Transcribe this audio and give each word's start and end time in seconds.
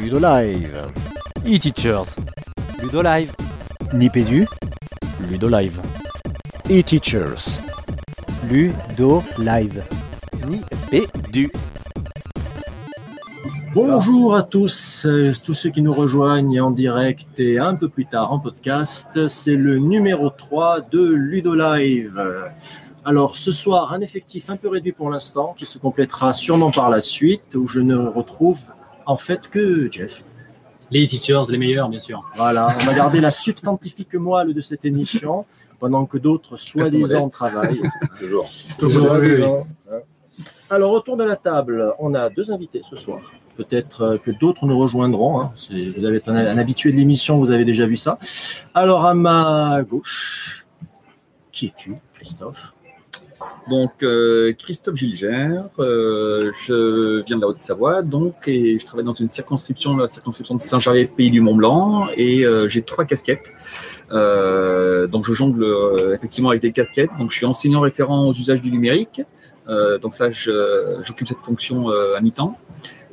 Ludolive. 0.00 0.86
E-Teachers. 1.44 2.16
Ludolive. 2.82 3.32
Nipédu. 3.92 4.46
Ludolive. 5.28 5.78
E-Teachers. 6.70 7.60
Ludolive. 8.48 9.84
Nipédu. 10.48 11.52
Bonjour 13.74 14.34
à 14.34 14.42
tous, 14.42 15.04
euh, 15.04 15.34
tous 15.44 15.52
ceux 15.52 15.68
qui 15.68 15.82
nous 15.82 15.92
rejoignent 15.92 16.62
en 16.62 16.70
direct 16.70 17.38
et 17.38 17.58
un 17.58 17.74
peu 17.74 17.90
plus 17.90 18.06
tard 18.06 18.32
en 18.32 18.38
podcast. 18.38 19.28
C'est 19.28 19.54
le 19.54 19.76
numéro 19.76 20.30
3 20.30 20.80
de 20.80 21.04
Ludolive. 21.04 22.50
Alors 23.04 23.36
ce 23.36 23.52
soir, 23.52 23.92
un 23.92 24.00
effectif 24.00 24.48
un 24.48 24.56
peu 24.56 24.70
réduit 24.70 24.92
pour 24.92 25.10
l'instant, 25.10 25.54
qui 25.58 25.66
se 25.66 25.76
complétera 25.76 26.32
sûrement 26.32 26.70
par 26.70 26.88
la 26.88 27.02
suite, 27.02 27.54
où 27.54 27.66
je 27.66 27.80
ne 27.80 27.96
retrouve 27.96 28.60
en 29.10 29.16
fait 29.16 29.48
que 29.48 29.90
Jeff. 29.90 30.22
Les 30.92 31.06
teachers, 31.06 31.42
les 31.48 31.58
meilleurs, 31.58 31.88
bien 31.88 32.00
sûr. 32.00 32.18
Voilà, 32.34 32.62
on 32.80 32.84
va 32.84 32.94
garder 32.94 33.20
la 33.20 33.30
substantifique 33.30 34.14
moelle 34.14 34.52
de 34.54 34.60
cette 34.60 34.84
émission, 34.84 35.46
pendant 35.78 36.04
que 36.04 36.18
d'autres 36.18 36.56
soi-disant 36.56 37.28
travaillent. 37.28 37.80
Toujours. 38.18 38.46
Toujours, 38.78 39.08
toujours. 39.08 39.66
Alors 40.68 40.92
autour 40.92 41.16
de 41.16 41.24
la 41.24 41.36
table, 41.36 41.94
on 41.98 42.14
a 42.14 42.28
deux 42.30 42.50
invités 42.50 42.82
ce 42.88 42.96
soir. 42.96 43.20
Peut-être 43.56 44.02
euh, 44.02 44.18
que 44.18 44.30
d'autres 44.30 44.64
nous 44.66 44.78
rejoindront. 44.78 45.40
hein. 45.40 45.52
Vous 45.96 46.04
avez 46.04 46.16
été 46.18 46.30
un, 46.30 46.36
un 46.36 46.58
habitué 46.58 46.90
de 46.92 46.96
l'émission, 46.96 47.38
vous 47.38 47.50
avez 47.50 47.64
déjà 47.64 47.86
vu 47.86 47.96
ça. 47.96 48.18
Alors 48.74 49.04
à 49.04 49.14
ma 49.14 49.82
gauche, 49.88 50.66
qui 51.52 51.66
es-tu, 51.66 51.94
Christophe? 52.14 52.74
Donc, 53.68 54.02
euh, 54.02 54.52
Christophe 54.58 54.96
Gilgère, 54.96 55.68
euh, 55.78 56.50
je 56.66 57.22
viens 57.24 57.36
de 57.36 57.40
la 57.40 57.48
Haute-Savoie, 57.48 58.02
donc, 58.02 58.34
et 58.46 58.78
je 58.78 58.84
travaille 58.84 59.04
dans 59.04 59.14
une 59.14 59.30
circonscription, 59.30 59.96
la 59.96 60.06
circonscription 60.06 60.54
de 60.54 60.60
Saint-Gervais, 60.60 61.06
pays 61.06 61.30
du 61.30 61.40
Mont-Blanc, 61.40 62.08
et 62.16 62.44
euh, 62.44 62.68
j'ai 62.68 62.82
trois 62.82 63.04
casquettes. 63.04 63.50
Euh, 64.12 65.06
donc, 65.06 65.26
je 65.26 65.32
jongle 65.32 65.62
euh, 65.62 66.14
effectivement 66.14 66.50
avec 66.50 66.62
des 66.62 66.72
casquettes. 66.72 67.10
Donc, 67.18 67.30
je 67.30 67.36
suis 67.36 67.46
enseignant 67.46 67.80
référent 67.80 68.28
aux 68.28 68.32
usages 68.32 68.60
du 68.60 68.70
numérique. 68.70 69.22
Euh, 69.68 69.98
donc, 69.98 70.14
ça, 70.14 70.30
j'occupe 70.30 71.28
cette 71.28 71.38
fonction 71.38 71.90
à 71.90 72.20
mi-temps. 72.20 72.58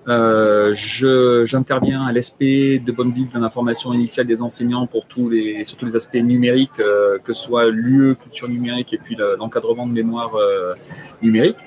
Euh, 0.08 0.74
J'interviens 1.46 2.06
à 2.06 2.12
l'ESP 2.14 2.40
de 2.84 2.92
bonne 2.92 3.12
ville 3.12 3.30
de 3.30 3.40
l'information 3.40 3.92
initiale 3.94 4.26
des 4.26 4.42
enseignants 4.42 4.88
pour 4.88 5.06
tous 5.06 5.30
les, 5.30 5.66
sur 5.66 5.78
tous 5.78 5.86
les 5.86 5.96
aspects 5.96 6.16
numériques, 6.16 6.80
euh, 6.80 7.18
que 7.20 7.34
ce 7.34 7.44
soit 7.44 7.70
l'UE, 7.70 8.16
culture 8.16 8.48
numérique 8.48 8.94
et 8.94 8.98
puis 8.98 9.16
le- 9.16 9.36
l'encadrement 9.38 9.86
de 9.86 9.92
mémoire 9.92 10.36
euh, 10.36 10.74
numérique. 11.22 11.58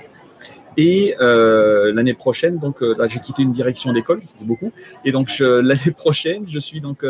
Et 0.76 1.16
euh, 1.20 1.92
l'année 1.92 2.14
prochaine, 2.14 2.58
donc 2.58 2.80
euh, 2.82 2.94
là 2.96 3.08
j'ai 3.08 3.18
quitté 3.18 3.42
une 3.42 3.52
direction 3.52 3.92
d'école, 3.92 4.20
c'était 4.24 4.44
beaucoup. 4.44 4.72
Et 5.04 5.10
donc 5.12 5.28
l'année 5.40 5.90
prochaine, 5.96 6.44
je 6.48 6.58
suis 6.60 6.80
donc 6.80 7.04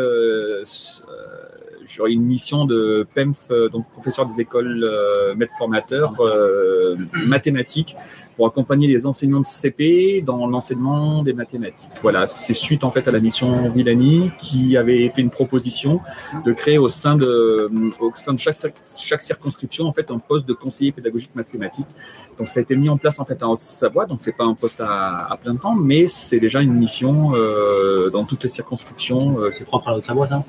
euh, 1.91 1.97
s- 1.97 1.97
euh, 1.97 1.97
j'aurai 1.97 2.11
une 2.13 2.23
mission 2.23 2.65
de 2.65 3.05
PEMF, 3.15 3.37
euh, 3.51 3.69
donc 3.69 3.85
professeur 3.91 4.25
des 4.25 4.41
écoles, 4.41 4.79
euh, 4.83 5.35
maître 5.35 5.53
formateur, 5.57 6.13
euh, 6.21 6.95
mathématiques, 7.25 7.95
pour 8.35 8.47
accompagner 8.47 8.87
les 8.87 9.05
enseignants 9.05 9.41
de 9.41 9.45
CP 9.45 10.21
dans 10.25 10.47
l'enseignement 10.47 11.21
des 11.21 11.33
mathématiques. 11.33 11.89
Voilà, 12.01 12.27
c'est 12.27 12.53
suite 12.53 12.83
en 12.83 12.89
fait 12.91 13.07
à 13.07 13.11
la 13.11 13.19
mission 13.19 13.69
Villani 13.69 14.31
qui 14.39 14.77
avait 14.77 15.09
fait 15.09 15.21
une 15.21 15.29
proposition 15.29 15.99
de 16.45 16.53
créer 16.53 16.77
au 16.77 16.87
sein 16.87 17.15
de, 17.15 17.69
au 17.99 18.11
sein 18.15 18.33
de 18.33 18.39
chaque, 18.39 18.55
chaque 19.03 19.21
circonscription 19.21 19.85
en 19.85 19.93
fait 19.93 20.09
un 20.11 20.17
poste 20.19 20.47
de 20.47 20.53
conseiller 20.53 20.91
pédagogique 20.91 21.35
mathématique. 21.35 21.85
Donc 22.39 22.47
ça 22.47 22.59
a 22.59 22.63
été 22.63 22.75
mis 22.75 22.89
en 22.89 22.97
place 22.97 23.19
en 23.19 23.25
fait 23.25 23.43
en 23.43 23.51
Haute-Savoie, 23.51 24.05
donc 24.05 24.21
c'est 24.21 24.35
pas 24.35 24.45
un 24.45 24.55
poste 24.55 24.79
à, 24.81 25.27
à 25.31 25.37
plein 25.37 25.55
temps, 25.57 25.75
mais 25.75 26.07
c'est 26.07 26.39
déjà 26.39 26.61
une 26.61 26.73
mission 26.73 27.35
euh, 27.35 28.09
dans 28.09 28.23
toutes 28.23 28.43
les 28.43 28.49
circonscriptions. 28.49 29.37
C'est 29.53 29.65
propre 29.65 29.89
à 29.89 29.91
la 29.91 29.97
Haute-Savoie, 29.97 30.27
ça? 30.27 30.43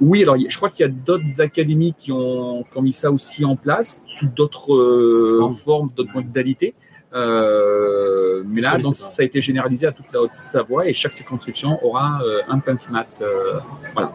Oui, 0.00 0.22
alors 0.22 0.36
il 0.36 0.42
y 0.42 0.46
a- 0.46 0.50
je 0.50 0.56
crois 0.56 0.68
qu'il 0.80 0.86
y 0.86 0.88
a 0.88 0.92
d'autres 1.04 1.40
académies 1.40 1.94
qui 1.96 2.10
ont, 2.12 2.64
qui 2.64 2.78
ont 2.78 2.82
mis 2.82 2.92
ça 2.92 3.10
aussi 3.10 3.44
en 3.44 3.56
place 3.56 4.02
sous 4.06 4.26
d'autres 4.26 4.74
euh, 4.74 5.38
Formes. 5.40 5.56
formes, 5.56 5.90
d'autres 5.94 6.14
modalités. 6.14 6.74
Euh, 7.12 8.42
mais 8.46 8.60
là, 8.60 8.78
donc, 8.78 8.96
ça 8.96 9.22
a 9.22 9.24
été 9.24 9.40
généralisé 9.40 9.86
à 9.86 9.92
toute 9.92 10.12
la 10.12 10.22
Haute-Savoie 10.22 10.88
et 10.88 10.94
chaque 10.94 11.12
circonscription 11.12 11.84
aura 11.84 12.20
euh, 12.22 12.40
un 12.48 12.58
PEMFMAT. 12.60 13.06
Euh, 13.20 13.58
voilà. 13.94 14.14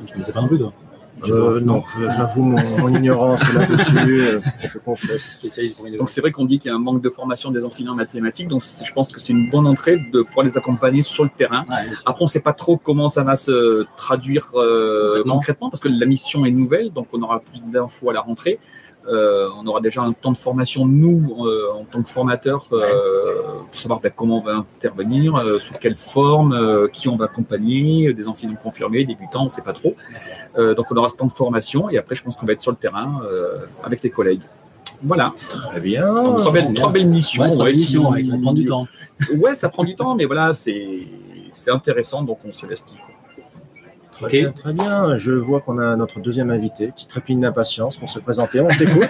Je 0.00 0.06
ne 0.06 0.12
connaissais 0.12 0.32
pas 0.32 0.40
non 0.40 0.48
plus, 0.48 0.58
toi? 0.58 0.72
Euh, 1.28 1.60
Non, 1.60 1.82
je- 1.98 2.04
j'avoue 2.16 2.42
mon, 2.42 2.78
mon 2.78 2.94
ignorance 2.94 3.40
là-dessus, 3.54 4.20
euh, 4.22 4.40
je 4.66 4.78
confesse. 4.78 5.42
Donc 5.98 6.08
c'est 6.10 6.20
vrai 6.20 6.30
qu'on 6.32 6.44
dit 6.44 6.58
qu'il 6.58 6.70
y 6.70 6.72
a 6.72 6.76
un 6.76 6.80
manque 6.80 7.02
de 7.02 7.10
formation 7.10 7.50
des 7.50 7.64
enseignants 7.64 7.92
en 7.92 7.96
mathématiques, 7.96 8.48
donc 8.48 8.62
je 8.62 8.92
pense 8.92 9.10
que 9.12 9.20
c'est 9.20 9.32
une 9.32 9.50
bonne 9.50 9.66
entrée 9.66 9.98
de 10.12 10.22
pouvoir 10.22 10.46
les 10.46 10.56
accompagner 10.56 11.02
sur 11.02 11.24
le 11.24 11.30
terrain. 11.36 11.64
Ouais. 11.68 11.76
Après, 12.06 12.22
on 12.22 12.24
ne 12.24 12.30
sait 12.30 12.40
pas 12.40 12.52
trop 12.52 12.76
comment 12.76 13.08
ça 13.08 13.22
va 13.22 13.36
se 13.36 13.84
traduire 13.96 14.50
euh, 14.54 15.08
Concrètement. 15.08 15.34
concrètement. 15.34 15.70
parce 15.70 15.80
que 15.80 15.88
la 15.88 16.06
mission 16.06 16.44
est 16.44 16.50
nouvelle, 16.50 16.92
donc 16.92 17.08
on 17.12 17.22
aura 17.22 17.40
plus 17.40 17.62
d'infos 17.64 18.10
à 18.10 18.12
la 18.12 18.20
rentrée. 18.20 18.58
Euh, 19.08 19.48
on 19.58 19.66
aura 19.66 19.80
déjà 19.80 20.02
un 20.02 20.12
temps 20.12 20.32
de 20.32 20.36
formation, 20.36 20.86
nous, 20.86 21.46
euh, 21.46 21.72
en 21.74 21.84
tant 21.84 22.02
que 22.02 22.08
formateurs, 22.08 22.66
euh, 22.72 23.42
pour 23.70 23.80
savoir 23.80 24.00
ben, 24.00 24.12
comment 24.14 24.38
on 24.38 24.42
va 24.42 24.56
intervenir, 24.56 25.42
sous 25.58 25.72
quelle 25.74 25.96
forme, 25.96 26.88
qui 26.92 27.08
on 27.08 27.16
va 27.16 27.24
accompagner, 27.26 28.12
des 28.12 28.28
enseignants 28.28 28.56
confirmés, 28.62 29.04
débutants, 29.04 29.42
on 29.42 29.44
ne 29.46 29.50
sait 29.50 29.62
pas 29.62 29.72
trop. 29.72 29.94
Donc 30.56 30.86
on 30.90 30.96
aura 30.96 31.08
ce 31.08 31.16
temps 31.16 31.26
de 31.26 31.32
formation, 31.32 31.88
et 31.90 31.98
après, 31.98 32.14
je 32.14 32.22
pense 32.22 32.36
qu'on 32.36 32.46
va 32.46 32.52
être 32.52 32.60
sur 32.60 32.72
le 32.72 32.76
terrain 32.76 33.20
avec 33.82 34.02
les 34.02 34.10
collègues. 34.10 34.42
Voilà, 35.02 35.32
Très 35.48 35.80
bien. 35.80 36.04
trois, 36.22 36.52
belles, 36.52 36.74
trois 36.74 36.92
belles 36.92 37.06
missions. 37.06 37.42
Ouais, 37.42 37.50
trois 37.50 37.64
ouais, 37.64 37.70
belles 37.70 37.80
missions, 37.80 38.10
ouais, 38.10 38.22
ça 38.22 38.36
prend 38.42 38.52
du 38.52 38.64
temps. 38.66 38.86
Ouais, 39.38 39.54
ça 39.54 39.68
prend 39.70 39.84
du 39.84 39.94
temps, 39.94 40.14
mais 40.14 40.26
voilà, 40.26 40.52
c'est 40.52 41.06
c'est 41.48 41.70
intéressant, 41.70 42.22
donc 42.22 42.38
on 42.44 42.52
s'investit. 42.52 42.96
Très 44.20 44.40
bien, 44.40 44.52
très 44.52 44.72
bien. 44.72 45.16
Je 45.16 45.32
vois 45.32 45.60
qu'on 45.60 45.78
a 45.78 45.96
notre 45.96 46.20
deuxième 46.20 46.50
invité 46.50 46.92
qui 46.94 47.06
trépigne 47.06 47.40
d'impatience 47.40 47.96
pour 47.96 48.08
se 48.08 48.18
présenter. 48.18 48.60
On 48.60 48.68
t'écoute. 48.68 49.08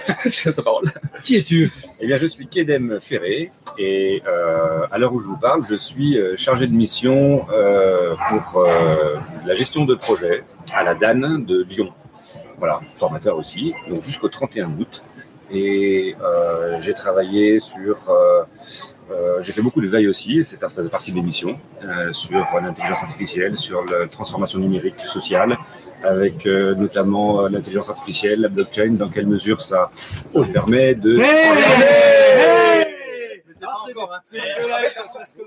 Qui 1.23 1.35
es-tu? 1.35 1.71
Eh 1.99 2.07
bien, 2.07 2.17
je 2.17 2.25
suis 2.27 2.47
Kedem 2.47 2.99
Ferré 3.01 3.51
et 3.77 4.23
euh, 4.25 4.85
à 4.89 4.97
l'heure 4.97 5.13
où 5.13 5.19
je 5.19 5.27
vous 5.27 5.37
parle, 5.37 5.63
je 5.69 5.75
suis 5.75 6.17
euh, 6.17 6.35
chargé 6.37 6.65
de 6.65 6.73
mission 6.73 7.45
euh, 7.51 8.15
pour 8.29 8.61
euh, 8.61 9.17
la 9.45 9.53
gestion 9.53 9.83
de 9.85 9.95
projet 9.95 10.43
à 10.73 10.83
la 10.83 10.95
DAN 10.95 11.39
de 11.39 11.63
Lyon. 11.63 11.91
Voilà, 12.57 12.79
formateur 12.95 13.37
aussi, 13.37 13.73
donc 13.89 14.03
jusqu'au 14.03 14.29
31 14.29 14.71
août. 14.79 15.03
Et 15.51 16.15
euh, 16.21 16.79
j'ai 16.79 16.93
travaillé 16.93 17.59
sur. 17.59 17.97
Euh, 19.11 19.41
j'ai 19.41 19.51
fait 19.51 19.61
beaucoup 19.61 19.81
de 19.81 19.87
veille 19.87 20.07
aussi, 20.07 20.43
c'est 20.45 20.59
ça 20.59 20.83
partie 20.89 21.11
des 21.11 21.21
missions, 21.21 21.59
euh, 21.83 22.13
sur 22.13 22.45
l'intelligence 22.61 23.03
artificielle, 23.03 23.57
sur 23.57 23.83
la 23.85 24.07
transformation 24.07 24.59
numérique 24.59 24.99
sociale, 24.99 25.57
avec 26.03 26.45
euh, 26.45 26.75
notamment 26.75 27.41
euh, 27.41 27.49
l'intelligence 27.49 27.89
artificielle, 27.89 28.41
la 28.41 28.49
blockchain, 28.49 28.93
dans 28.93 29.09
quelle 29.09 29.27
mesure 29.27 29.61
ça 29.61 29.91
permet 30.53 30.95
de. 30.95 31.15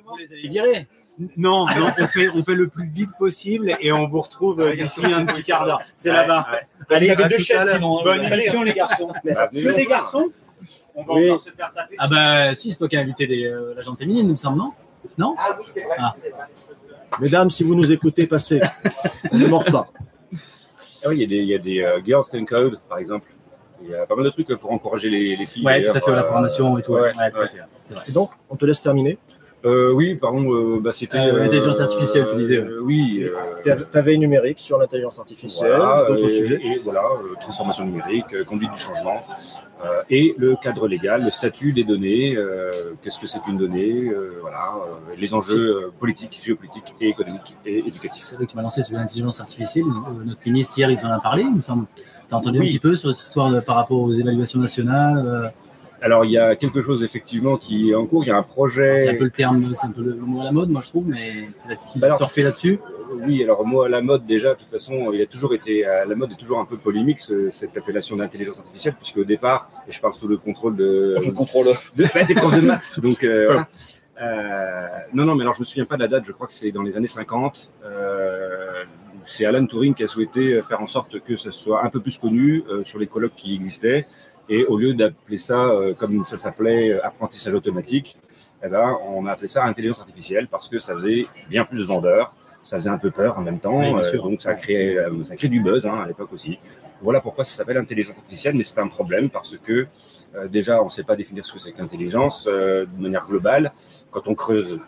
Vous 0.07 0.17
les 0.19 0.33
avez 0.33 0.49
virés. 0.49 0.87
Non, 1.37 1.67
non, 1.67 1.93
on 1.99 2.07
fait, 2.09 2.29
on 2.29 2.43
fait 2.43 2.55
le 2.55 2.67
plus 2.69 2.89
vite 2.89 3.11
possible 3.19 3.77
et 3.81 3.93
on 3.93 4.09
vous 4.09 4.21
retrouve 4.21 4.61
euh, 4.61 4.75
d'ici 4.75 5.07
un 5.07 5.25
petit 5.25 5.45
quart 5.45 5.65
d'heure. 5.65 5.81
C'est 5.97 6.11
là-bas. 6.11 6.47
Allez, 6.91 7.07
Vous 7.07 7.13
avez 7.13 7.25
à 7.25 7.29
deux 7.29 7.37
tout 7.37 7.43
chaises, 7.43 7.73
sinon, 7.73 8.01
hein, 8.01 8.03
Bonne 8.05 8.33
émission, 8.33 8.63
les 8.63 8.73
garçons. 8.73 9.13
Bah, 9.25 9.49
nous 9.53 9.73
des 9.73 9.87
garçons 9.87 10.33
On 10.95 11.03
va 11.05 11.15
Oui. 11.15 11.31
encore 11.31 11.43
se 11.43 11.51
faire 11.51 11.73
taper. 11.75 11.97
Ah 11.99 12.09
bah 12.09 12.55
si, 12.55 12.71
c'est 12.71 12.79
toi 12.79 12.89
qui 12.89 12.97
as 12.97 13.01
invité 13.01 13.27
des, 13.27 13.45
euh, 13.47 13.75
la 13.77 13.83
gente 13.83 13.99
féminine, 13.99 14.27
il 14.27 14.31
me 14.33 14.37
semble, 14.37 14.59
non? 14.59 14.73
Non? 15.19 15.35
Ah 15.39 15.57
oui, 15.59 15.65
c'est 15.67 15.83
vrai. 15.85 15.97
Ah. 15.99 16.13
c'est 16.17 16.31
vrai. 16.31 16.45
Mesdames, 17.21 17.51
si 17.51 17.63
vous 17.63 17.75
nous 17.75 17.93
écoutez, 17.93 18.27
passez. 18.27 18.61
On 19.33 19.37
ne 19.39 19.47
mord 19.47 19.65
pas. 19.65 19.89
Ah 21.05 21.09
oui, 21.09 21.17
il 21.17 21.21
y 21.21 21.25
a 21.25 21.27
des, 21.27 21.37
il 21.37 21.49
y 21.49 21.55
a 21.55 21.59
des 21.59 21.81
euh, 21.83 22.01
Girls 22.05 22.25
Can 22.31 22.45
Code, 22.45 22.81
par 22.89 22.99
exemple. 22.99 23.29
Il 23.83 23.91
y 23.91 23.95
a 23.95 24.07
pas 24.07 24.15
mal 24.15 24.25
de 24.25 24.31
trucs 24.31 24.49
pour 24.55 24.73
encourager 24.73 25.11
les, 25.11 25.37
les 25.37 25.47
filles. 25.47 25.65
Ouais, 25.67 25.83
tout 25.85 25.97
à 25.97 26.01
fait, 26.01 26.11
la 26.13 26.25
euh, 26.25 26.29
formation 26.29 26.79
et 26.79 26.83
tout. 26.83 26.93
Ouais, 26.93 27.01
ouais, 27.01 27.13
ouais, 27.17 27.31
tout 27.31 27.37
à 27.37 27.41
ouais. 27.41 27.49
fait. 27.49 27.59
C'est 27.89 27.95
vrai. 27.95 28.05
Et 28.09 28.13
donc, 28.13 28.31
on 28.49 28.57
te 28.57 28.65
laisse 28.65 28.81
terminer. 28.81 29.19
Euh, 29.65 29.93
oui, 29.93 30.15
pardon, 30.15 30.53
euh, 30.53 30.79
bah, 30.81 30.91
c'était. 30.93 31.17
Euh, 31.19 31.39
l'intelligence 31.45 31.81
artificielle, 31.81 32.27
tu 32.31 32.37
disais, 32.37 32.59
euh, 32.59 32.81
oui. 32.83 33.23
euh, 33.25 33.35
Ta 33.65 33.77
ta 33.77 34.03
veille 34.03 34.19
numérique 34.19 34.59
sur 34.61 34.77
l'intelligence 34.79 35.19
artificielle, 35.19 35.73
voilà, 35.77 36.05
d'autres 36.07 36.27
et, 36.31 36.37
sujets? 36.37 36.61
et 36.63 36.81
voilà, 36.85 37.01
euh, 37.03 37.35
transformation 37.41 37.87
numérique, 37.87 38.27
euh, 38.35 38.45
conduite 38.45 38.71
du 38.73 38.79
changement, 38.79 39.23
euh, 39.83 40.03
et 40.11 40.35
le 40.37 40.55
cadre 40.63 40.87
légal, 40.87 41.25
le 41.25 41.31
statut 41.31 41.73
des 41.73 41.85
données, 41.85 42.37
euh, 42.37 42.71
qu'est-ce 43.03 43.19
que 43.19 43.27
c'est 43.27 43.41
qu'une 43.41 43.57
donnée, 43.57 44.09
euh, 44.11 44.33
voilà, 44.43 44.75
euh, 44.93 45.15
les 45.19 45.33
enjeux 45.33 45.77
euh, 45.87 45.93
politiques, 45.99 46.41
géopolitiques 46.45 46.95
et 47.01 47.09
économiques 47.09 47.57
et 47.65 47.79
éducatifs. 47.79 48.23
C'est 48.23 48.37
vrai 48.37 48.45
que 48.45 48.51
tu 48.51 48.57
m'as 48.59 48.63
lancé 48.63 48.83
sur 48.83 48.95
l'intelligence 48.97 49.41
artificielle. 49.41 49.87
Euh, 49.87 50.25
notre 50.27 50.41
ministre 50.45 50.79
hier, 50.79 50.91
il 50.91 50.99
en 51.07 51.11
a 51.11 51.21
parlé, 51.21 51.43
il 51.43 51.57
me 51.57 51.63
semble. 51.63 51.87
Tu 52.29 52.35
as 52.35 52.37
entendu 52.37 52.59
Oui. 52.59 52.67
un 52.67 52.69
petit 52.69 52.79
peu 52.79 52.97
sur 52.97 53.15
cette 53.15 53.25
histoire 53.25 53.51
de- 53.51 53.61
par 53.61 53.77
rapport 53.77 53.99
aux 54.01 54.13
évaluations 54.13 54.61
nationales 54.61 55.25
euh, 55.27 55.49
Alors, 56.05 56.27
il 56.27 56.33
y 56.33 56.37
a 56.39 56.55
quelque 56.55 56.83
chose 56.83 57.03
effectivement 57.03 57.57
qui 57.57 57.91
est 57.91 57.95
en 57.95 58.05
cours, 58.05 58.25
il 58.25 58.29
y 58.29 58.31
a 58.31 58.37
un 58.37 58.43
projet. 58.43 58.99
C'est 58.99 59.09
un 59.09 59.15
peu 59.15 59.25
le 59.25 59.31
terme, 59.31 59.73
c'est 59.75 59.87
un 59.87 59.91
peu 59.91 60.03
le 60.03 60.15
mot 60.17 60.43
à 60.43 60.45
la 60.45 60.53
mode, 60.53 60.69
moi 60.69 60.83
je 60.83 60.89
trouve, 60.89 61.07
mais 61.09 61.49
peut-être 61.67 61.81
qu'il 61.91 61.99
Bah 62.03 62.09
là-dessus. 62.37 62.79
Oui, 63.27 63.43
alors 63.43 63.65
moi, 63.67 63.87
à 63.87 63.89
la 63.89 64.03
mode, 64.03 64.27
déjà, 64.27 64.51
de 64.53 64.59
toute 64.59 64.69
façon, 64.69 65.13
il 65.15 65.23
a 65.23 65.27
toujours 65.27 65.55
été, 65.55 65.87
à 65.87 66.05
la 66.05 66.15
mode 66.15 66.33
est 66.33 66.37
toujours 66.37 66.59
un 66.61 66.67
peu 66.67 66.77
polémique, 66.77 67.21
ce- 67.21 67.49
cette 67.51 67.75
appellation 67.79 68.17
d'intelligence 68.17 68.59
artificielle, 68.59 68.95
puisque 69.01 69.17
au 69.17 69.25
départ, 69.25 69.71
et 69.89 69.93
je 69.93 70.01
parle 70.01 70.13
sous 70.15 70.29
le 70.29 70.37
contrôle 70.37 70.77
de, 70.77 71.17
Le 71.25 71.33
contrôle. 71.33 71.69
de, 71.97 72.05
des 72.29 72.35
profs 72.35 72.55
de 72.61 72.67
maths, 72.67 73.01
donc 73.01 73.25
euh, 73.25 73.45
voilà. 73.47 73.67
Euh, 74.21 74.87
non, 75.15 75.25
non, 75.25 75.35
mais 75.35 75.43
alors 75.43 75.55
je 75.55 75.61
me 75.61 75.65
souviens 75.65 75.87
pas 75.87 75.97
de 75.97 76.03
la 76.03 76.09
date, 76.09 76.25
je 76.27 76.33
crois 76.33 76.47
que 76.47 76.53
c'est 76.53 76.71
dans 76.71 76.83
les 76.83 76.97
années 76.99 77.07
50. 77.07 77.73
Euh, 77.85 78.85
c'est 79.25 79.47
Alan 79.47 79.65
Turing 79.65 79.95
qui 79.95 80.05
a 80.05 80.09
souhaité 80.09 80.61
faire 80.69 80.83
en 80.83 80.87
sorte 80.87 81.19
que 81.21 81.37
ça 81.37 81.51
soit 81.51 81.83
un 81.85 81.89
peu 81.89 82.01
plus 82.01 82.19
connu 82.19 82.63
euh, 82.69 82.85
sur 82.85 82.99
les 82.99 83.07
colloques 83.07 83.37
qui 83.37 83.55
existaient. 83.55 84.05
Et 84.49 84.65
au 84.65 84.77
lieu 84.77 84.95
d'appeler 84.95 85.39
ça, 85.39 85.67
euh, 85.67 85.95
comme 85.95 86.25
ça 86.27 86.37
s'appelait, 86.37 86.91
euh, 86.91 87.07
apprentissage 87.07 87.55
automatique, 87.55 88.19
eh 88.65 88.69
ben, 88.69 88.97
on 89.09 89.27
a 89.27 89.33
appelé 89.33 89.49
ça 89.49 89.65
intelligence 89.65 90.01
artificielle 90.01 90.49
parce 90.49 90.69
que 90.69 90.79
ça 90.79 90.95
faisait 90.95 91.27
bien 91.49 91.65
plus 91.65 91.79
de 91.79 91.85
vendeurs, 91.85 92.35
ça 92.63 92.79
faisait 92.79 92.91
un 92.91 92.99
peu 92.99 93.11
peur 93.11 93.39
en 93.39 93.43
même 93.43 93.59
temps, 93.59 93.79
Oui, 93.79 93.93
euh, 93.95 94.19
donc 94.19 94.43
ça 94.43 94.55
crée, 94.55 94.97
ça 95.25 95.37
crée 95.37 95.49
du 95.49 95.61
buzz 95.61 95.87
hein, 95.87 96.01
à 96.05 96.07
l'époque 96.07 96.33
aussi. 96.33 96.59
Voilà 97.01 97.21
pourquoi 97.21 97.45
ça 97.45 97.55
s'appelle 97.57 97.77
intelligence 97.77 98.17
artificielle, 98.17 98.55
mais 98.55 98.65
c'est 98.65 98.79
un 98.79 98.89
problème 98.89 99.29
parce 99.29 99.57
que 99.59 99.87
euh, 100.35 100.49
déjà 100.49 100.83
on 100.83 100.87
ne 100.87 100.91
sait 100.91 101.03
pas 101.05 101.17
définir 101.17 101.45
ce 101.45 101.53
que 101.53 101.59
c'est 101.59 101.73
que 101.73 101.79
l'intelligence 101.79 102.45
de 102.47 102.87
manière 102.99 103.27
globale. 103.27 103.73
Quand 104.11 104.29
on 104.29 104.35
creuse, 104.35 104.79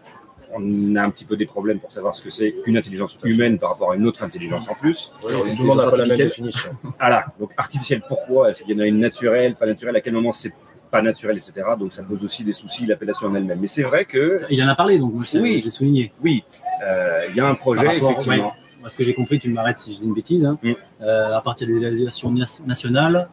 on 0.58 0.96
a 0.96 1.02
un 1.02 1.10
petit 1.10 1.24
peu 1.24 1.36
des 1.36 1.46
problèmes 1.46 1.78
pour 1.78 1.92
savoir 1.92 2.14
ce 2.16 2.22
que 2.22 2.30
c'est 2.30 2.52
qu'une 2.64 2.76
intelligence 2.76 3.18
humaine 3.24 3.58
par 3.58 3.70
rapport 3.70 3.92
à 3.92 3.96
une 3.96 4.06
autre 4.06 4.22
intelligence 4.22 4.68
en 4.68 4.74
plus. 4.74 5.12
N'a 5.22 5.28
pas 5.28 5.36
la 5.36 5.74
même 5.74 5.80
artificielle. 5.80 6.28
définition. 6.28 6.70
Voilà, 6.98 7.26
donc 7.38 7.50
artificielle, 7.56 8.02
pourquoi? 8.08 8.50
Est-ce 8.50 8.62
qu'il 8.62 8.76
y 8.76 8.78
en 8.80 8.82
a 8.82 8.86
une 8.86 8.98
naturelle, 8.98 9.54
pas 9.54 9.66
naturelle? 9.66 9.96
À 9.96 10.00
quel 10.00 10.12
moment 10.14 10.32
c'est 10.32 10.52
pas 10.90 11.02
naturel, 11.02 11.36
etc. 11.36 11.54
Donc 11.78 11.92
ça 11.92 12.02
pose 12.02 12.22
aussi 12.24 12.44
des 12.44 12.52
soucis, 12.52 12.86
l'appellation 12.86 13.28
en 13.28 13.34
elle-même. 13.34 13.58
Mais 13.60 13.68
c'est 13.68 13.82
vrai 13.82 14.04
que, 14.04 14.38
Il 14.50 14.62
en 14.62 14.68
a 14.68 14.74
parlé, 14.76 14.98
donc 14.98 15.12
moi 15.14 15.24
je- 15.24 15.38
Oui. 15.38 15.60
j'ai 15.62 15.70
souligné. 15.70 16.12
oui, 16.22 16.44
euh, 16.84 17.26
il 17.30 17.36
y 17.36 17.40
a 17.40 17.46
un 17.46 17.54
projet, 17.54 17.86
rapport, 17.86 18.10
effectivement. 18.12 18.52
Moi, 18.80 18.88
ce 18.90 18.96
que 18.96 19.02
j'ai 19.04 19.14
compris, 19.14 19.40
tu 19.40 19.48
m'arrêtes 19.50 19.78
si 19.78 19.94
je 19.94 19.98
dis 19.98 20.04
une 20.04 20.14
bêtise, 20.14 20.44
hein, 20.44 20.58
Mm. 20.62 20.72
euh, 21.02 21.36
à 21.36 21.40
partir 21.40 21.66
des 21.66 21.74
évaluations 21.74 22.32
nationales, 22.66 23.28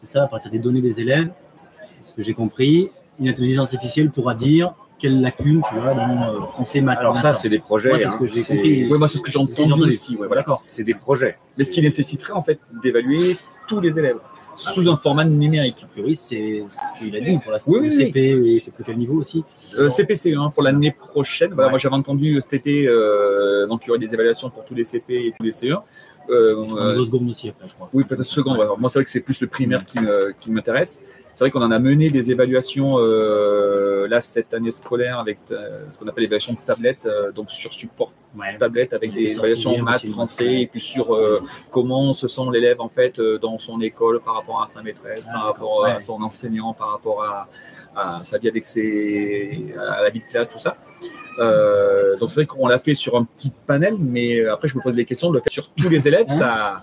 c'est 0.00 0.08
ça, 0.08 0.24
à 0.24 0.26
partir 0.26 0.50
des 0.50 0.58
données 0.58 0.80
des 0.80 1.00
élèves, 1.00 1.30
ce 2.02 2.12
que 2.12 2.22
j'ai 2.22 2.34
compris, 2.34 2.90
une 3.20 3.28
intelligence 3.28 3.72
artificielle 3.72 4.10
pourra 4.10 4.34
dire 4.34 4.74
quelle 4.98 5.20
lacune 5.20 5.62
tu 5.68 5.78
as 5.78 5.94
dans 5.94 6.34
euh, 6.34 6.46
français, 6.46 6.80
maths. 6.80 6.98
Alors 6.98 7.16
ça, 7.16 7.32
c'est 7.32 7.48
des 7.48 7.58
projets. 7.58 7.90
Moi, 7.90 7.98
c'est 7.98 8.04
ce 8.04 8.08
hein. 8.08 8.16
que 8.18 8.26
j'ai 8.26 8.42
C'est- 8.42 8.54
compris. 8.54 8.86
Ouais, 8.90 8.98
moi, 8.98 9.08
c'est 9.08 9.18
ce 9.18 9.22
que 9.22 9.30
j'ai 9.30 9.38
entendu 9.38 9.82
aussi. 9.88 10.16
ouais, 10.16 10.26
voilà. 10.26 10.42
D'accord. 10.42 10.58
C'est 10.60 10.84
des 10.84 10.94
projets. 10.94 11.36
Mais 11.58 11.64
ce 11.64 11.70
qui 11.70 11.82
nécessiterait 11.82 12.32
en 12.32 12.42
fait 12.42 12.58
d'évaluer 12.82 13.36
tous 13.68 13.80
les 13.80 13.98
élèves 13.98 14.18
sous 14.54 14.88
un 14.88 14.96
format 14.96 15.24
numérique. 15.26 15.76
A 15.84 15.86
priori, 15.86 16.16
c'est 16.16 16.64
ce 16.66 16.78
qu'il 16.98 17.14
a 17.14 17.20
dit 17.20 17.36
pour 17.40 17.52
la 17.52 17.58
Oui, 17.66 17.78
oui, 17.78 17.88
oui. 17.88 17.94
CP 17.94 18.18
et 18.20 18.30
je 18.32 18.54
ne 18.54 18.58
sais 18.60 18.70
plus 18.70 18.84
quel 18.84 18.96
niveau 18.96 19.20
aussi. 19.20 19.44
Euh, 19.78 19.90
CPC 19.90 20.34
hein, 20.34 20.50
pour 20.54 20.62
l'année 20.62 20.92
prochaine. 20.92 21.50
Voilà, 21.52 21.66
Ouais. 21.66 21.72
Moi, 21.72 21.78
j'avais 21.78 21.94
entendu 21.94 22.40
cet 22.40 22.54
été, 22.54 22.88
euh, 22.88 23.66
donc 23.66 23.82
il 23.84 23.88
y 23.88 23.90
aurait 23.90 23.98
des 23.98 24.14
évaluations 24.14 24.48
pour 24.48 24.64
tous 24.64 24.74
les 24.74 24.84
CP 24.84 25.26
et 25.26 25.34
tous 25.38 25.44
les 25.44 25.50
CE1. 25.52 25.82
Euh, 26.30 26.66
euh, 26.76 26.94
deux 26.96 27.04
secondes 27.04 27.30
aussi, 27.30 27.48
après, 27.48 27.68
je 27.68 27.74
crois. 27.74 27.88
oui, 27.92 28.04
peut-être 28.04 28.24
second. 28.24 28.54
ouais. 28.56 28.62
Alors, 28.62 28.78
moi, 28.78 28.88
c'est 28.90 28.98
vrai 28.98 29.04
que 29.04 29.10
c'est 29.10 29.20
plus 29.20 29.40
le 29.40 29.46
primaire 29.46 29.84
qui, 29.84 29.98
me- 30.00 30.32
qui 30.40 30.50
m'intéresse. 30.50 30.98
C'est 31.34 31.44
vrai 31.44 31.50
qu'on 31.50 31.60
en 31.60 31.70
a 31.70 31.78
mené 31.78 32.08
des 32.08 32.30
évaluations 32.30 32.94
euh, 32.98 34.08
là 34.08 34.22
cette 34.22 34.54
année 34.54 34.70
scolaire 34.70 35.18
avec 35.18 35.38
euh, 35.50 35.84
ce 35.90 35.98
qu'on 35.98 36.08
appelle 36.08 36.22
l'évaluation 36.22 36.54
de 36.54 36.58
tablette, 36.64 37.04
euh, 37.04 37.30
donc 37.30 37.50
sur 37.50 37.72
support 37.72 38.10
Ouais. 38.38 38.56
tablette 38.58 38.92
avec 38.92 39.12
des 39.14 39.38
en 39.38 39.42
évaluations 39.42 39.70
sixième 39.70 39.84
maths, 39.84 40.06
français, 40.10 40.60
et 40.62 40.66
puis 40.66 40.80
sur 40.80 41.18
comment 41.70 42.12
se 42.12 42.28
sent 42.28 42.42
l'élève 42.52 42.80
en 42.82 42.88
fait 42.90 43.18
dans 43.18 43.58
son 43.58 43.80
école 43.80 44.20
par 44.20 44.34
rapport 44.34 44.62
à 44.62 44.66
sa 44.66 44.82
maîtresse, 44.82 45.24
Ah, 45.28 45.32
par 45.32 45.44
rapport 45.46 45.84
à 45.86 46.00
son 46.00 46.22
enseignant, 46.22 46.74
par 46.74 46.90
rapport 46.92 47.22
à, 47.24 47.48
à 47.96 48.22
sa 48.24 48.36
vie 48.38 48.48
avec 48.48 48.66
ses, 48.66 49.74
à 49.78 50.02
la 50.02 50.10
vie 50.10 50.20
de 50.20 50.26
classe, 50.26 50.48
tout 50.50 50.58
ça. 50.58 50.76
Euh, 51.38 52.16
donc 52.18 52.30
c'est 52.30 52.36
vrai 52.40 52.46
qu'on 52.46 52.66
l'a 52.66 52.78
fait 52.78 52.94
sur 52.94 53.16
un 53.16 53.24
petit 53.24 53.52
panel, 53.66 53.96
mais 53.98 54.40
euh, 54.40 54.52
après 54.54 54.68
je 54.68 54.76
me 54.76 54.82
pose 54.82 54.94
des 54.96 55.04
questions 55.04 55.28
de 55.30 55.34
le 55.34 55.40
faire 55.40 55.52
sur 55.52 55.68
tous 55.70 55.88
les 55.88 56.06
élèves, 56.08 56.26
Hein 56.30 56.36
ça, 56.38 56.82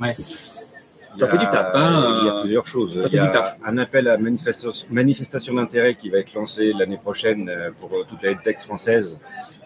Ouais. 0.00 0.10
ça 0.10 1.28
fait 1.28 1.38
du 1.38 1.46
taf. 1.46 1.70
hein. 1.74 2.18
Il 2.20 2.26
y 2.26 2.30
a 2.30 2.40
plusieurs 2.40 2.66
choses. 2.66 2.94
ça 2.96 3.08
il 3.08 3.10
fait 3.10 3.16
y 3.16 3.20
a 3.20 3.26
du 3.26 3.32
taf. 3.32 3.56
un 3.64 3.78
appel 3.78 4.08
à 4.08 4.16
manifestation, 4.18 4.70
manifestation 4.90 5.54
d'intérêt 5.54 5.94
qui 5.96 6.10
va 6.10 6.18
être 6.18 6.32
lancé 6.34 6.72
l'année 6.72 6.96
prochaine 6.96 7.48
euh, 7.48 7.70
pour 7.78 7.92
euh, 7.92 8.04
toute 8.08 8.22
la 8.22 8.34
tech 8.36 8.58
française 8.60 9.16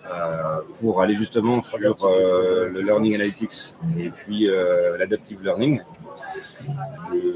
euh, 0.07 0.61
pour 0.81 1.01
aller 1.03 1.15
justement 1.17 1.63
sur 1.63 2.05
euh, 2.05 2.69
le 2.69 2.81
learning 2.81 3.15
analytics 3.17 3.75
et 3.99 4.11
puis 4.11 4.49
euh, 4.49 4.97
l'adaptive 4.99 5.43
learning. 5.43 5.81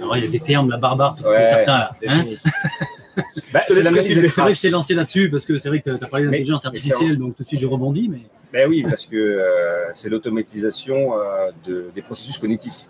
Alors, 0.02 0.16
il 0.16 0.24
y 0.24 0.28
a 0.28 0.30
des 0.30 0.40
termes, 0.40 0.70
la 0.70 0.76
barbare, 0.76 1.14
pour 1.16 1.26
Ouais, 1.28 1.44
certains. 1.44 1.72
là, 1.78 1.92
hein. 2.08 2.24
Bah, 3.52 3.60
c'est 3.68 3.82
vrai 3.82 4.02
que 4.02 4.08
je 4.20 4.26
traces. 4.28 4.60
t'ai 4.60 4.70
lancé 4.70 4.94
là-dessus 4.94 5.30
parce 5.30 5.44
que 5.44 5.58
c'est 5.58 5.68
vrai 5.68 5.80
que 5.80 5.90
tu 5.96 6.04
as 6.04 6.08
parlé 6.08 6.26
d'intelligence 6.26 6.64
artificielle, 6.64 7.16
donc 7.18 7.36
tout 7.36 7.42
de 7.42 7.48
suite 7.48 7.60
je 7.60 7.66
rebondis. 7.66 8.08
Mais... 8.08 8.20
Ben 8.52 8.68
oui, 8.68 8.82
parce 8.82 9.06
que 9.06 9.16
euh, 9.16 9.90
c'est 9.94 10.08
l'automatisation 10.08 11.14
euh, 11.18 11.50
de- 11.66 11.90
des 11.94 12.02
processus 12.02 12.38
cognitifs. 12.38 12.86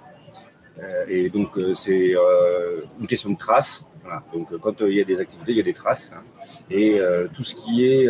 Euh, 0.83 1.05
et 1.09 1.29
donc, 1.29 1.57
euh, 1.59 1.75
c'est 1.75 2.15
euh, 2.15 2.81
une 3.01 3.07
question 3.07 3.31
de 3.31 3.37
traces. 3.37 3.85
Voilà. 4.03 4.23
Donc, 4.33 4.51
euh, 4.53 4.59
quand 4.61 4.81
euh, 4.81 4.91
il 4.91 4.97
y 4.97 5.01
a 5.01 5.05
des 5.05 5.21
activités, 5.21 5.53
il 5.53 5.59
y 5.59 5.61
a 5.61 5.65
des 5.65 5.75
traces. 5.75 6.13
hein. 6.15 6.23
Et 6.71 6.99
euh, 6.99 7.29
tout 7.35 7.45
ce 7.45 7.55
qui 7.55 7.85
est. 7.87 8.09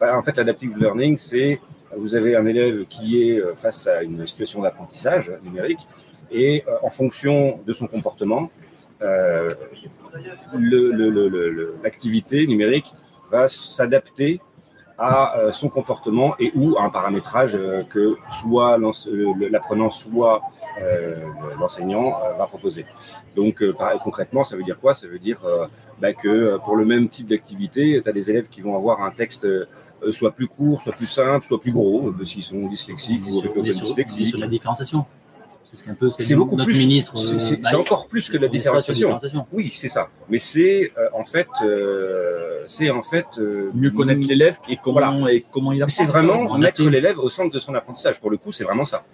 bah, 0.00 0.16
en 0.16 0.22
fait, 0.22 0.36
l'adaptive 0.36 0.76
learning, 0.78 1.18
c'est. 1.18 1.60
Vous 1.96 2.14
avez 2.14 2.34
un 2.36 2.44
élève 2.46 2.84
qui 2.88 3.22
est 3.30 3.38
euh, 3.40 3.54
face 3.54 3.86
à 3.86 4.02
une 4.02 4.26
situation 4.26 4.60
d'apprentissage 4.62 5.30
numérique. 5.44 5.86
Et 6.30 6.64
euh, 6.66 6.72
en 6.82 6.90
fonction 6.90 7.60
de 7.66 7.72
son 7.72 7.86
comportement, 7.86 8.50
euh, 9.02 9.54
l'activité 11.82 12.46
numérique 12.46 12.92
va 13.30 13.48
s'adapter 13.48 14.40
à 14.98 15.38
euh, 15.38 15.52
son 15.52 15.68
comportement 15.68 16.34
et 16.38 16.50
ou 16.54 16.78
à 16.78 16.82
un 16.84 16.88
paramétrage 16.88 17.54
euh, 17.54 17.82
que 17.82 18.16
soit 18.30 18.78
l'apprenant, 19.50 19.90
soit 19.90 20.40
l'enseignant 21.58 22.18
va 22.38 22.46
proposer. 22.46 22.86
Donc 23.34 23.62
concrètement, 24.02 24.44
ça 24.44 24.56
veut 24.56 24.62
dire 24.62 24.78
quoi? 24.80 24.94
Ça 24.94 25.06
veut 25.06 25.18
dire 25.18 25.40
bah, 26.00 26.12
que 26.14 26.56
pour 26.64 26.76
le 26.76 26.84
même 26.84 27.08
type 27.08 27.26
d'activité, 27.26 28.00
tu 28.02 28.08
as 28.08 28.12
des 28.12 28.30
élèves 28.30 28.48
qui 28.48 28.60
vont 28.62 28.76
avoir 28.76 29.02
un 29.02 29.10
texte 29.10 29.46
soit 30.10 30.30
plus 30.30 30.46
court, 30.46 30.80
soit 30.82 30.92
plus 30.92 31.06
simple, 31.06 31.44
soit 31.46 31.60
plus 31.60 31.72
gros, 31.72 32.12
s'ils 32.24 32.42
sont 32.42 32.66
dyslexiques 32.66 33.22
ou 33.26 33.32
sur, 33.32 33.50
avec 33.50 33.56
on 33.56 33.64
est 33.64 33.68
open 33.68 33.72
sur- 33.72 33.86
on 33.86 33.90
est 33.90 34.04
dyslexique. 34.04 34.26
sur 34.26 34.38
la 34.38 34.46
différenciation. 34.46 35.06
C'est 36.18 36.34
peu 36.34 36.38
beaucoup 36.38 36.56
notre 36.56 36.68
plus. 36.70 36.78
ministre. 36.78 37.16
c'est- 37.18 37.54
euh, 37.54 37.56
bah, 37.62 37.78
encore 37.78 38.06
plus 38.08 38.28
que 38.30 38.36
la 38.36 38.48
différenciation. 38.48 39.18
Oui, 39.52 39.68
c'est 39.74 39.88
ça. 39.88 40.08
Mais 40.28 40.38
c'est 40.38 40.92
euh, 40.96 41.08
en 41.12 41.24
fait, 41.24 41.48
euh, 41.62 42.64
c'est 42.66 42.90
en 42.90 43.02
fait 43.02 43.26
euh, 43.38 43.70
Mieux 43.74 43.90
connaître 43.90 44.26
l'élève 44.28 44.58
et 44.68 44.76
comment, 44.82 45.26
et 45.28 45.44
comment 45.50 45.72
il 45.72 45.82
apprend. 45.82 45.94
C'est 45.94 46.04
vraiment 46.04 46.56
mettre 46.58 46.82
l'élève 46.84 47.18
au 47.18 47.30
centre 47.30 47.52
de 47.52 47.60
son 47.60 47.74
apprentissage. 47.74 48.18
Pour 48.20 48.30
le 48.30 48.36
coup, 48.36 48.52
c'est 48.52 48.64
vraiment 48.64 48.84
ça. 48.84 49.04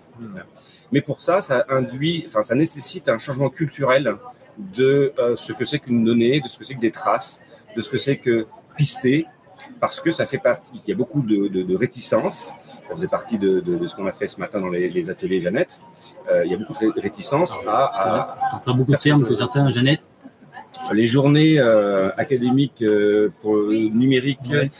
Mais 0.92 1.00
pour 1.00 1.22
ça, 1.22 1.40
ça 1.40 1.64
induit, 1.70 2.24
enfin, 2.26 2.42
ça 2.42 2.54
nécessite 2.54 3.08
un 3.08 3.18
changement 3.18 3.48
culturel 3.48 4.16
de 4.58 5.12
euh, 5.18 5.34
ce 5.36 5.52
que 5.54 5.64
c'est 5.64 5.78
qu'une 5.78 6.04
donnée, 6.04 6.40
de 6.40 6.48
ce 6.48 6.58
que 6.58 6.64
c'est 6.64 6.74
que 6.74 6.80
des 6.80 6.90
traces, 6.90 7.40
de 7.74 7.80
ce 7.80 7.88
que 7.88 7.96
c'est 7.96 8.18
que 8.18 8.46
pister, 8.76 9.26
parce 9.80 10.00
que 10.00 10.10
ça 10.10 10.26
fait 10.26 10.38
partie. 10.38 10.80
Il 10.86 10.90
y 10.90 10.92
a 10.92 10.96
beaucoup 10.96 11.22
de, 11.22 11.48
de, 11.48 11.62
de 11.62 11.76
réticences. 11.76 12.52
Ça 12.88 12.94
faisait 12.94 13.08
partie 13.08 13.38
de, 13.38 13.60
de, 13.60 13.76
de 13.76 13.86
ce 13.86 13.94
qu'on 13.96 14.06
a 14.06 14.12
fait 14.12 14.28
ce 14.28 14.38
matin 14.40 14.60
dans 14.60 14.68
les, 14.68 14.88
les 14.90 15.10
ateliers 15.10 15.40
Jeannette. 15.40 15.80
Euh, 16.30 16.44
il 16.44 16.50
y 16.50 16.54
a 16.54 16.58
beaucoup 16.58 16.72
de 16.74 16.78
ré- 16.78 17.00
réticences 17.00 17.52
à, 17.66 17.84
à, 17.84 18.60
T'en 18.64 18.74
beaucoup 18.74 18.92
de 18.92 18.96
termes 18.96 19.24
que 19.26 19.34
certains, 19.34 19.70
Jeannette. 19.70 20.02
les 20.92 21.06
journées 21.06 21.58
euh, 21.58 22.10
académiques 22.16 22.82
euh, 22.82 23.30
pour 23.40 23.56
le 23.56 23.88
numérique 23.88 24.38
Ouais. 24.50 24.70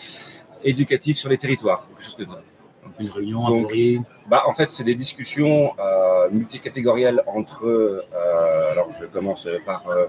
éducatif 0.65 1.17
sur 1.17 1.29
les 1.29 1.39
territoires. 1.39 1.87
quelque 1.89 2.03
chose 2.05 2.17
que- 2.17 2.23
Une 3.01 3.11
réunion 3.11 3.47
Donc, 3.49 3.65
à 3.65 3.69
Paris. 3.69 4.01
Bah, 4.29 4.43
en 4.47 4.53
fait, 4.53 4.71
c'est 4.71 4.85
des 4.85 4.95
discussions 4.95 5.73
euh, 5.79 6.29
multicatégorielles 6.31 7.23
entre. 7.27 7.67
euh, 7.67 8.71
alors, 8.71 8.89
je 8.99 9.07
commence 9.07 9.49
par, 9.67 9.83
euh, 9.89 10.07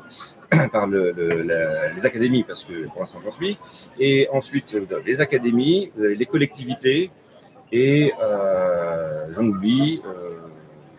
par 0.71 0.87
le- 0.87 1.11
le- 1.11 1.41
la- 1.43 1.89
les 1.93 2.05
académies, 2.05 2.43
parce 2.43 2.63
que 2.63 2.87
pour 2.87 3.01
l'instant, 3.01 3.19
j'en 3.23 3.31
suis. 3.31 3.57
Et 3.99 4.27
ensuite, 4.31 4.75
vous 4.75 4.93
avez 4.93 5.03
les 5.03 5.21
académies, 5.21 5.91
vous 5.95 6.03
avez 6.05 6.15
les 6.15 6.25
collectivités, 6.25 7.11
et 7.71 8.13
euh, 8.21 9.27
j'en 9.33 9.45
oublie. 9.45 10.01
euh, 10.05 10.37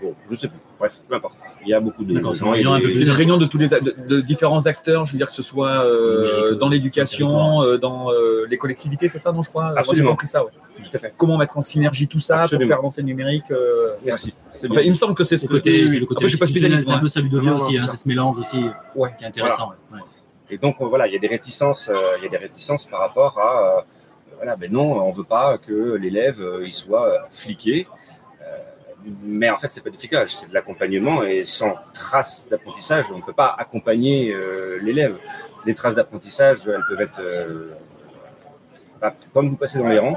bon, 0.02 0.14
je 0.30 0.34
sais 0.36 0.48
plus. 0.48 0.58
Bref, 0.78 1.00
peu 1.08 1.14
importe. 1.14 1.36
Il 1.66 1.70
y 1.70 1.74
a 1.74 1.80
beaucoup 1.80 2.04
de 2.04 2.20
gens. 2.20 2.34
C'est 2.34 3.00
une 3.02 3.10
réunion 3.10 3.36
de 3.38 3.46
tous 3.46 3.58
les 3.58 3.68
de, 3.68 3.94
de 4.08 4.20
différents 4.20 4.66
acteurs, 4.66 5.06
je 5.06 5.12
veux 5.12 5.18
dire 5.18 5.26
que 5.28 5.32
ce 5.32 5.42
soit 5.42 5.84
euh, 5.84 6.54
dans 6.54 6.68
l'éducation, 6.68 7.62
euh, 7.62 7.78
dans 7.78 8.10
euh, 8.12 8.46
les 8.48 8.58
collectivités, 8.58 9.08
c'est 9.08 9.18
ça, 9.18 9.32
non 9.32 9.42
je 9.42 9.48
crois? 9.48 9.72
Absolument. 9.76 10.08
J'ai 10.08 10.10
compris 10.10 10.26
ça. 10.26 10.44
Ouais. 10.44 10.50
Tout 10.84 10.90
à 10.96 10.98
fait. 10.98 11.14
Comment 11.16 11.38
mettre 11.38 11.56
en 11.56 11.62
synergie 11.62 12.06
tout 12.08 12.20
ça 12.20 12.40
Absolument. 12.40 12.60
pour 12.66 12.68
faire 12.68 12.78
avancer 12.78 13.00
le 13.00 13.06
numérique. 13.06 13.44
euh, 13.50 13.94
Merci. 14.04 14.34
Enfin, 14.70 14.80
il 14.82 14.90
me 14.90 14.94
semble 14.94 15.14
que 15.14 15.24
c'est 15.24 15.36
ce 15.36 15.46
côté, 15.46 15.84
côté. 15.84 16.00
côté 16.00 16.12
Après, 16.14 16.24
je 16.24 16.28
suis 16.30 16.38
pas 16.38 16.46
spécialiste. 16.46 16.84
c'est 16.84 16.90
un 16.90 16.94
moi. 16.94 17.00
peu 17.00 17.08
ça 17.08 17.20
Ludovia 17.20 17.54
aussi, 17.54 17.78
hein, 17.78 17.86
c'est 17.90 17.96
ce 17.96 18.08
mélange 18.08 18.38
aussi 18.38 18.62
Ouais. 18.94 19.10
qui 19.18 19.24
est 19.24 19.28
intéressant. 19.28 19.72
Ouais. 19.92 20.00
Et 20.50 20.58
donc 20.58 20.76
voilà, 20.80 21.06
il 21.06 21.12
y 21.12 21.16
a 21.16 21.18
des 21.18 21.26
réticences, 21.26 21.88
euh, 21.88 21.94
il 22.18 22.24
y 22.24 22.26
a 22.26 22.30
des 22.30 22.36
réticences 22.36 22.84
par 22.86 23.00
rapport 23.00 23.38
à 23.38 23.78
euh, 23.78 23.80
voilà, 24.36 24.56
ben 24.56 24.70
non, 24.70 25.00
on 25.00 25.10
veut 25.10 25.24
pas 25.24 25.56
que 25.58 25.94
l'élève 25.96 26.40
euh, 26.42 26.66
il 26.66 26.74
soit 26.74 27.06
euh, 27.08 27.16
fliqué. 27.30 27.86
Mais 29.22 29.50
en 29.50 29.56
fait, 29.58 29.70
c'est 29.70 29.82
pas 29.82 29.90
du 29.90 29.98
flicage, 29.98 30.34
c'est 30.34 30.48
de 30.48 30.54
l'accompagnement 30.54 31.22
et 31.24 31.44
sans 31.44 31.74
traces 31.92 32.46
d'apprentissage, 32.48 33.06
on 33.12 33.18
ne 33.18 33.22
peut 33.22 33.34
pas 33.34 33.54
accompagner 33.58 34.32
euh, 34.32 34.78
l'élève. 34.80 35.16
Les 35.66 35.74
traces 35.74 35.94
d'apprentissage, 35.94 36.66
elles 36.66 36.80
peuvent 36.88 37.00
être 37.00 37.20
euh, 37.20 37.74
bah, 39.00 39.14
quand 39.32 39.44
vous 39.46 39.56
passez 39.56 39.78
dans 39.78 39.88
les 39.88 39.98
rangs, 39.98 40.16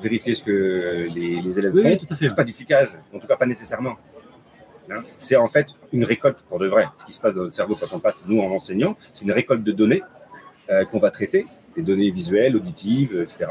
vérifiez 0.00 0.34
ce 0.34 0.42
que 0.42 1.06
les, 1.14 1.40
les 1.40 1.58
élèves 1.58 1.72
Oui, 1.74 1.82
font. 1.82 1.88
oui, 1.90 1.98
tout 1.98 2.12
à 2.12 2.16
fait. 2.16 2.28
C'est 2.28 2.34
pas 2.34 2.44
du 2.44 2.52
flicage, 2.52 2.88
en 3.14 3.18
tout 3.18 3.26
cas 3.26 3.36
pas 3.36 3.46
nécessairement. 3.46 3.96
Hein. 4.90 5.04
c'est 5.16 5.36
en 5.36 5.46
fait 5.46 5.68
une 5.92 6.04
récolte 6.04 6.38
pour 6.48 6.58
de 6.58 6.66
vrai. 6.66 6.88
Ce 6.96 7.06
qui 7.06 7.12
se 7.12 7.20
passe 7.20 7.34
dans 7.34 7.42
notre 7.44 7.54
cerveau 7.54 7.76
quand 7.76 7.94
on 7.94 8.00
passe, 8.00 8.20
nous 8.26 8.40
en 8.40 8.50
enseignant, 8.50 8.96
c'est 9.14 9.24
une 9.24 9.30
récolte 9.32 9.62
de 9.62 9.72
données 9.72 10.02
euh, 10.70 10.84
qu'on 10.86 10.98
va 10.98 11.10
traiter 11.12 11.46
les 11.76 11.82
données 11.82 12.10
visuelles, 12.10 12.56
auditives, 12.56 13.16
etc. 13.22 13.50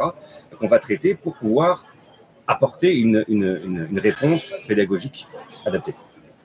qu'on 0.59 0.67
va 0.67 0.77
traiter 0.77 1.15
pour 1.15 1.37
pouvoir 1.37 1.85
apporter 2.47 2.97
une, 2.97 3.23
une, 3.27 3.87
une, 3.89 3.99
réponse 3.99 4.45
pédagogique 4.67 5.27
adaptée. 5.65 5.93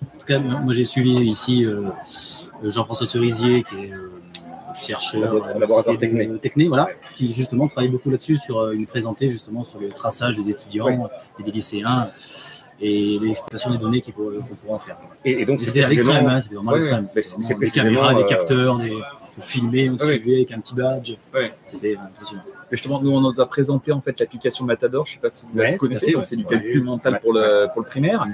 En 0.03 0.19
tout 0.19 0.26
cas, 0.26 0.38
moi 0.38 0.73
j'ai 0.73 0.85
suivi 0.85 1.15
ici 1.25 1.65
euh, 1.65 1.91
Jean-François 2.62 3.07
Cerisier, 3.07 3.65
qui 3.65 3.75
est 3.76 3.93
euh, 3.93 4.11
chercheur 4.79 5.35
euh, 5.35 5.59
laboratoire 5.59 5.99
technique, 5.99 6.69
voilà, 6.69 6.88
qui 7.17 7.33
justement 7.33 7.69
travaille 7.69 7.88
beaucoup 7.88 8.11
là-dessus, 8.11 8.37
sur 8.37 8.71
une 8.71 8.87
présentée 8.87 9.29
justement 9.29 9.65
sur 9.65 9.81
le 9.81 9.88
traçage 9.88 10.37
des 10.37 10.50
étudiants 10.50 11.09
et 11.38 11.43
des 11.43 11.50
lycéens 11.50 12.09
et 12.79 13.19
l'exploitation 13.19 13.71
des 13.71 13.79
données 13.79 14.03
qu'on 14.03 14.12
pourra 14.12 14.75
en 14.75 14.79
faire. 14.79 14.99
Et, 15.25 15.47
donc 15.47 15.61
c'était 15.61 15.83
à 15.83 15.88
l'extrême, 15.88 16.26
hein, 16.26 16.41
c'était 16.41 16.57
vraiment 16.57 16.73
à 16.73 16.75
l'extrême. 16.75 17.07
C'est 17.09 17.59
des 17.59 17.71
caméras, 17.71 18.15
des 18.15 18.26
capteurs, 18.26 18.79
des 18.79 18.93
filmer, 19.38 19.91
on 19.91 19.97
te 19.97 20.05
suivait 20.05 20.37
avec 20.37 20.53
un 20.53 20.61
petit 20.61 20.75
badge. 20.75 21.15
C'était 21.67 21.97
impressionnant. 21.97 22.43
Justement, 22.70 23.00
nous, 23.00 23.12
on 23.12 23.20
nous 23.20 23.40
a 23.40 23.46
présenté 23.46 23.92
en 23.92 24.00
fait 24.00 24.18
l'application 24.20 24.64
Matador. 24.64 25.06
Je 25.06 25.12
ne 25.12 25.14
sais 25.14 25.20
pas 25.20 25.30
si 25.30 25.44
vous 25.46 25.58
la 25.58 25.76
connaissez. 25.76 26.14
C'est 26.25 26.37
du 26.37 26.44
calcul 26.44 26.82
mental 26.82 27.20
pour 27.20 27.32
le, 27.32 27.66
pour 27.73 27.82
le 27.82 27.88
primaire. 27.88 28.26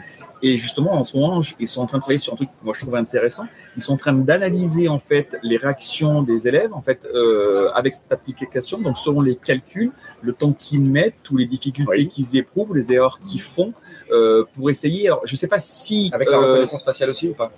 Et 0.44 0.58
justement, 0.58 0.94
en 0.94 1.04
ce 1.04 1.16
moment, 1.16 1.40
ils 1.60 1.68
sont 1.68 1.82
en 1.82 1.86
train 1.86 1.98
de 1.98 2.02
travailler 2.02 2.18
sur 2.18 2.32
un 2.32 2.36
truc 2.36 2.48
que 2.48 2.64
moi 2.64 2.74
je 2.76 2.80
trouve 2.80 2.96
intéressant. 2.96 3.46
Ils 3.76 3.82
sont 3.82 3.94
en 3.94 3.96
train 3.96 4.12
d'analyser 4.12 4.88
en 4.88 4.98
fait 4.98 5.38
les 5.42 5.56
réactions 5.56 6.22
des 6.22 6.48
élèves 6.48 6.72
en 6.72 6.82
fait 6.82 7.06
euh, 7.14 7.70
avec 7.74 7.94
cette 7.94 8.10
application. 8.10 8.80
Donc 8.80 8.98
selon 8.98 9.20
les 9.20 9.36
calculs, 9.36 9.92
le 10.20 10.32
temps 10.32 10.52
qu'ils 10.52 10.82
mettent, 10.82 11.30
ou 11.30 11.36
les 11.36 11.46
difficultés 11.46 12.08
qu'ils 12.08 12.36
éprouvent, 12.36 12.74
les 12.74 12.92
erreurs 12.92 13.20
qu'ils 13.20 13.40
font, 13.40 13.72
euh, 14.10 14.44
pour 14.56 14.68
essayer. 14.70 15.06
Alors, 15.06 15.22
je 15.24 15.34
ne 15.34 15.38
sais 15.38 15.46
pas 15.46 15.58
si 15.58 16.10
avec 16.12 16.28
la 16.28 16.38
euh, 16.38 16.40
reconnaissance 16.40 16.84
faciale 16.84 17.10
aussi 17.10 17.28
ou 17.28 17.34
pas? 17.34 17.52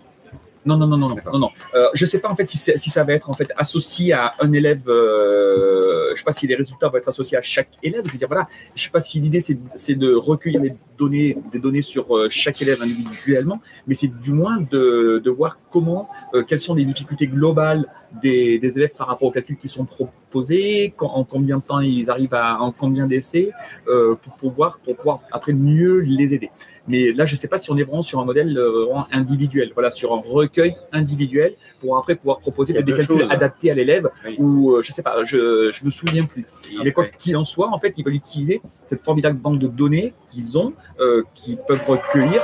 Non, 0.66 0.76
non, 0.76 0.86
non, 0.86 0.96
non, 0.96 1.16
non, 1.32 1.38
non. 1.38 1.50
Euh, 1.74 1.88
je 1.94 2.06
sais 2.06 2.18
pas 2.18 2.30
en 2.30 2.36
fait 2.36 2.48
si, 2.48 2.56
si, 2.56 2.90
ça 2.90 3.04
va 3.04 3.12
être 3.12 3.30
en 3.30 3.34
fait 3.34 3.50
associé 3.56 4.12
à 4.12 4.32
un 4.40 4.52
élève. 4.52 4.88
Euh, 4.88 6.12
je 6.12 6.18
sais 6.18 6.24
pas 6.24 6.32
si 6.32 6.46
les 6.46 6.54
résultats 6.54 6.88
vont 6.88 6.96
être 6.96 7.08
associés 7.08 7.36
à 7.36 7.42
chaque 7.42 7.70
élève. 7.82 8.02
Je 8.06 8.12
veux 8.12 8.18
dire 8.18 8.28
voilà. 8.28 8.48
Je 8.74 8.84
sais 8.84 8.90
pas 8.90 9.00
si 9.00 9.20
l'idée 9.20 9.40
c'est 9.40 9.94
de 9.94 10.14
recueillir 10.14 10.60
des 10.60 10.72
données, 10.96 11.36
des 11.52 11.58
données 11.58 11.82
sur 11.82 12.16
euh, 12.16 12.28
chaque 12.30 12.60
élève 12.62 12.80
individuellement, 12.82 13.60
mais 13.86 13.94
c'est 13.94 14.08
du 14.08 14.32
moins 14.32 14.60
de, 14.60 15.20
de 15.24 15.30
voir 15.30 15.58
comment, 15.70 16.08
euh, 16.34 16.42
quelles 16.42 16.60
sont 16.60 16.74
les 16.74 16.84
difficultés 16.84 17.26
globales 17.26 17.86
des, 18.22 18.58
des, 18.58 18.76
élèves 18.76 18.92
par 18.96 19.08
rapport 19.08 19.28
aux 19.28 19.32
calculs 19.32 19.56
qui 19.56 19.68
sont 19.68 19.84
proposés, 19.84 20.94
en 20.98 21.24
combien 21.24 21.58
de 21.58 21.62
temps 21.62 21.80
ils 21.80 22.10
arrivent 22.10 22.34
à, 22.34 22.60
en 22.60 22.72
combien 22.72 23.06
d'essais, 23.06 23.50
euh, 23.88 24.14
pour 24.14 24.34
pouvoir, 24.34 24.78
pour 24.84 24.96
pouvoir 24.96 25.20
après 25.32 25.52
mieux 25.52 25.98
les 26.00 26.34
aider. 26.34 26.50
Mais 26.86 27.12
là, 27.12 27.24
je 27.24 27.34
ne 27.34 27.38
sais 27.38 27.48
pas 27.48 27.58
si 27.58 27.70
on 27.70 27.76
est 27.76 27.82
vraiment 27.82 28.02
sur 28.02 28.20
un 28.20 28.24
modèle 28.24 28.56
euh, 28.58 28.86
individuel, 29.10 29.70
voilà, 29.74 29.90
sur 29.90 30.12
un 30.12 30.22
recueil 30.24 30.76
individuel 30.92 31.54
pour 31.80 31.96
après 31.96 32.14
pouvoir 32.14 32.40
proposer 32.40 32.74
des 32.74 32.94
calculs 32.94 33.26
adaptés 33.30 33.70
à 33.70 33.74
l'élève 33.74 34.10
ou 34.38 34.72
euh, 34.72 34.82
je 34.82 34.90
ne 34.90 34.94
sais 34.94 35.02
pas, 35.02 35.24
je 35.24 35.68
ne 35.68 35.84
me 35.84 35.90
souviens 35.90 36.24
plus. 36.24 36.46
Mais 36.82 36.92
quoi 36.92 37.06
qu'il 37.06 37.36
en 37.36 37.44
soit, 37.44 37.68
en 37.68 37.78
fait, 37.78 37.94
ils 37.96 38.04
veulent 38.04 38.14
utiliser 38.14 38.60
cette 38.86 39.02
formidable 39.02 39.38
banque 39.38 39.58
de 39.58 39.68
données 39.68 40.12
qu'ils 40.28 40.58
ont, 40.58 40.74
euh, 41.00 41.22
qu'ils 41.34 41.56
peuvent 41.56 41.84
recueillir 41.86 42.42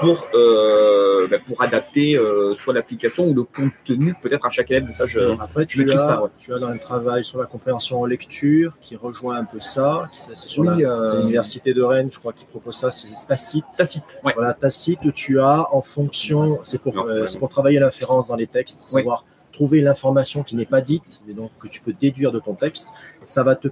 pour, 0.00 0.28
ben, 0.32 1.40
pour 1.46 1.62
adapter 1.62 2.20
soit 2.54 2.74
l'application 2.74 3.26
ou 3.26 3.34
le 3.34 3.42
contenu 3.42 4.14
peut-être 4.22 4.46
à 4.46 4.50
chaque 4.50 4.70
élève. 4.70 4.90
ça, 4.92 5.06
je, 5.06 5.20
après, 5.40 5.66
tu, 5.66 5.90
as, 5.90 6.22
tu 6.38 6.54
as 6.54 6.58
dans 6.58 6.70
le 6.70 6.78
travail 6.78 7.24
sur 7.24 7.40
la 7.40 7.46
compréhension 7.46 8.00
en 8.00 8.06
lecture 8.06 8.74
qui 8.80 8.96
rejoint 8.96 9.36
un 9.36 9.44
peu 9.44 9.60
ça. 9.60 10.08
C'est 10.12 10.36
sur 10.36 10.62
l'université 10.62 11.74
de 11.74 11.82
Rennes, 11.82 12.10
je 12.12 12.18
crois, 12.18 12.32
qui 12.32 12.44
propose 12.44 12.76
ça, 12.76 12.90
c'est 12.90 13.16
Stacite 13.16 13.71
Tacite. 13.76 14.04
Voilà, 14.22 14.54
tacite, 14.54 15.12
tu 15.14 15.40
as 15.40 15.74
en 15.74 15.80
fonction, 15.80 16.46
c'est 16.62 16.80
pour, 16.80 16.98
euh, 16.98 17.26
pour 17.38 17.48
travailler 17.48 17.78
l'inférence 17.78 18.28
dans 18.28 18.36
les 18.36 18.46
textes, 18.46 18.82
savoir 18.82 19.24
trouver 19.52 19.80
l'information 19.80 20.42
qui 20.42 20.56
n'est 20.56 20.66
pas 20.66 20.80
dite, 20.80 21.20
mais 21.26 21.34
donc 21.34 21.50
que 21.60 21.68
tu 21.68 21.80
peux 21.80 21.92
déduire 21.92 22.32
de 22.32 22.40
ton 22.40 22.54
texte. 22.54 22.86
Ça 23.24 23.42
va 23.42 23.54
te 23.54 23.68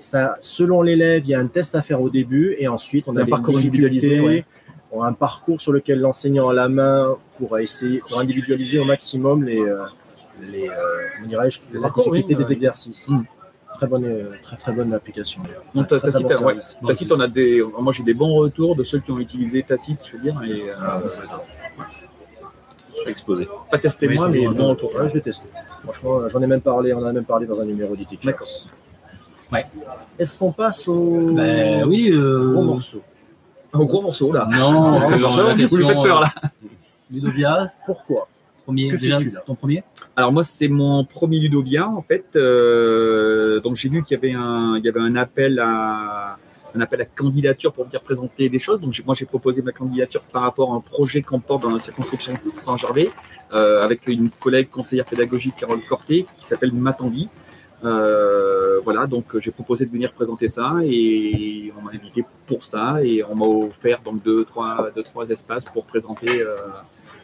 ça, 0.00 0.36
selon 0.40 0.82
l'élève, 0.82 1.22
il 1.24 1.30
y 1.30 1.34
a 1.34 1.38
un 1.38 1.46
test 1.46 1.74
à 1.74 1.82
faire 1.82 2.00
au 2.00 2.10
début 2.10 2.56
et 2.58 2.66
ensuite 2.66 3.04
on 3.08 3.16
a 3.16 3.22
un 3.22 3.26
parcours 3.26 3.58
individualisé, 3.58 4.44
un 5.00 5.12
parcours 5.12 5.60
sur 5.60 5.72
lequel 5.72 6.00
l'enseignant 6.00 6.48
a 6.48 6.54
la 6.54 6.68
main 6.68 7.16
pour 7.36 7.58
essayer, 7.58 8.00
pour 8.00 8.18
individualiser 8.18 8.78
au 8.78 8.84
maximum 8.84 9.44
les, 9.44 9.60
euh, 9.60 9.84
les, 10.40 10.68
euh, 10.68 11.50
la 11.74 11.90
difficulté 11.90 12.34
des 12.34 12.52
exercices. 12.52 13.10
Mm 13.10 13.24
très 13.78 13.86
bonne, 13.86 14.04
euh, 14.04 14.32
très, 14.42 14.56
très 14.56 14.72
bonne 14.72 14.92
application. 14.92 15.42
Tacite, 16.86 17.12
on 17.12 17.20
a 17.20 17.28
des, 17.28 17.62
moi 17.78 17.92
j'ai 17.92 18.02
des 18.02 18.14
bons 18.14 18.34
retours 18.34 18.74
de 18.74 18.82
ceux 18.82 18.98
qui 18.98 19.12
ont 19.12 19.18
utilisé 19.18 19.62
Tacite, 19.62 20.00
je 20.04 20.16
veux 20.16 20.22
dire. 20.22 20.42
Et, 20.42 20.70
euh, 20.70 20.74
ah, 20.80 21.00
je 22.94 23.00
suis 23.00 23.10
exposé. 23.10 23.48
Pas 23.70 23.78
testé 23.78 24.08
moi, 24.08 24.28
mais 24.28 24.46
bon 24.48 24.70
retour. 24.70 24.90
je 25.08 25.14
l'ai 25.14 25.20
testé. 25.20 25.48
Franchement, 25.84 26.28
j'en 26.28 26.42
ai 26.42 26.46
même 26.48 26.60
parlé, 26.60 26.92
on 26.92 26.98
en 26.98 27.06
a 27.06 27.12
même 27.12 27.24
parlé 27.24 27.46
dans 27.46 27.60
un 27.60 27.64
numéro 27.64 27.94
d'IT. 27.94 28.24
D'accord. 28.24 28.48
Ouais. 29.52 29.64
Est-ce 30.18 30.38
qu'on 30.38 30.52
passe 30.52 30.88
au 30.88 31.32
ben, 31.32 31.84
oui, 31.86 32.10
euh... 32.12 32.52
gros 32.52 32.62
morceau? 32.62 33.00
Au 33.72 33.86
gros 33.86 34.02
morceau 34.02 34.32
là. 34.32 34.48
Non, 34.50 35.08
vous 35.08 35.76
me 35.76 35.84
faites 35.84 36.02
peur 36.02 36.20
là. 36.20 36.32
Ludovia, 37.10 37.72
pourquoi? 37.86 38.28
Premier, 38.68 38.92
déjà, 38.92 39.18
ton 39.46 39.54
premier? 39.54 39.82
Alors 40.14 40.30
moi, 40.30 40.42
c'est 40.42 40.68
mon 40.68 41.02
premier 41.02 41.38
Ludovia 41.38 41.88
en 41.88 42.02
fait. 42.02 42.26
Euh, 42.36 43.60
donc 43.60 43.76
j'ai 43.76 43.88
vu 43.88 44.02
qu'il 44.02 44.14
y 44.14 44.18
avait 44.20 44.34
un, 44.34 44.76
il 44.76 44.84
y 44.84 44.90
avait 44.90 45.00
un 45.00 45.16
appel 45.16 45.58
à 45.58 46.36
un 46.74 46.80
appel 46.82 47.00
à 47.00 47.06
candidature 47.06 47.72
pour 47.72 47.84
venir 47.86 48.02
présenter 48.02 48.50
des 48.50 48.58
choses. 48.58 48.78
Donc 48.78 48.92
moi, 49.06 49.14
j'ai 49.14 49.24
proposé 49.24 49.62
ma 49.62 49.72
candidature 49.72 50.20
par 50.20 50.42
rapport 50.42 50.74
à 50.74 50.76
un 50.76 50.80
projet 50.80 51.22
qu'on 51.22 51.40
porte 51.40 51.62
dans 51.62 51.70
la 51.70 51.78
circonscription 51.78 52.34
Saint-Gervais 52.42 53.08
euh, 53.54 53.80
avec 53.82 54.06
une 54.06 54.28
collègue 54.28 54.68
conseillère 54.68 55.06
pédagogique 55.06 55.56
Carole 55.56 55.80
Corté 55.88 56.26
qui 56.36 56.44
s'appelle 56.44 56.74
Matanvi. 56.74 57.30
Euh, 57.84 58.80
voilà, 58.84 59.06
donc 59.06 59.38
j'ai 59.38 59.50
proposé 59.50 59.86
de 59.86 59.90
venir 59.90 60.12
présenter 60.12 60.48
ça 60.48 60.74
et 60.84 61.72
on 61.78 61.82
m'a 61.84 61.92
invité 61.92 62.22
pour 62.46 62.64
ça 62.64 63.02
et 63.02 63.24
on 63.24 63.34
m'a 63.34 63.46
offert 63.46 64.02
donc 64.02 64.22
deux 64.22 64.44
trois 64.44 64.90
deux 64.94 65.04
trois 65.04 65.26
espaces 65.30 65.64
pour 65.64 65.84
présenter 65.86 66.42
euh, 66.42 66.56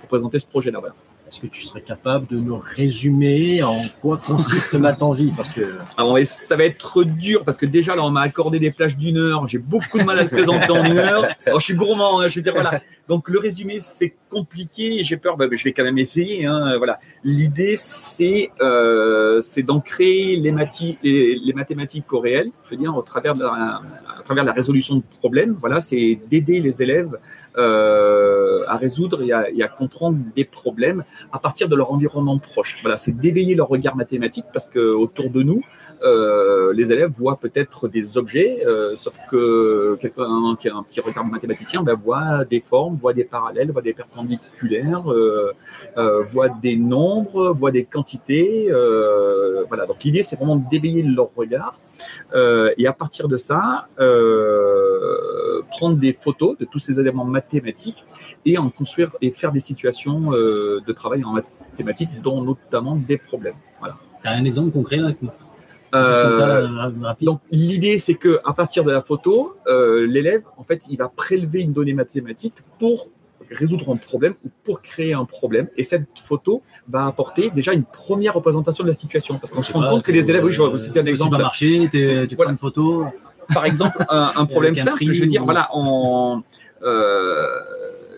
pour 0.01 0.09
présenter 0.09 0.39
ce 0.39 0.47
projet-là. 0.47 0.79
Voilà. 0.79 0.95
Est-ce 1.29 1.41
que 1.41 1.47
tu 1.47 1.63
serais 1.63 1.81
capable 1.81 2.27
de 2.27 2.37
nous 2.37 2.57
résumer 2.63 3.63
en 3.63 3.77
quoi 4.01 4.19
consiste 4.19 4.75
ma 4.75 4.93
Vie 5.15 5.33
Parce 5.37 5.53
que 5.53 5.79
Alors, 5.97 6.19
ça 6.25 6.55
va 6.57 6.65
être 6.65 7.03
dur 7.05 7.45
parce 7.45 7.57
que 7.57 7.67
déjà 7.67 7.97
là 7.97 8.05
on 8.05 8.11
m'a 8.11 8.21
accordé 8.21 8.59
des 8.59 8.71
flashs 8.71 8.97
d'une 8.97 9.17
heure. 9.17 9.49
J'ai 9.49 9.59
beaucoup 9.59 9.99
de 9.99 10.05
mal 10.05 10.19
à 10.19 10.23
le 10.25 10.29
présenter 10.29 10.71
en 10.71 10.85
une 10.85 10.99
heure. 10.99 11.27
Je 11.47 11.59
suis 11.59 11.75
gourmand. 11.75 12.21
Hein, 12.21 12.29
je 12.29 12.37
veux 12.37 12.43
dire 12.43 12.53
voilà. 12.53 12.81
Donc 13.09 13.29
le 13.29 13.39
résumé 13.39 13.79
c'est 13.81 14.15
compliqué. 14.31 15.05
J'ai 15.05 15.17
peur. 15.17 15.37
Bah, 15.37 15.47
je 15.51 15.65
vais 15.65 15.73
quand 15.73 15.85
même 15.85 15.99
essayer. 15.99 16.47
Hein, 16.47 16.77
voilà. 16.79 16.99
L'idée 17.23 17.75
c'est 17.77 18.51
euh, 18.61 19.41
d'ancrer 19.59 20.37
les, 20.37 20.55
les, 21.03 21.37
les, 21.37 21.53
mathématiques 21.53 22.13
au 22.13 22.21
réel. 22.21 22.51
Je 22.65 22.71
veux 22.71 22.77
dire 22.77 22.97
au 22.97 23.03
travers 23.03 23.35
de 23.35 23.43
la, 23.43 23.83
à 24.19 24.23
travers 24.25 24.45
la 24.45 24.53
résolution 24.53 24.97
de 24.97 25.03
problèmes. 25.19 25.57
Voilà, 25.61 25.81
c'est 25.81 26.19
d'aider 26.31 26.61
les 26.61 26.83
élèves 26.83 27.19
euh, 27.57 28.65
à 28.67 28.77
résoudre 28.77 29.23
et 29.23 29.63
à, 29.63 29.69
comprendre 29.69 30.19
des 30.35 30.45
problèmes 30.45 31.05
à 31.31 31.39
partir 31.39 31.69
de 31.69 31.77
leur 31.77 31.93
environnement 31.93 32.39
proche. 32.39 32.79
Voilà, 32.83 32.97
c'est 32.97 33.13
d'éveiller 33.13 33.55
leur 33.55 33.69
regard 33.69 33.95
mathématique 33.95 34.47
parce 34.53 34.67
que 34.67 34.81
autour 34.81 35.31
de 35.31 35.43
nous, 35.43 35.63
euh, 36.03 36.73
les 36.73 36.93
élèves 36.93 37.13
voient 37.17 37.39
peut-être 37.39 37.87
des 37.87 38.19
objets, 38.19 38.65
euh, 38.67 38.97
sauf 38.97 39.15
que 39.31 39.97
quelqu'un 40.01 40.57
qui 40.59 40.69
a 40.69 40.75
un 40.75 40.83
petit 40.83 41.01
regard 41.01 41.25
mathématicien 41.27 41.83
ben, 41.85 41.95
voit 41.95 42.45
des 42.45 42.61
formes, 42.61 42.94
voit 42.95 43.13
des 43.13 43.25
parallèles, 43.25 43.71
voit 43.71 43.83
des 43.83 43.93
perpendiculaires, 43.93 45.11
euh, 45.11 45.53
euh 45.97 46.23
voit 46.25 46.49
des 46.49 46.77
nombres, 46.77 47.53
voit 47.53 47.71
des 47.71 47.85
quantités. 47.85 48.69
Euh, 48.71 49.65
voilà, 49.69 49.87
donc 49.87 50.03
l'idée 50.05 50.23
c'est 50.23 50.37
vraiment 50.37 50.57
d'éveiller 50.57 51.03
leur 51.03 51.31
regard 51.35 51.79
euh, 52.35 52.73
et 52.77 52.87
à 52.87 52.93
partir 52.93 53.29
de 53.29 53.37
ça, 53.37 53.89
prendre 55.71 55.97
des 55.97 56.13
photos 56.13 56.57
de 56.59 56.65
tous 56.65 56.79
ces 56.79 57.01
éléments 57.01 57.25
mathématiques 57.25 58.05
et 58.45 58.59
en 58.59 58.71
construire 58.71 59.11
et 59.21 59.31
faire 59.31 59.53
des 59.53 59.61
situations 59.61 60.31
de 60.31 60.93
travail 60.93 61.25
en 61.25 61.33
mathématiques, 61.33 62.11
dont 62.23 62.43
notamment 62.43 62.97
des 62.97 63.19
problèmes. 63.19 63.57
Voilà. 63.81 63.97
Tu 64.21 64.29
as 64.29 64.33
un 64.33 64.45
exemple 64.45 64.71
concret 64.71 64.97
là 64.97 65.13
donc 67.23 67.41
l'idée 67.51 67.99
c'est 67.99 68.15
que 68.15 68.41
à 68.45 68.53
partir 68.53 68.85
de 68.85 68.91
la 68.91 69.03
photo, 69.03 69.57
l'élève 69.67 70.43
en 70.57 70.65
fait 70.65 70.85
il 70.89 70.97
va 70.99 71.09
prélever 71.09 71.61
une 71.61 71.73
donnée 71.73 71.95
mathématique 71.95 72.55
pour 72.79 73.09
résoudre 73.51 73.93
un 73.93 73.97
problème 73.97 74.35
ou 74.45 74.49
pour 74.65 74.83
créer 74.83 75.13
un 75.13 75.25
problème. 75.25 75.69
Et 75.77 75.85
cette 75.85 76.07
photo 76.23 76.63
va 76.89 77.07
apporter 77.07 77.51
déjà 77.51 77.73
une 77.73 77.85
première 77.85 78.35
représentation 78.35 78.85
de 78.85 78.89
la 78.89 78.95
situation. 78.95 79.39
Parce 79.39 79.53
qu'on 79.53 79.63
se 79.63 79.73
rend 79.73 79.89
compte 79.89 80.03
que 80.03 80.13
les 80.13 80.31
élèves, 80.31 80.45
oui, 80.45 80.53
je 80.53 80.63
vais 80.63 80.69
vous 80.69 80.79
citer 80.79 81.01
un 81.01 81.05
exemple. 81.05 81.31
Tu 81.31 81.37
vas 81.37 81.43
marcher, 81.43 81.89
tu 82.29 82.37
prends 82.37 82.51
une 82.51 82.57
photo. 82.57 83.07
Par 83.53 83.67
exemple, 83.67 84.05
un, 84.09 84.47
problème 84.51 84.75
simple, 84.75 85.05
je 85.05 85.21
veux 85.21 85.27
dire, 85.27 85.45
voilà, 85.45 85.69
en, 85.73 86.43
euh, 86.83 87.47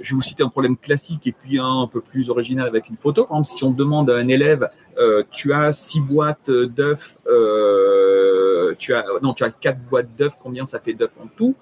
je 0.01 0.11
vais 0.11 0.17
vous 0.17 0.23
citer 0.23 0.43
un 0.43 0.49
problème 0.49 0.77
classique 0.77 1.27
et 1.27 1.33
puis 1.33 1.59
un 1.59 1.83
un 1.83 1.89
peu 1.89 2.01
plus 2.01 2.31
original 2.31 2.67
avec 2.67 2.89
une 2.89 2.97
photo. 2.97 3.25
Par 3.25 3.39
exemple, 3.39 3.59
si 3.59 3.65
on 3.65 3.71
demande 3.71 4.11
à 4.11 4.17
un 4.17 4.29
élève 4.29 4.69
euh, 4.99 5.23
tu 5.31 5.53
as 5.53 5.73
six 5.73 6.01
boîtes 6.01 6.51
d'œufs, 6.51 7.19
euh, 7.27 8.75
tu 8.79 8.95
as 8.95 9.05
non, 9.23 9.35
tu 9.35 9.45
as 9.45 9.51
quatre 9.51 9.81
boîtes 9.81 10.15
d'œufs. 10.17 10.33
Combien 10.43 10.65
ça 10.65 10.79
fait 10.79 10.95
d'œufs 10.95 11.11
en 11.23 11.27
tout? 11.37 11.55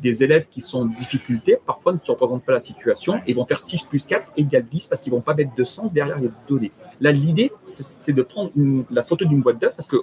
Des 0.00 0.24
élèves 0.24 0.46
qui 0.50 0.60
sont 0.60 0.80
en 0.80 0.84
difficulté, 0.86 1.58
parfois 1.64 1.92
ne 1.92 1.98
se 1.98 2.10
représentent 2.10 2.44
pas 2.44 2.52
la 2.52 2.60
situation 2.60 3.20
et 3.26 3.34
vont 3.34 3.44
faire 3.46 3.60
6 3.60 3.84
plus 3.84 4.06
4 4.06 4.32
égale 4.36 4.64
10 4.64 4.86
parce 4.86 5.00
qu'ils 5.00 5.12
vont 5.12 5.20
pas 5.20 5.34
mettre 5.34 5.54
de 5.54 5.64
sens 5.64 5.92
derrière 5.92 6.18
les 6.18 6.30
données. 6.48 6.72
Là, 7.00 7.12
l'idée, 7.12 7.52
c'est 7.66 8.12
de 8.12 8.22
prendre 8.22 8.50
la 8.90 9.02
photo 9.02 9.24
d'une 9.24 9.40
boîte 9.40 9.60
d'œufs 9.60 9.74
parce 9.76 9.86
que 9.86 9.96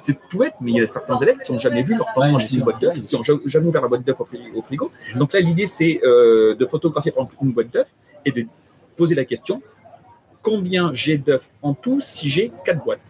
c'est 0.00 0.18
tout 0.30 0.38
bête, 0.38 0.54
mais 0.60 0.70
il 0.70 0.76
y 0.76 0.80
a 0.80 0.86
certains 0.86 1.18
élèves 1.18 1.38
qui 1.44 1.52
n'ont 1.52 1.58
jamais 1.58 1.82
vu 1.82 1.96
leur 1.96 2.06
Ouais, 2.06 2.12
parent 2.14 2.26
bien 2.28 2.32
manger 2.38 2.56
une 2.56 2.62
boîte 2.62 2.80
d'œufs, 2.80 2.94
qui 3.04 3.16
n'ont 3.16 3.22
jamais 3.44 3.66
ouvert 3.66 3.82
la 3.82 3.88
boîte 3.88 4.04
d'œufs 4.04 4.20
au 4.20 4.62
frigo. 4.62 4.90
Donc 5.16 5.32
là, 5.32 5.40
l'idée, 5.40 5.66
c'est 5.66 6.00
euh, 6.04 6.54
de 6.54 6.66
photographier 6.66 7.12
par 7.12 7.24
exemple 7.24 7.44
une 7.44 7.52
boîte 7.52 7.70
d'œufs 7.70 7.92
et 8.24 8.32
de 8.32 8.46
poser 8.96 9.14
la 9.14 9.24
question 9.24 9.60
combien 10.46 10.94
j'ai 10.94 11.18
d'œufs 11.18 11.42
en 11.60 11.74
tout 11.74 12.00
si 12.00 12.28
j'ai 12.30 12.52
quatre 12.64 12.82
boîtes 12.84 13.00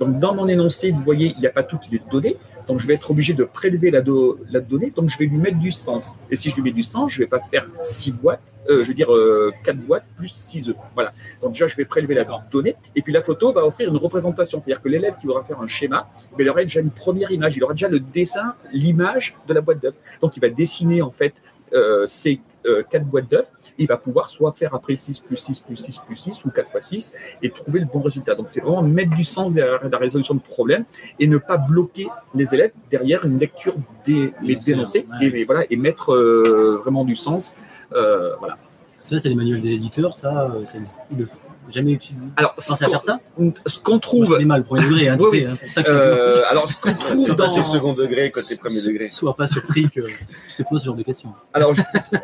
Donc, 0.00 0.18
dans 0.18 0.34
mon 0.34 0.48
énoncé, 0.48 0.90
vous 0.90 1.02
voyez, 1.02 1.32
il 1.36 1.40
n'y 1.40 1.46
a 1.46 1.50
pas 1.50 1.62
tout 1.62 1.78
qui 1.78 1.94
est 1.94 2.10
donné. 2.10 2.36
Donc, 2.66 2.80
je 2.80 2.86
vais 2.88 2.94
être 2.94 3.10
obligé 3.12 3.32
de 3.32 3.44
prélever 3.44 3.90
la, 3.92 4.00
do- 4.00 4.38
la 4.50 4.60
donnée. 4.60 4.90
Donc, 4.94 5.08
je 5.08 5.16
vais 5.18 5.26
lui 5.26 5.38
mettre 5.38 5.58
du 5.58 5.70
sens. 5.70 6.16
Et 6.30 6.36
si 6.36 6.50
je 6.50 6.56
lui 6.56 6.62
mets 6.62 6.72
du 6.72 6.82
sens, 6.82 7.12
je 7.12 7.18
ne 7.20 7.24
vais 7.24 7.28
pas 7.30 7.38
faire 7.52 7.64
six 7.82 8.10
boîtes, 8.12 8.42
euh, 8.68 8.82
je 8.82 8.88
veux 8.88 8.94
dire 8.94 9.12
euh, 9.14 9.52
quatre 9.64 9.78
boîtes 9.78 10.04
plus 10.18 10.28
six 10.28 10.68
œufs. 10.68 10.76
Voilà. 10.94 11.12
Donc, 11.40 11.52
déjà, 11.52 11.68
je 11.68 11.76
vais 11.76 11.84
prélever 11.84 12.14
la 12.14 12.26
donnée. 12.50 12.74
Et 12.96 13.02
puis, 13.02 13.12
la 13.12 13.22
photo 13.22 13.52
va 13.52 13.64
offrir 13.64 13.88
une 13.88 13.96
représentation. 13.96 14.58
C'est-à-dire 14.58 14.82
que 14.82 14.88
l'élève 14.88 15.14
qui 15.18 15.26
voudra 15.28 15.44
faire 15.44 15.60
un 15.60 15.68
schéma, 15.68 16.08
il 16.38 16.48
aura 16.50 16.62
déjà 16.64 16.80
une 16.80 16.90
première 16.90 17.30
image. 17.30 17.56
Il 17.56 17.62
aura 17.64 17.72
déjà 17.72 17.88
le 17.88 18.00
dessin, 18.00 18.54
l'image 18.72 19.36
de 19.46 19.54
la 19.54 19.60
boîte 19.60 19.80
d'œufs. 19.80 19.98
Donc, 20.20 20.36
il 20.36 20.40
va 20.40 20.50
dessiner, 20.50 21.02
en 21.02 21.12
fait, 21.12 21.34
euh, 21.72 22.04
ces 22.06 22.40
euh, 22.68 22.82
quatre 22.88 23.04
boîtes 23.04 23.30
d'œufs. 23.30 23.50
Il 23.78 23.86
va 23.86 23.96
pouvoir 23.96 24.28
soit 24.28 24.52
faire 24.52 24.74
après 24.74 24.96
6 24.96 25.20
plus 25.20 25.36
6 25.36 25.60
plus 25.60 25.76
6 25.76 25.98
plus 26.06 26.16
6 26.16 26.44
ou 26.44 26.50
4 26.50 26.70
fois 26.70 26.80
6 26.80 27.12
et 27.42 27.50
trouver 27.50 27.80
le 27.80 27.86
bon 27.86 28.00
résultat. 28.00 28.34
Donc, 28.34 28.48
c'est 28.48 28.60
vraiment 28.60 28.82
mettre 28.82 29.14
du 29.14 29.24
sens 29.24 29.52
derrière 29.52 29.88
la 29.88 29.98
résolution 29.98 30.34
de 30.34 30.40
problèmes 30.40 30.84
et 31.18 31.26
ne 31.26 31.38
pas 31.38 31.56
bloquer 31.56 32.08
les 32.34 32.54
élèves 32.54 32.72
derrière 32.90 33.24
une 33.24 33.38
lecture 33.38 33.74
des 34.06 34.32
les 34.42 34.56
dénoncés 34.56 35.06
ouais. 35.20 35.26
et, 35.26 35.40
et 35.40 35.44
voilà, 35.44 35.64
et 35.70 35.76
mettre 35.76 36.12
euh, 36.12 36.78
vraiment 36.82 37.04
du 37.04 37.16
sens. 37.16 37.54
Euh, 37.92 38.34
voilà. 38.36 38.58
Ça, 38.98 39.18
c'est 39.18 39.28
les 39.28 39.34
manuels 39.34 39.60
des 39.60 39.74
éditeurs, 39.74 40.14
ça, 40.14 40.50
euh, 40.50 40.64
ça 40.64 40.78
ils 41.10 41.18
le 41.18 41.26
font. 41.26 41.38
Jamais 41.70 41.92
utilisé. 41.92 42.26
Alors, 42.36 42.54
Pensez 42.54 42.84
à 42.84 42.88
faire 42.88 43.02
ça 43.02 43.20
ce 43.66 43.78
qu'on 43.78 43.92
Moi, 43.92 43.98
je 43.98 44.00
trouve, 44.00 44.28
connais 44.28 44.44
mal 44.44 44.60
le 44.60 44.64
premier 44.64 44.82
degré, 44.88 45.08
hein, 45.08 45.16
Oui, 45.20 45.30
sais, 45.40 45.46
hein, 45.46 45.56
pour 45.60 45.70
ça 45.70 45.82
que 45.82 45.90
je 45.90 45.94
euh, 45.96 46.42
alors 46.48 46.68
ce 46.68 46.80
qu'on 46.80 46.94
trouve 46.94 47.20
C'est 47.20 47.34
dans, 47.34 47.44
pas 47.44 47.48
sur 47.48 47.66
second 47.66 47.92
degré 47.94 48.30
côté 48.30 48.56
premier 48.56 48.80
degré. 48.80 49.10
Sois 49.10 49.34
pas 49.34 49.46
surpris 49.46 49.88
que 49.90 50.00
je 50.02 50.56
te 50.56 50.62
pose 50.68 50.80
ce 50.80 50.86
genre 50.86 50.96
de 50.96 51.02
questions. 51.02 51.32
Alors, 51.52 51.74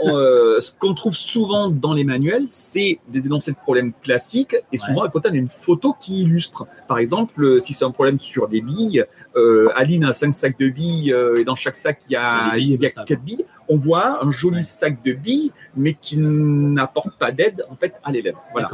on, 0.01 0.17
euh, 0.17 0.61
ce 0.61 0.73
qu'on 0.73 0.95
trouve 0.95 1.15
souvent 1.15 1.69
dans 1.69 1.93
les 1.93 2.05
manuels, 2.05 2.47
c'est 2.49 2.99
des 3.09 3.21
énoncés 3.21 3.53
de 3.53 3.57
problèmes 3.57 3.93
classiques 4.03 4.57
et 4.73 4.79
souvent 4.79 5.03
à 5.03 5.09
côté 5.09 5.29
on 5.31 5.35
a 5.35 5.37
une 5.37 5.49
photo 5.49 5.95
qui 5.99 6.23
illustre. 6.23 6.67
Par 6.89 6.99
exemple, 6.99 7.43
euh, 7.45 7.61
si 7.61 7.73
c'est 7.75 7.85
un 7.85 7.91
problème 7.91 8.19
sur 8.21 8.49
des 8.49 8.61
billes, 8.61 9.05
euh, 9.37 9.69
Aline 9.77 10.05
a 10.05 10.13
cinq 10.13 10.35
sacs 10.35 10.59
de 10.59 10.69
billes 10.69 11.13
euh, 11.13 11.37
et 11.37 11.45
dans 11.45 11.57
chaque 11.57 11.77
sac 11.77 12.01
il 12.09 12.13
y 12.13 12.17
a, 12.17 12.57
il 12.57 12.81
y 12.81 12.87
a 12.87 12.91
quatre 12.91 13.23
billes. 13.23 13.45
On 13.69 13.77
voit 13.77 14.23
un 14.23 14.31
joli 14.31 14.57
Ouais. 14.59 14.63
sac 14.63 15.03
de 15.03 15.13
billes, 15.15 15.51
mais 15.75 15.95
qui 15.95 16.19
n'apporte 16.19 17.17
pas 17.19 17.33
d'aide 17.33 17.65
en 17.71 17.77
fait 17.77 17.95
à 18.05 18.13
l'élève. 18.13 18.35
Voilà. 18.53 18.69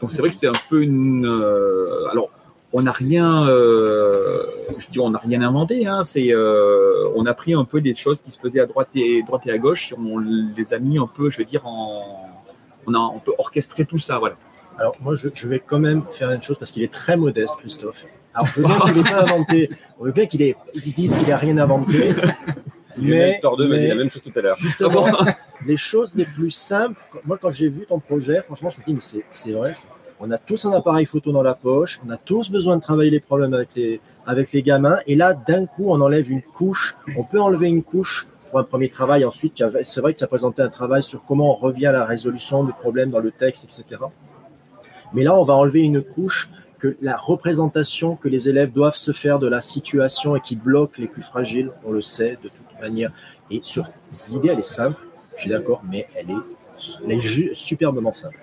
Donc 0.00 0.10
c'est 0.10 0.18
vrai 0.20 0.28
que 0.30 0.34
c'est 0.34 0.46
un 0.48 0.52
peu 0.68 0.82
une. 0.82 1.26
euh, 1.26 2.06
alors, 2.10 2.30
on 2.72 2.82
n'a 2.82 2.92
rien. 2.92 3.46
euh, 3.48 4.44
je 4.78 4.90
dis, 4.90 4.98
on 5.00 5.10
n'a 5.10 5.18
rien 5.18 5.40
inventé. 5.42 5.86
Hein, 5.86 6.02
c'est, 6.02 6.32
euh, 6.32 7.08
on 7.14 7.24
a 7.26 7.34
pris 7.34 7.54
un 7.54 7.64
peu 7.64 7.80
des 7.80 7.94
choses 7.94 8.20
qui 8.20 8.30
se 8.30 8.38
faisaient 8.40 8.60
à 8.60 8.66
droite 8.66 8.88
et 8.94 9.22
droite 9.22 9.46
et 9.46 9.50
à 9.52 9.58
gauche. 9.58 9.92
Et 9.92 9.96
on 9.98 10.18
les 10.18 10.74
a 10.74 10.78
mis 10.78 10.98
un 10.98 11.06
peu, 11.06 11.30
je 11.30 11.38
veux 11.38 11.44
dire, 11.44 11.66
en. 11.66 12.30
On 12.86 12.92
a 12.92 12.98
un 12.98 13.18
peu 13.24 13.32
orchestré 13.38 13.86
tout 13.86 13.98
ça, 13.98 14.18
voilà. 14.18 14.36
Alors, 14.78 14.94
moi, 15.00 15.14
je, 15.14 15.28
je 15.32 15.48
vais 15.48 15.60
quand 15.60 15.78
même 15.78 16.02
faire 16.10 16.30
une 16.32 16.42
chose 16.42 16.58
parce 16.58 16.70
qu'il 16.70 16.82
est 16.82 16.92
très 16.92 17.16
modeste, 17.16 17.56
Christophe. 17.60 18.04
Alors, 18.34 18.46
je 18.48 18.60
veux 18.60 18.66
bien 18.66 18.78
qu'il 18.84 18.96
n'ait 18.96 19.10
pas 19.10 19.22
inventé. 19.22 19.70
On 19.98 20.04
veut 20.04 20.12
bien 20.12 20.26
qu'il 20.26 20.54
dise 20.94 21.16
qu'il 21.16 21.28
n'a 21.28 21.38
rien 21.38 21.56
inventé. 21.56 22.10
Lionel 23.04 23.30
Mais, 23.32 23.40
Tordeux 23.40 23.68
m'a 23.68 23.78
dit 23.78 23.86
la 23.88 23.94
même 23.94 24.10
chose 24.10 24.22
tout 24.22 24.38
à 24.38 24.42
l'heure. 24.42 24.56
justement, 24.58 25.06
les 25.66 25.76
choses 25.76 26.14
les 26.14 26.24
plus 26.24 26.50
simples, 26.50 27.00
moi, 27.24 27.38
quand 27.40 27.50
j'ai 27.50 27.68
vu 27.68 27.86
ton 27.86 28.00
projet, 28.00 28.40
franchement, 28.42 28.70
je 28.70 28.78
me 28.78 28.82
suis 28.82 28.92
dit, 28.92 28.94
mais 28.94 29.00
c'est- 29.00 29.24
c'est 29.30 29.52
vrai, 29.52 29.72
on 30.20 30.30
a 30.30 30.38
tous 30.38 30.64
un 30.64 30.72
appareil 30.72 31.06
photo 31.06 31.32
dans 31.32 31.42
la 31.42 31.54
poche, 31.54 32.00
on 32.06 32.10
a 32.10 32.16
tous 32.16 32.50
besoin 32.50 32.76
de 32.76 32.82
travailler 32.82 33.10
les 33.10 33.20
problèmes 33.20 33.52
avec 33.54 33.68
les, 33.76 34.00
avec 34.26 34.52
les 34.52 34.62
gamins, 34.62 34.98
et 35.06 35.16
là, 35.16 35.34
d'un 35.34 35.66
coup, 35.66 35.86
on 35.88 36.00
enlève 36.00 36.30
une 36.30 36.42
couche, 36.42 36.96
on 37.18 37.24
peut 37.24 37.40
enlever 37.40 37.68
une 37.68 37.82
couche 37.82 38.26
pour 38.50 38.58
un 38.60 38.64
premier 38.64 38.88
travail. 38.88 39.24
Ensuite, 39.24 39.62
c'est 39.82 40.00
vrai 40.00 40.14
que 40.14 40.18
tu 40.18 40.24
as 40.24 40.28
présenté 40.28 40.62
un 40.62 40.68
travail 40.68 41.02
sur 41.02 41.24
comment 41.24 41.50
on 41.50 41.54
revient 41.54 41.86
à 41.86 41.92
la 41.92 42.04
résolution 42.04 42.62
de 42.64 42.70
problèmes 42.72 43.10
dans 43.10 43.18
le 43.18 43.32
texte, 43.32 43.64
etc. 43.64 44.00
Mais 45.12 45.24
là, 45.24 45.34
on 45.36 45.44
va 45.44 45.54
enlever 45.54 45.80
une 45.80 46.02
couche 46.02 46.48
que 46.78 46.96
la 47.02 47.16
représentation 47.16 48.14
que 48.16 48.28
les 48.28 48.48
élèves 48.48 48.72
doivent 48.72 48.96
se 48.96 49.12
faire 49.12 49.38
de 49.38 49.46
la 49.48 49.60
situation 49.60 50.36
et 50.36 50.40
qui 50.40 50.54
bloque 50.54 50.98
les 50.98 51.06
plus 51.06 51.22
fragiles, 51.22 51.70
on 51.84 51.90
le 51.92 52.02
sait 52.02 52.36
de 52.42 52.48
toute 52.48 52.63
manière. 52.80 53.10
Et 53.50 53.60
sur 53.62 53.86
l'idée, 54.30 54.48
elle 54.50 54.58
est 54.60 54.62
simple, 54.62 54.96
je 55.36 55.42
suis 55.42 55.50
d'accord, 55.50 55.82
mais 55.88 56.06
elle 56.14 56.30
est, 56.30 56.34
elle 57.04 57.12
est 57.12 57.54
superbement 57.54 58.12
simple. 58.12 58.38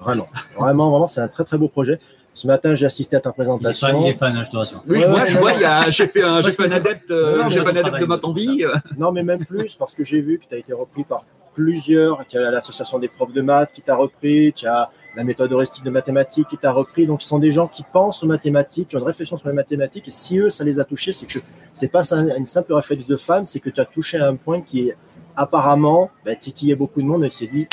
Vraiment, 0.00 0.28
vraiment, 0.58 0.90
vraiment, 0.90 1.06
c'est 1.06 1.20
un 1.20 1.28
très 1.28 1.44
très 1.44 1.58
beau 1.58 1.68
projet. 1.68 2.00
Ce 2.34 2.46
matin, 2.46 2.74
j'ai 2.74 2.86
assisté 2.86 3.14
à 3.16 3.20
ta 3.20 3.28
Il 3.28 3.32
est 3.32 3.34
fan, 3.34 3.44
présentation. 3.58 4.04
il 4.04 4.08
est 4.08 4.14
fan, 4.14 4.34
hein, 4.36 4.42
je 4.42 4.50
te 4.50 4.56
rassure. 4.56 4.82
Oui, 4.88 4.98
Ouais, 4.98 5.26
je 5.26 5.36
vois, 5.38 5.52
ouais, 5.52 5.58
je 5.58 5.64
ouais, 5.84 5.90
j'ai 5.90 6.06
fait 6.06 6.22
un, 6.22 6.40
Moi, 6.40 6.50
fait 6.50 6.64
un 6.64 6.72
adepte, 6.72 7.10
euh, 7.10 7.42
j'ai 7.50 7.60
un 7.60 7.66
adepte 7.66 8.00
de 8.00 8.06
ma 8.06 8.18
tombille. 8.18 8.66
Non, 8.96 9.12
mais 9.12 9.22
même 9.22 9.44
plus, 9.44 9.76
parce 9.76 9.94
que 9.94 10.02
j'ai 10.02 10.20
vu 10.20 10.38
que 10.38 10.46
tu 10.48 10.54
as 10.54 10.58
été 10.58 10.72
repris 10.72 11.04
par 11.04 11.24
plusieurs, 11.54 12.26
qu'il 12.26 12.40
y 12.40 12.44
a 12.44 12.50
l'association 12.50 12.98
des 12.98 13.08
profs 13.08 13.32
de 13.34 13.42
maths 13.42 13.70
qui 13.74 13.82
t'a 13.82 13.94
repris, 13.94 14.52
tu 14.54 14.66
as 14.66 14.90
la 15.14 15.24
méthode 15.24 15.52
heuristique 15.52 15.84
de 15.84 15.90
mathématiques 15.90 16.48
qui 16.48 16.58
t'a 16.58 16.72
repris. 16.72 17.06
Donc, 17.06 17.22
ce 17.22 17.28
sont 17.28 17.38
des 17.38 17.52
gens 17.52 17.68
qui 17.68 17.82
pensent 17.82 18.22
aux 18.22 18.26
mathématiques, 18.26 18.88
qui 18.88 18.96
ont 18.96 19.00
une 19.00 19.06
réflexion 19.06 19.36
sur 19.36 19.48
les 19.48 19.54
mathématiques. 19.54 20.08
Et 20.08 20.10
si 20.10 20.38
eux, 20.38 20.50
ça 20.50 20.64
les 20.64 20.80
a 20.80 20.84
touchés, 20.84 21.12
c'est 21.12 21.26
que 21.26 21.38
c'est 21.72 21.88
pas 21.88 22.12
une 22.12 22.46
simple 22.46 22.72
réflexe 22.72 23.06
de 23.06 23.16
fan, 23.16 23.44
c'est 23.44 23.60
que 23.60 23.70
tu 23.70 23.80
as 23.80 23.84
touché 23.84 24.18
à 24.18 24.28
un 24.28 24.36
point 24.36 24.60
qui 24.60 24.88
est 24.88 24.96
apparemment 25.36 26.10
bah, 26.24 26.34
titillé 26.34 26.74
beaucoup 26.74 27.00
de 27.00 27.06
monde 27.06 27.24
et 27.24 27.28
s'est 27.28 27.46
dit, 27.46 27.68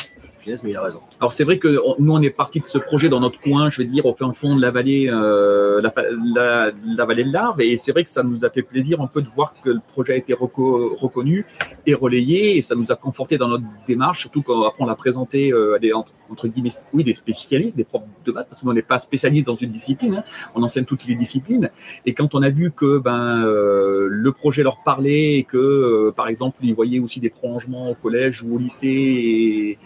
Alors 1.19 1.31
c'est 1.31 1.43
vrai 1.43 1.57
que 1.57 1.79
nous 1.99 2.11
on 2.13 2.21
est 2.21 2.29
parti 2.29 2.59
de 2.59 2.65
ce 2.65 2.77
projet 2.77 3.09
dans 3.09 3.19
notre 3.19 3.39
coin, 3.39 3.69
je 3.69 3.81
veux 3.81 3.87
dire 3.87 4.05
au 4.05 4.13
fin 4.13 4.31
fond 4.33 4.55
de 4.55 4.61
la 4.61 4.71
vallée, 4.71 5.09
euh, 5.11 5.81
la, 5.81 5.93
la- 6.35 6.71
la 6.85 7.05
vallée 7.05 7.23
de 7.23 7.31
l'Arve, 7.33 7.61
et 7.61 7.77
c'est 7.77 7.91
vrai 7.91 8.03
que 8.03 8.09
ça 8.09 8.23
nous 8.23 8.45
a 8.45 8.49
fait 8.49 8.61
plaisir 8.61 9.01
un 9.01 9.07
peu 9.07 9.21
de 9.21 9.27
voir 9.35 9.53
que 9.63 9.69
le 9.69 9.79
projet 9.87 10.13
a 10.13 10.15
été 10.15 10.33
reco- 10.33 10.95
reconnu 10.97 11.45
et 11.85 11.93
relayé, 11.93 12.57
et 12.57 12.61
ça 12.61 12.75
nous 12.75 12.91
a 12.91 12.95
conforté 12.95 13.37
dans 13.37 13.47
notre 13.47 13.63
démarche, 13.87 14.21
surtout 14.21 14.41
quand 14.41 14.71
on 14.79 14.85
l'a 14.85 14.95
présenté 14.95 15.51
euh, 15.51 15.75
à 15.75 15.79
des 15.79 15.93
entre, 15.93 16.13
guillemets, 16.47 16.69
oui 16.93 17.03
des 17.03 17.13
spécialistes, 17.13 17.75
des 17.75 17.83
profs 17.83 18.03
de 18.25 18.31
maths, 18.31 18.47
parce 18.49 18.61
que 18.61 18.65
nous 18.65 18.71
on 18.71 18.75
n'est 18.75 18.81
pas 18.81 18.99
spécialiste 18.99 19.45
dans 19.47 19.55
une 19.55 19.71
discipline, 19.71 20.15
hein, 20.15 20.23
on 20.55 20.63
enseigne 20.63 20.85
toutes 20.85 21.05
les 21.05 21.15
disciplines, 21.15 21.69
et 22.05 22.13
quand 22.13 22.33
on 22.35 22.41
a 22.41 22.49
vu 22.49 22.71
que 22.71 22.97
ben 22.97 23.43
euh, 23.45 24.07
le 24.09 24.31
projet 24.31 24.63
leur 24.63 24.81
parlait 24.83 25.35
et 25.35 25.43
que 25.43 25.57
euh, 25.57 26.11
par 26.15 26.27
exemple 26.27 26.57
ils 26.63 26.73
voyaient 26.73 26.99
aussi 26.99 27.19
des 27.19 27.29
prolongements 27.29 27.89
au 27.91 27.95
collège 27.95 28.43
ou 28.43 28.55
au 28.55 28.57
lycée 28.57 29.77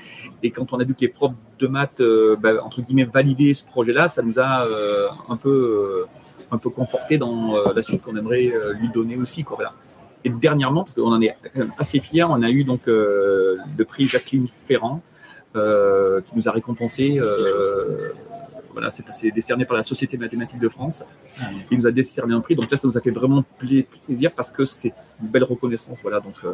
et, 0.43 0.43
et 0.44 0.52
quand 0.52 0.74
on 0.74 0.80
a 0.80 0.84
vu 0.84 0.94
que 0.94 1.02
les 1.02 1.08
profs 1.08 1.34
de 1.60 1.68
maths, 1.68 2.02
euh, 2.02 2.36
bah, 2.36 2.62
entre 2.64 2.82
guillemets, 2.82 3.06
validaient 3.06 3.54
ce 3.54 3.64
projet-là, 3.64 4.08
ça 4.10 4.22
nous 4.22 4.40
a 4.40 4.68
euh, 4.68 5.08
un 5.30 5.38
peu, 5.38 5.50
euh, 5.50 6.06
un 6.52 6.58
peu 6.58 6.70
conforté 6.70 7.18
dans 7.18 7.56
euh, 7.56 7.74
la 7.74 7.82
suite 7.82 8.02
qu'on 8.04 8.16
aimerait 8.18 8.52
lui 8.80 8.90
donner 8.94 9.16
aussi. 9.18 9.44
Quoi, 9.44 9.56
voilà. 9.56 9.74
Et 10.26 10.30
dernièrement, 10.30 10.84
parce 10.84 10.96
qu'on 10.96 11.12
en 11.12 11.22
est 11.22 11.36
assez 11.78 12.00
fiers, 12.00 12.24
on 12.24 12.42
a 12.44 12.50
eu 12.50 12.64
donc 12.64 12.82
le 12.88 13.84
prix 13.88 14.06
Jacqueline 14.06 14.48
Ferrand, 14.68 15.02
qui 15.54 16.36
nous 16.36 16.48
a 16.48 16.52
récompensé. 16.52 17.20
voilà, 18.74 18.90
c'est 18.90 19.32
décerné 19.32 19.66
par 19.66 19.78
la 19.78 19.84
Société 19.84 20.18
mathématique 20.18 20.60
de 20.60 20.70
France. 20.70 21.04
Il 21.72 21.78
nous 21.78 21.88
a 21.88 21.92
décerné 21.92 22.34
un 22.34 22.40
prix. 22.42 22.56
Donc 22.56 22.70
là, 22.72 22.78
ça 22.78 22.88
nous 22.88 22.98
a 22.98 23.02
fait 23.02 23.12
vraiment 23.12 23.44
pla- 23.60 23.84
plaisir 24.06 24.32
parce 24.32 24.52
que 24.52 24.66
c'est 24.66 24.94
une 25.22 25.28
belle 25.28 25.44
reconnaissance. 25.44 26.00
Voilà, 26.02 26.20
donc 26.20 26.36
euh. 26.44 26.54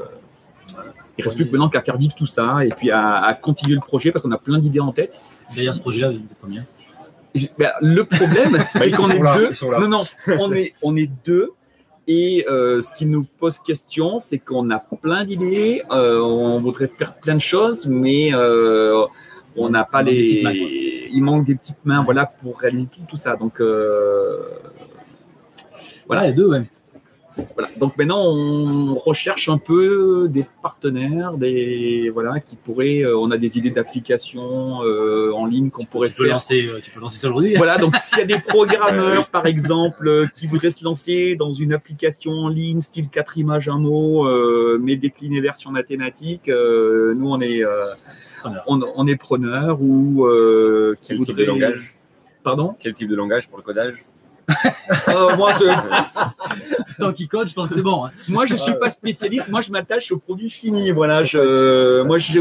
Il 1.18 1.24
reste 1.24 1.36
plus 1.36 1.46
que 1.46 1.52
maintenant 1.52 1.70
qu'à 1.70 1.82
faire 1.82 1.98
vivre 1.98 2.16
tout 2.16 2.26
ça 2.26 2.66
et 2.66 2.70
puis 2.70 2.92
à, 2.92 3.18
à 3.22 3.34
continuer 3.34 3.76
le 3.76 3.82
projet 3.82 4.12
parce 4.12 4.24
qu'on 4.24 4.32
a 4.32 4.38
plein 4.38 4.60
d'idées 4.60 4.80
en 4.80 4.92
tête. 4.92 5.14
D'ailleurs, 5.56 5.74
ce 5.74 5.80
projet-là, 5.82 6.10
vous 6.10 6.18
êtes 6.18 6.38
combien? 6.42 6.66
Ben, 7.58 7.72
le 7.82 8.04
problème, 8.04 8.58
c'est 8.72 8.90
ils 8.90 8.96
qu'on 8.96 9.10
est 9.10 9.20
deux. 9.20 9.52
là. 9.72 9.80
Non, 9.80 9.88
non, 9.88 10.02
on 10.40 10.54
est, 10.54 10.74
on 10.82 10.96
est 10.96 11.10
deux. 11.26 11.52
Et 12.08 12.44
euh, 12.50 12.82
ce 12.82 12.92
qui 12.94 13.06
nous 13.06 13.24
pose 13.24 13.60
question, 13.60 14.20
c'est 14.20 14.40
qu'on 14.40 14.72
a 14.72 14.80
plein 14.80 15.26
d'idées, 15.26 15.84
euh, 15.92 16.20
on 16.20 16.60
voudrait 16.60 16.88
faire 16.88 17.14
plein 17.14 17.36
de 17.36 17.42
choses, 17.42 17.86
mais 17.86 18.34
euh, 18.34 19.06
on 19.56 19.70
n'a 19.70 19.84
pas 19.84 20.02
Il 20.02 20.04
manque 20.04 20.16
des 20.16 20.24
petites 20.24 20.44
mains, 20.44 20.52
les. 20.54 21.10
Il 21.12 21.24
manque 21.24 21.46
des 21.46 21.56
petites 21.56 21.86
mains, 21.86 22.04
voilà, 22.04 22.26
pour 22.26 22.60
réaliser 22.60 22.88
tout, 22.88 23.02
tout 23.08 23.18
ça. 23.18 23.36
Donc 23.36 23.62
euh, 23.62 24.40
Voilà. 26.08 26.22
Voilà, 26.22 26.24
il 26.26 26.30
y 26.30 26.32
a 26.32 26.36
deux, 26.36 26.48
ouais. 26.48 26.64
Voilà. 27.54 27.70
Donc 27.78 27.96
maintenant, 27.98 28.22
on 28.26 28.96
recherche 28.96 29.50
un 29.50 29.58
peu 29.58 30.28
des 30.30 30.46
partenaires, 30.62 31.34
des 31.34 32.10
voilà, 32.14 32.40
qui 32.40 32.56
pourraient. 32.56 33.02
euh, 33.04 33.18
on 33.18 33.32
a 33.32 33.38
des 33.38 33.58
idées 33.58 33.70
d'applications 33.70 34.84
euh, 34.84 35.32
en 35.34 35.46
ligne 35.46 35.70
qu'on 35.70 35.86
pourrait 35.86 36.08
Tu 36.10 36.16
peux, 36.16 36.24
faire. 36.26 36.34
lancer, 36.34 36.66
euh, 36.68 36.80
tu 36.82 36.92
peux 36.92 37.00
lancer 37.00 37.18
ça 37.18 37.28
aujourd'hui. 37.30 37.56
Voilà, 37.56 37.78
donc 37.78 37.96
s'il 37.98 38.20
y 38.20 38.22
a 38.22 38.26
des 38.26 38.40
programmeurs, 38.40 39.28
par 39.32 39.46
exemple, 39.46 40.28
qui 40.34 40.48
voudraient 40.48 40.72
se 40.72 40.84
lancer 40.84 41.36
dans 41.36 41.52
une 41.52 41.74
application 41.74 42.32
en 42.32 42.50
ligne, 42.50 42.82
style 42.82 43.10
4 43.10 43.38
images, 43.38 43.70
un 43.70 43.78
mot, 43.80 44.28
euh, 44.28 44.80
mais 44.82 44.96
décliné 44.96 45.40
version 45.42 45.72
mathématique, 45.72 46.50
euh, 46.50 47.14
nous, 47.16 47.30
on 47.30 47.40
est, 47.42 47.64
euh, 47.64 47.94
Preneur. 48.42 48.64
on, 48.68 48.82
on 48.96 49.08
est 49.08 49.16
preneur 49.18 49.82
ou 49.82 50.26
euh, 50.26 50.96
qui 51.02 51.10
Quel 51.10 51.18
type 51.18 51.28
voudrait 51.28 51.44
de 51.44 51.48
langage? 51.50 51.96
Pardon? 52.44 52.76
Quel 52.80 52.94
type 52.94 53.10
de 53.10 53.16
langage 53.16 53.48
pour 53.50 53.58
le 53.58 53.64
codage? 53.64 54.04
Euh, 55.08 55.36
moi, 55.36 55.54
je, 55.60 55.66
Tant 57.00 57.14
qu'il 57.14 57.28
code, 57.28 57.48
je 57.48 57.54
pense 57.54 57.70
que 57.70 57.76
c'est 57.76 57.82
bon. 57.82 58.06
hein. 58.06 58.12
moi, 58.28 58.46
je 58.46 58.56
suis 58.56 58.74
pas 58.76 58.90
spécialiste. 58.90 59.50
Moi, 59.50 59.62
je 59.62 59.72
m'attache 59.72 60.12
au 60.12 60.18
produit 60.18 60.50
fini. 60.50 60.92
Voilà. 60.92 61.24
Je, 61.24 62.02
moi, 62.04 62.18
je, 62.18 62.40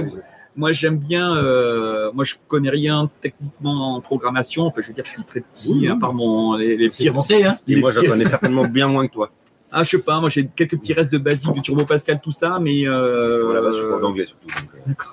moi, 0.57 0.73
j'aime 0.73 0.99
bien. 0.99 1.35
euh, 1.37 2.11
moi, 2.13 2.25
je 2.25 2.35
connais 2.49 2.71
rien 2.71 3.09
techniquement 3.21 3.97
en 3.97 4.01
programmation. 4.01 4.67
Enfin, 4.67 4.81
je 4.83 4.89
veux 4.89 4.95
dire, 4.95 5.05
je 5.05 5.11
suis 5.13 5.25
très 5.25 5.41
petit, 5.41 5.73
oui. 5.81 5.89
à 5.89 5.97
part 5.97 6.13
mon 6.15 6.55
les, 6.57 6.77
les 6.77 6.87
C'est 6.87 7.05
petits. 7.05 7.09
français, 7.09 7.45
hein 7.45 7.59
Et 7.69 7.75
les 7.77 7.81
moi, 7.81 7.91
je 7.93 8.01
connais 8.01 8.25
certainement 8.27 8.65
bien 8.65 8.89
moins 8.89 9.07
que 9.07 9.13
toi. 9.13 9.31
Ah, 9.71 9.85
je 9.85 9.91
sais 9.97 10.03
pas. 10.03 10.19
Moi, 10.21 10.31
j'ai 10.31 10.47
quelques 10.47 10.79
petits 10.79 10.95
restes 10.95 11.13
de 11.13 11.19
basique, 11.19 11.55
de 11.55 11.61
Turbo 11.61 11.85
Pascal, 11.85 12.21
tout 12.23 12.31
ça, 12.33 12.59
mais. 12.61 12.87
Euh, 12.89 13.45
Voilà, 13.45 13.61
bah, 13.61 13.69
je 13.73 13.79
suis 13.79 14.01
d'anglais 14.01 14.27
surtout. 14.27 14.49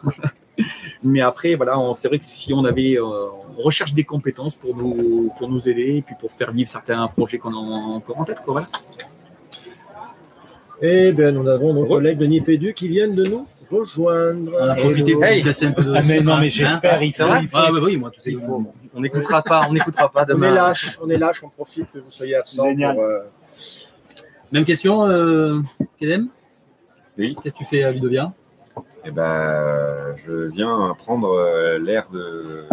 euh, 0.07 0.11
Mais 1.03 1.19
après, 1.21 1.55
voilà, 1.55 1.77
on- 1.77 1.93
c'est 1.93 2.07
vrai 2.07 2.17
que 2.17 2.23
si 2.25 2.53
on 2.53 2.63
avait, 2.63 2.97
euh, 2.97 3.03
on 3.03 3.61
recherche 3.61 3.93
des 3.93 4.05
compétences 4.05 4.55
pour 4.55 4.75
nous, 4.75 5.29
pour 5.37 5.49
nous 5.49 5.67
aider 5.67 5.97
et 5.97 6.01
puis 6.01 6.15
pour 6.19 6.31
faire 6.31 6.51
vivre 6.53 6.69
certains 6.69 7.05
projets 7.09 7.37
qu'on 7.37 7.53
a 7.53 7.57
encore 7.57 8.17
en 8.19 8.23
tête, 8.23 8.39
quoi. 8.45 8.53
Voilà. 8.53 8.67
Eh 10.81 11.11
bien, 11.11 11.31
nous 11.31 11.47
avons 11.47 11.73
nos 11.73 11.85
collègues 11.85 12.17
de 12.17 12.25
Nipédu 12.25 12.73
qui 12.73 12.87
viennent 12.89 13.15
de 13.15 13.23
nous 13.25 13.47
rejoindre. 13.71 14.51
On 14.59 14.67
a 14.69 14.75
profité 14.75 15.15
Hey. 15.21 15.43
casser 15.43 15.65
un 15.67 15.71
peu 15.71 15.83
de. 15.83 15.93
Ah, 15.95 16.01
mais 16.07 16.21
non, 16.21 16.33
hein. 16.33 16.39
mais 16.41 16.49
j'espère, 16.49 17.01
il 17.01 17.13
faut. 17.13 17.23
Il 17.23 17.49
Ah, 17.53 17.69
bah 17.71 17.79
oui, 17.83 17.97
moi, 17.97 18.09
tout 18.11 18.19
ça, 18.21 18.29
Il 18.29 18.37
faut. 18.37 18.63
On 18.93 19.01
n'écoutera 19.01 19.41
pas, 19.41 19.67
on 19.69 19.73
n'écoutera 19.73 20.09
pas 20.09 20.23
On 20.23 20.33
demain. 20.33 20.51
est 20.51 20.55
lâche, 20.55 20.97
on 21.01 21.09
est 21.09 21.17
lâche, 21.17 21.43
on 21.43 21.49
profite 21.49 21.91
que 21.93 21.99
vous 21.99 22.11
soyez 22.11 22.35
absent. 22.35 22.63
Génial. 22.69 22.95
pour, 22.95 23.03
euh, 23.03 23.19
Même 24.55 24.63
question, 24.63 25.05
euh, 25.05 25.59
Kedem 25.99 26.29
Oui. 27.17 27.35
Qu'est-ce 27.43 27.55
que 27.55 27.59
tu 27.59 27.65
fais 27.65 27.83
à 27.83 27.91
Ludovia? 27.91 28.31
Eh 29.03 29.11
ben, 29.11 30.15
je 30.25 30.47
viens 30.47 30.95
prendre 30.97 31.27
euh, 31.31 31.77
l'air 31.77 32.07
de. 32.09 32.63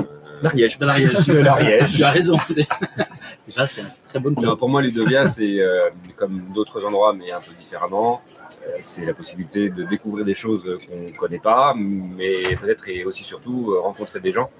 L'Ariège. 0.45 0.79
Dans 0.79 0.87
l'Ariège. 0.87 1.12
De 1.27 1.38
l'Ariège. 1.38 1.97
Tu 1.97 2.05
as 2.05 2.11
raison. 2.11 2.37
Déjà, 3.49 3.66
c'est 3.66 3.81
une 3.81 3.88
très 4.09 4.21
bonne 4.21 4.35
Non, 4.35 4.51
chose. 4.51 4.59
pour 4.61 4.68
moi, 4.68 4.81
Ludovia, 4.81 5.27
c'est 5.27 5.59
euh, 5.59 5.90
comme 6.14 6.53
d'autres 6.55 6.85
endroits, 6.85 7.14
mais 7.14 7.33
un 7.33 7.40
peu 7.40 7.51
différemment. 7.59 8.23
Euh, 8.64 8.79
c'est 8.83 9.05
la 9.05 9.12
possibilité 9.14 9.68
de 9.68 9.83
découvrir 9.83 10.25
des 10.25 10.37
choses 10.37 10.62
qu'on 10.88 11.03
ne 11.11 11.16
connaît 11.16 11.40
pas, 11.40 11.75
mais 11.77 12.55
peut-être 12.55 12.88
et 12.88 13.05
aussi 13.05 13.25
surtout 13.25 13.75
rencontrer 13.83 14.21
des 14.21 14.31
gens, 14.31 14.51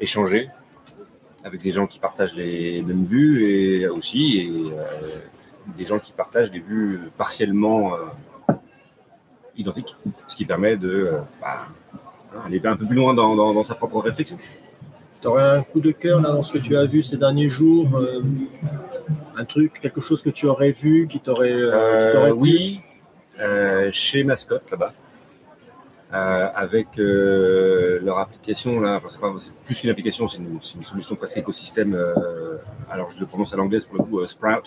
échanger 0.00 0.50
avec 1.44 1.62
des 1.62 1.70
gens 1.70 1.86
qui 1.86 2.00
partagent 2.00 2.34
les 2.34 2.82
mêmes 2.82 3.04
vues 3.04 3.44
et 3.44 3.86
aussi 3.86 4.38
et, 4.38 4.50
euh, 4.50 4.82
des 5.76 5.84
gens 5.84 5.98
qui 5.98 6.12
partagent 6.12 6.50
des 6.50 6.60
vues 6.60 7.00
partiellement 7.16 7.94
euh, 7.94 8.52
identiques, 9.56 9.96
ce 10.26 10.36
qui 10.36 10.44
permet 10.44 10.76
de 10.76 10.88
euh, 10.90 11.18
bah, 11.40 11.66
aller 12.46 12.60
un 12.64 12.76
peu 12.76 12.86
plus 12.86 12.96
loin 12.96 13.14
dans, 13.14 13.36
dans- 13.36 13.52
dans 13.54 13.62
sa 13.64 13.74
propre 13.74 14.00
réflexion. 14.00 14.38
Tu 15.20 15.28
aurais 15.28 15.42
un 15.58 15.62
coup 15.62 15.80
de 15.80 15.92
cœur 15.92 16.20
là, 16.20 16.30
dans 16.32 16.42
ce 16.42 16.52
que 16.52 16.58
tu 16.58 16.76
as 16.76 16.84
vu 16.86 17.02
ces 17.02 17.16
derniers 17.16 17.48
jours 17.48 17.88
euh, 17.96 18.20
Un 19.36 19.44
truc, 19.44 19.78
quelque 19.80 20.00
chose 20.00 20.20
que 20.22 20.30
tu 20.30 20.46
aurais 20.46 20.72
vu 20.72 21.06
qui 21.08 21.20
t'aurait. 21.20 21.52
euh, 21.52 22.28
Euh, 22.28 22.32
oui, 22.32 22.80
euh, 23.38 23.90
chez 23.92 24.24
Mascotte 24.24 24.68
là-bas, 24.70 24.92
Euh, 26.14 26.48
avec 26.54 26.88
euh, 26.98 27.98
leur 28.02 28.18
application 28.18 28.80
là. 28.80 29.00
Enfin, 29.02 29.34
c'est, 29.38 29.52
plus 29.64 29.80
qu'une 29.80 29.88
application, 29.90 30.28
c'est 30.28 30.38
une, 30.38 30.58
une 30.76 30.84
solution 30.84 31.14
presque 31.16 31.38
écosystème. 31.38 31.94
euh, 31.94 32.56
alors 32.90 33.08
je 33.10 33.18
le 33.20 33.24
prononce 33.26 33.54
à 33.54 33.56
l'anglaise 33.56 33.84
pour 33.86 33.96
le 33.98 34.04
coup, 34.04 34.18
euh, 34.20 34.26
Sprout, 34.26 34.66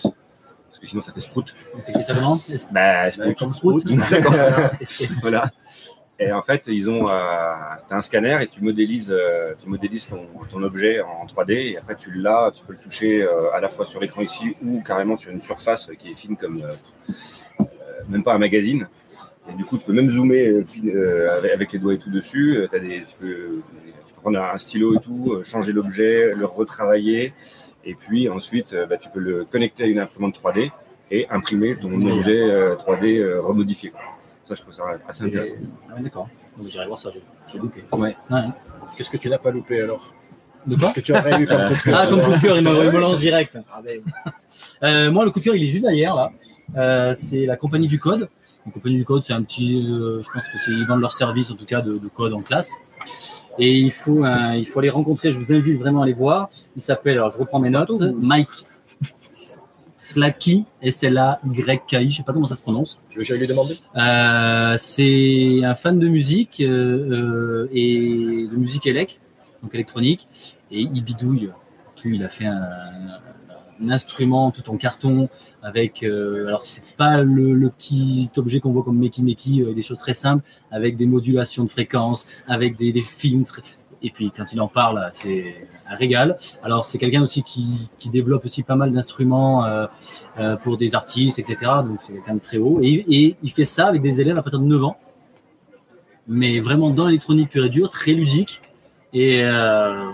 parce 0.76 0.84
que 0.84 0.86
sinon 0.88 1.00
ça 1.00 1.12
fait 1.12 1.20
Sprout. 1.20 1.54
Ça 2.02 2.14
comment 2.14 2.38
Bah, 2.70 3.10
Sprout. 3.10 3.38
comme 3.38 3.48
Sprout. 3.48 3.82
voilà. 5.22 5.50
Et 6.18 6.32
en 6.32 6.42
fait, 6.42 6.64
ils 6.66 6.90
ont, 6.90 7.08
euh, 7.08 7.54
t'as 7.88 7.96
un 7.96 8.02
scanner 8.02 8.38
et 8.42 8.46
tu 8.46 8.62
modélises, 8.62 9.10
euh, 9.10 9.54
tu 9.58 9.68
modélises 9.68 10.06
ton, 10.06 10.26
ton 10.50 10.62
objet 10.62 11.00
en 11.00 11.24
3D 11.26 11.72
et 11.72 11.78
après 11.78 11.96
tu 11.96 12.10
l'as, 12.12 12.52
tu 12.54 12.62
peux 12.64 12.72
le 12.72 12.78
toucher 12.78 13.22
euh, 13.22 13.52
à 13.54 13.60
la 13.60 13.68
fois 13.68 13.86
sur 13.86 14.00
l'écran 14.00 14.20
ici 14.22 14.54
ou 14.62 14.82
carrément 14.82 15.16
sur 15.16 15.30
une 15.32 15.40
surface 15.40 15.90
qui 15.98 16.10
est 16.10 16.14
fine 16.14 16.36
comme 16.36 16.62
euh, 16.62 17.64
même 18.08 18.22
pas 18.22 18.34
un 18.34 18.38
magazine. 18.38 18.88
Et 19.50 19.54
du 19.54 19.64
coup, 19.64 19.78
tu 19.78 19.84
peux 19.84 19.92
même 19.92 20.10
zoomer 20.10 20.64
avec, 21.52 21.72
les 21.72 21.78
doigts 21.78 21.94
et 21.94 21.98
tout 21.98 22.10
dessus. 22.10 22.66
T'as 22.70 22.80
des, 22.80 23.04
tu, 23.08 23.16
peux, 23.20 23.62
tu 24.06 24.14
peux 24.14 24.20
prendre 24.20 24.40
un 24.40 24.58
stylo 24.58 24.96
et 24.96 25.00
tout, 25.00 25.40
changer 25.44 25.72
l'objet, 25.72 26.34
le 26.34 26.44
retravailler. 26.44 27.32
Et 27.86 27.94
puis 27.94 28.28
ensuite, 28.28 28.72
euh, 28.74 28.84
bah, 28.86 28.96
tu 28.98 29.08
peux 29.08 29.20
le 29.20 29.44
connecter 29.44 29.84
à 29.84 29.86
une 29.86 29.98
imprimante 30.00 30.38
3D 30.42 30.70
et 31.10 31.26
imprimer 31.30 31.76
ton 31.76 31.88
Oui. 31.92 32.10
objet 32.18 32.42
euh, 32.50 32.74
3D 32.74 33.18
euh, 33.18 33.40
remodifié. 33.40 33.90
quoi. 33.90 34.00
Ça, 34.48 34.54
je 34.56 34.60
trouve 34.62 34.74
ça 34.74 34.82
assez 35.08 35.24
intéressant. 35.24 35.54
Ah 35.90 35.94
ouais, 35.94 36.02
D'accord. 36.02 36.28
Donc 36.58 36.68
j'irai 36.68 36.86
voir 36.86 36.98
ça, 36.98 37.10
j'ai 37.52 37.58
loupé. 37.58 37.84
Ouais. 37.92 38.16
Ouais. 38.30 38.40
Qu'est-ce 38.96 39.10
que 39.10 39.16
tu 39.16 39.28
n'as 39.30 39.38
pas 39.38 39.50
loupé 39.50 39.80
alors 39.82 40.12
De 40.66 40.74
quoi 40.76 40.92
Que 40.92 41.00
tu 41.00 41.12
aurais 41.12 41.40
eu 41.40 41.46
comme 41.46 41.68
coup 41.68 41.74
de 41.74 41.82
cœur 41.82 41.98
Ah, 42.00 42.06
comme 42.08 42.22
coup 42.22 42.32
de 42.32 42.40
cœur, 42.40 42.56
il 42.56 42.64
me, 42.64 42.84
il 42.86 42.92
me 42.92 43.00
lance 43.00 43.18
direct. 43.18 43.58
Ah, 43.72 43.80
ben, 43.84 44.00
Euh, 44.82 45.10
moi, 45.12 45.24
le 45.24 45.30
coup 45.30 45.38
de 45.40 45.44
cœur, 45.44 45.54
il 45.54 45.62
est 45.64 45.68
juste 45.68 45.82
derrière, 45.82 46.14
là. 46.16 46.32
Euh, 46.76 47.14
c'est 47.14 47.46
la 47.46 47.56
compagnie 47.56 47.88
du 47.88 47.98
code. 48.00 48.28
La 48.66 48.72
compagnie 48.72 48.96
du 48.96 49.04
code, 49.04 49.22
c'est 49.22 49.32
un 49.32 49.42
petit. 49.42 49.86
euh, 49.88 50.22
je 50.22 50.28
pense 50.32 50.48
que 50.48 50.58
c'est 50.58 50.70
ils 50.72 50.86
vendent 50.86 51.00
leur 51.02 51.12
service, 51.12 51.50
en 51.50 51.54
tout 51.54 51.66
cas, 51.66 51.82
de, 51.82 51.98
de 51.98 52.08
code 52.08 52.32
en 52.32 52.40
classe. 52.42 52.72
Et 53.58 53.72
il 53.78 53.90
faut, 53.90 54.24
euh, 54.24 54.54
il 54.54 54.66
faut 54.66 54.80
les 54.80 54.90
rencontrer. 54.90 55.32
Je 55.32 55.38
vous 55.38 55.52
invite 55.52 55.78
vraiment 55.78 56.02
à 56.02 56.06
les 56.06 56.12
voir. 56.12 56.50
Il 56.76 56.82
s'appelle, 56.82 57.18
alors 57.18 57.30
je 57.30 57.38
reprends 57.38 57.58
mes 57.58 57.70
notes, 57.70 58.00
Mike 58.00 58.48
Slacky, 60.06 60.64
S-L-A-Y-K-I, 60.82 62.10
je 62.10 62.16
sais 62.18 62.22
pas 62.22 62.32
comment 62.32 62.46
ça 62.46 62.54
se 62.54 62.62
prononce. 62.62 63.00
tu 63.10 63.18
veux 63.18 63.24
que 63.24 63.28
j'aille 63.28 63.40
lui 63.40 63.48
demander? 63.48 63.76
Euh, 63.96 64.76
c'est 64.78 65.64
un 65.64 65.74
fan 65.74 65.98
de 65.98 66.06
musique 66.06 66.60
euh, 66.60 67.64
euh, 67.64 67.68
et 67.72 68.46
de 68.48 68.56
musique 68.56 68.86
élec, 68.86 69.18
donc 69.64 69.74
électronique, 69.74 70.28
et 70.70 70.82
il 70.82 71.02
bidouille 71.02 71.50
tout. 71.96 72.08
Il 72.08 72.22
a 72.22 72.28
fait 72.28 72.46
un, 72.46 73.18
un 73.82 73.90
instrument 73.90 74.50
tout 74.50 74.68
en 74.70 74.76
carton 74.76 75.28
avec. 75.62 76.02
euh, 76.02 76.46
alors 76.46 76.62
c'est 76.62 76.82
pas 76.96 77.22
le, 77.22 77.70
petit 77.70 78.30
objet 78.36 78.60
qu'on 78.60 78.72
voit 78.72 78.82
comme 78.82 78.98
Meki 78.98 79.22
Meki, 79.22 79.62
euh, 79.62 79.74
des 79.74 79.82
choses 79.82 79.98
très 79.98 80.14
simples, 80.14 80.44
avec 80.70 80.96
des 80.96 81.06
modulations 81.06 81.64
de 81.64 81.70
fréquences, 81.70 82.26
avec 82.46 82.76
des, 82.76 82.92
des 82.92 83.02
filtres. 83.02 83.62
Et 84.02 84.10
puis 84.10 84.30
quand 84.30 84.52
il 84.52 84.60
en 84.60 84.68
parle, 84.68 85.08
c'est 85.12 85.54
un 85.88 85.96
régal. 85.96 86.36
Alors 86.62 86.84
c'est 86.84 86.98
quelqu'un 86.98 87.22
aussi 87.22 87.42
qui, 87.42 87.90
développe 88.12 88.44
aussi 88.44 88.62
pas 88.62 88.76
mal 88.76 88.90
d'instruments 88.90 89.64
euh, 89.64 89.86
euh, 90.38 90.56
pour 90.56 90.76
des 90.76 90.94
artistes, 90.94 91.38
etc. 91.38 91.56
Donc 91.84 92.00
c'est 92.02 92.12
quelqu'un 92.12 92.34
de 92.34 92.40
très 92.40 92.58
haut. 92.58 92.78
Et, 92.82 93.36
il 93.42 93.50
fait 93.50 93.64
ça 93.64 93.86
avec 93.86 94.02
des 94.02 94.20
élèves 94.20 94.38
à 94.38 94.42
partir 94.42 94.60
de 94.60 94.66
9 94.66 94.84
ans, 94.84 94.96
mais 96.28 96.60
vraiment 96.60 96.90
dans 96.90 97.06
l'électronique 97.06 97.50
pure 97.50 97.64
et 97.64 97.68
dure, 97.68 97.90
très 97.90 98.12
ludique. 98.12 98.62
Et 99.12 99.42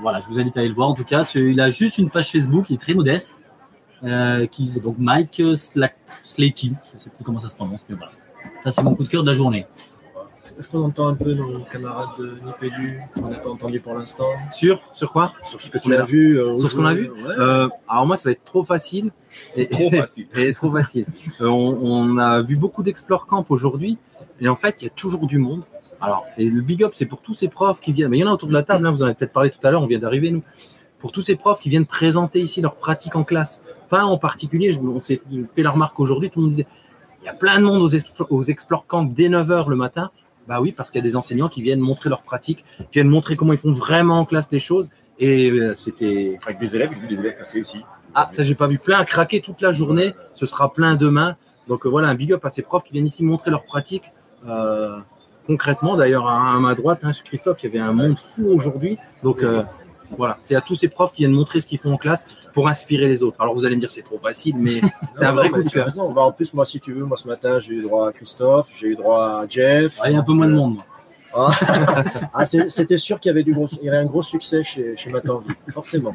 voilà, 0.00 0.20
je 0.20 0.28
vous 0.28 0.38
invite 0.38 0.56
à 0.56 0.60
aller 0.60 0.68
le 0.68 0.74
voir. 0.74 0.88
En 0.88 0.94
tout 0.94 1.04
cas, 1.04 1.30
il 1.34 1.60
a 1.60 1.70
juste 1.70 1.98
une 1.98 2.08
page 2.08 2.30
Facebook, 2.30 2.70
il 2.70 2.74
est 2.74 2.78
très 2.78 2.94
modeste, 2.94 3.38
euh, 4.04 4.46
qui 4.46 4.68
donc 4.80 4.96
Mike 4.98 5.42
Slack, 5.56 5.96
Slakey, 6.22 6.72
je 6.90 6.94
ne 6.94 6.98
sais 6.98 7.10
plus 7.10 7.24
comment 7.24 7.40
ça 7.40 7.48
se 7.48 7.54
prononce, 7.54 7.84
mais 7.88 7.96
voilà. 7.96 8.12
Ça 8.64 8.70
c'est 8.70 8.82
mon 8.82 8.94
coup 8.94 9.04
de 9.04 9.08
cœur 9.08 9.22
de 9.22 9.30
la 9.30 9.34
journée. 9.36 9.66
Est-ce 10.58 10.68
qu'on 10.68 10.82
entend 10.82 11.06
un 11.06 11.14
peu 11.14 11.34
nos 11.34 11.60
camarades 11.60 12.18
de 12.18 12.36
Nipédu 12.44 13.00
On 13.16 13.28
n'a 13.28 13.38
pas 13.38 13.48
entendu 13.50 13.78
pour 13.78 13.94
l'instant. 13.94 14.26
Sur 14.50 14.80
Sur 14.92 15.12
quoi 15.12 15.32
Sur 15.44 15.60
ce 15.60 15.70
que 15.70 15.78
tu 15.78 15.94
as 15.94 16.02
vu. 16.04 16.40
euh, 16.40 16.58
Sur 16.58 16.68
ce 16.68 16.74
qu'on 16.74 16.84
a 16.84 16.94
vu 16.94 17.08
ouais. 17.10 17.34
Euh, 17.38 17.68
Alors 17.88 18.08
moi, 18.08 18.16
ça 18.16 18.28
va 18.28 18.32
être 18.32 18.42
trop 18.44 18.64
facile. 18.64 19.12
Et, 19.56 19.68
Trop 19.68 19.88
facile. 19.90 20.26
et 20.34 20.52
trop 20.52 20.72
facile. 20.72 21.06
Euh, 21.40 21.46
on, 21.46 21.78
on 21.80 22.18
a 22.18 22.42
vu 22.42 22.56
beaucoup 22.56 22.82
d'Explore 22.82 23.26
Camp 23.26 23.46
aujourd'hui. 23.50 23.98
Et 24.40 24.48
en 24.48 24.56
fait, 24.56 24.82
il 24.82 24.86
y 24.86 24.88
a 24.88 24.90
toujours 24.90 25.28
du 25.28 25.38
monde. 25.38 25.62
Alors, 26.00 26.26
et 26.36 26.50
le 26.50 26.60
big 26.60 26.82
up, 26.82 26.90
c'est 26.94 27.06
pour 27.06 27.22
tous 27.22 27.34
ces 27.34 27.46
profs 27.46 27.78
qui 27.80 27.92
viennent. 27.92 28.08
Mais 28.10 28.18
il 28.18 28.22
y 28.22 28.24
en 28.24 28.30
a 28.30 28.32
autour 28.32 28.48
de 28.48 28.52
la 28.54 28.64
table, 28.64 28.84
hein, 28.84 28.90
vous 28.90 29.04
en 29.04 29.06
avez 29.06 29.14
peut-être 29.14 29.32
parlé 29.32 29.50
tout 29.50 29.64
à 29.64 29.70
l'heure, 29.70 29.82
on 29.82 29.86
vient 29.86 30.00
d'arriver, 30.00 30.32
nous. 30.32 30.42
Pour 30.98 31.12
tous 31.12 31.22
ces 31.22 31.36
profs 31.36 31.60
qui 31.60 31.68
viennent 31.70 31.86
présenter 31.86 32.40
ici 32.40 32.60
leur 32.60 32.74
pratique 32.74 33.14
en 33.14 33.22
classe. 33.22 33.60
Pas 33.92 34.06
en 34.06 34.16
particulier, 34.16 34.74
on 34.82 35.00
s'est 35.00 35.20
fait 35.54 35.62
la 35.62 35.70
remarque 35.70 36.00
aujourd'hui, 36.00 36.30
tout 36.30 36.38
le 36.38 36.44
monde 36.44 36.50
disait 36.52 36.66
il 37.20 37.26
y 37.26 37.28
a 37.28 37.34
plein 37.34 37.58
de 37.58 37.64
monde 37.64 37.82
aux, 37.82 38.24
aux 38.34 38.42
Explore 38.42 38.86
Camp 38.86 39.02
dès 39.02 39.28
9h 39.28 39.68
le 39.68 39.76
matin. 39.76 40.10
Bah 40.48 40.62
oui, 40.62 40.72
parce 40.72 40.90
qu'il 40.90 40.98
y 40.98 41.04
a 41.04 41.06
des 41.06 41.14
enseignants 41.14 41.50
qui 41.50 41.60
viennent 41.60 41.78
montrer 41.78 42.08
leur 42.08 42.22
pratique, 42.22 42.64
qui 42.78 42.86
viennent 42.94 43.10
montrer 43.10 43.36
comment 43.36 43.52
ils 43.52 43.58
font 43.58 43.74
vraiment 43.74 44.18
en 44.20 44.24
classe 44.24 44.48
des 44.48 44.60
choses. 44.60 44.88
Et 45.18 45.50
euh, 45.50 45.74
c'était 45.74 46.38
Avec 46.46 46.58
des 46.58 46.74
élèves, 46.74 46.88
j'ai 46.94 47.00
vu 47.00 47.06
des 47.06 47.20
élèves 47.20 47.36
passer 47.36 47.60
aussi. 47.60 47.80
ah, 48.14 48.28
ça, 48.30 48.44
j'ai 48.44 48.54
pas 48.54 48.66
vu. 48.66 48.78
Plein 48.78 48.98
à 48.98 49.04
craquer 49.04 49.42
toute 49.42 49.60
la 49.60 49.72
journée. 49.72 50.14
Ce 50.34 50.46
sera 50.46 50.72
plein 50.72 50.94
demain. 50.96 51.36
Donc 51.68 51.84
euh, 51.84 51.90
voilà, 51.90 52.08
un 52.08 52.14
big 52.14 52.32
up 52.32 52.42
à 52.46 52.48
ces 52.48 52.62
profs 52.62 52.84
qui 52.84 52.94
viennent 52.94 53.06
ici 53.06 53.22
montrer 53.22 53.50
leur 53.50 53.64
pratique. 53.64 54.10
Euh, 54.48 54.98
concrètement, 55.46 55.96
d'ailleurs, 55.96 56.26
à, 56.28 56.54
à 56.56 56.58
ma 56.60 56.74
droite, 56.74 57.00
hein, 57.02 57.10
Christophe, 57.26 57.62
il 57.62 57.66
y 57.66 57.68
avait 57.68 57.86
un 57.86 57.92
monde 57.92 58.18
fou 58.18 58.46
aujourd'hui. 58.46 58.96
Donc 59.22 59.42
euh, 59.42 59.64
voilà, 60.16 60.36
c'est 60.40 60.54
à 60.54 60.60
tous 60.60 60.74
ces 60.74 60.88
profs 60.88 61.12
qui 61.12 61.22
viennent 61.22 61.32
montrer 61.32 61.60
ce 61.60 61.66
qu'ils 61.66 61.78
font 61.78 61.92
en 61.92 61.96
classe 61.96 62.24
pour 62.54 62.68
inspirer 62.68 63.08
les 63.08 63.22
autres. 63.22 63.36
Alors 63.40 63.54
vous 63.54 63.64
allez 63.64 63.76
me 63.76 63.80
dire, 63.80 63.90
c'est 63.90 64.02
trop 64.02 64.18
facile, 64.18 64.56
mais 64.58 64.80
c'est 65.14 65.24
un 65.24 65.32
vrai 65.32 65.50
coup 65.50 65.62
de 65.62 65.68
cœur. 65.68 65.86
raison. 65.86 66.12
Bah, 66.12 66.22
en 66.22 66.32
plus, 66.32 66.52
moi, 66.54 66.64
si 66.64 66.80
tu 66.80 66.92
veux, 66.92 67.04
moi 67.04 67.16
ce 67.16 67.26
matin, 67.28 67.58
j'ai 67.60 67.74
eu 67.74 67.82
droit 67.82 68.08
à 68.08 68.12
Christophe, 68.12 68.70
j'ai 68.78 68.88
eu 68.88 68.96
droit 68.96 69.24
à 69.42 69.44
Jeff. 69.48 69.98
Ah, 70.02 70.10
il 70.10 70.14
y 70.14 70.16
a 70.16 70.20
un 70.20 70.22
peu 70.22 70.32
moins 70.32 70.48
de 70.48 70.52
monde. 70.54 70.74
moi. 70.76 71.50
Ah, 72.34 72.44
c'est- 72.44 72.68
C'était 72.68 72.98
sûr 72.98 73.18
qu'il 73.18 73.30
y 73.30 73.32
avait 73.32 73.42
du 73.42 73.52
gros, 73.54 73.66
il 73.80 73.84
y 73.84 73.88
avait 73.88 73.98
un 73.98 74.04
gros 74.04 74.22
succès 74.22 74.62
chez, 74.64 74.96
chez 74.96 75.10
Matanvi, 75.10 75.46
forcément. 75.72 76.14